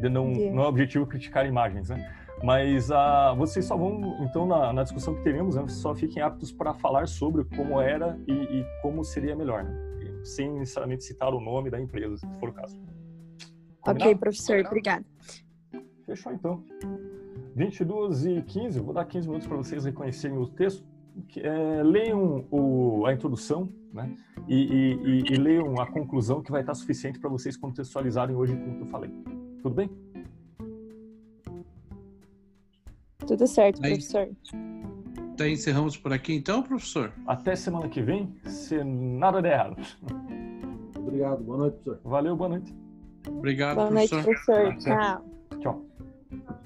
de 0.00 0.08
não, 0.08 0.30
não 0.30 0.62
é 0.62 0.66
objetivo 0.68 1.06
criticar 1.06 1.44
imagens, 1.44 1.90
né? 1.90 2.10
Mas 2.42 2.90
ah, 2.90 3.34
vocês 3.34 3.64
só 3.64 3.76
vão, 3.76 4.16
então, 4.20 4.46
na, 4.46 4.72
na 4.72 4.82
discussão 4.82 5.14
que 5.14 5.22
teremos, 5.22 5.54
né, 5.54 5.64
só 5.68 5.94
fiquem 5.94 6.22
aptos 6.22 6.50
para 6.52 6.74
falar 6.74 7.06
sobre 7.06 7.44
como 7.44 7.80
era 7.80 8.18
e, 8.26 8.32
e 8.32 8.66
como 8.82 9.04
seria 9.04 9.36
melhor, 9.36 9.64
né? 9.64 9.92
sem 10.24 10.50
necessariamente 10.52 11.04
citar 11.04 11.32
o 11.32 11.40
nome 11.40 11.70
da 11.70 11.80
empresa, 11.80 12.16
se 12.16 12.26
for 12.38 12.48
o 12.48 12.52
caso. 12.52 12.80
Combinado? 13.80 14.10
Ok, 14.10 14.16
professor, 14.16 14.64
obrigada. 14.66 15.04
Fechou 16.06 16.32
então. 16.32 16.64
22 17.54 18.26
e 18.26 18.42
15, 18.42 18.80
vou 18.80 18.94
dar 18.94 19.04
15 19.04 19.28
minutos 19.28 19.46
para 19.46 19.56
vocês 19.56 19.84
reconhecerem 19.84 20.36
o 20.38 20.46
texto. 20.46 20.84
É, 21.36 21.82
leiam 21.82 22.46
o, 22.50 23.04
a 23.06 23.12
introdução 23.12 23.68
né? 23.92 24.16
E, 24.48 24.56
e, 24.56 25.32
e, 25.32 25.36
leiam 25.36 25.80
a 25.80 25.86
conclusão 25.86 26.42
que 26.42 26.50
vai 26.50 26.62
estar 26.62 26.74
suficiente 26.74 27.18
para 27.18 27.28
vocês 27.28 27.56
contextualizarem 27.56 28.34
hoje 28.34 28.56
com 28.56 28.70
o 28.70 28.76
que 28.76 28.82
eu 28.82 28.86
falei. 28.86 29.10
Tudo 29.62 29.74
bem? 29.74 29.90
Tudo 33.26 33.46
certo, 33.46 33.84
Aí, 33.84 33.92
professor. 33.92 34.28
Então 35.34 35.46
encerramos 35.46 35.96
por 35.96 36.12
aqui 36.12 36.34
então, 36.34 36.62
professor. 36.62 37.12
Até 37.26 37.56
semana 37.56 37.88
que 37.88 38.02
vem, 38.02 38.34
se 38.44 38.82
nada 38.84 39.40
der 39.40 39.52
errado. 39.52 39.76
Obrigado, 40.96 41.42
boa 41.42 41.58
noite, 41.58 41.78
professor. 41.78 42.10
Valeu, 42.10 42.36
boa 42.36 42.48
noite. 42.50 42.74
Obrigado, 43.28 43.76
boa 43.76 43.88
professor. 43.88 44.22
Boa 44.22 44.34
noite, 44.34 44.44
professor. 44.44 45.22
Tchau. 45.58 45.60
Tchau. 45.60 46.62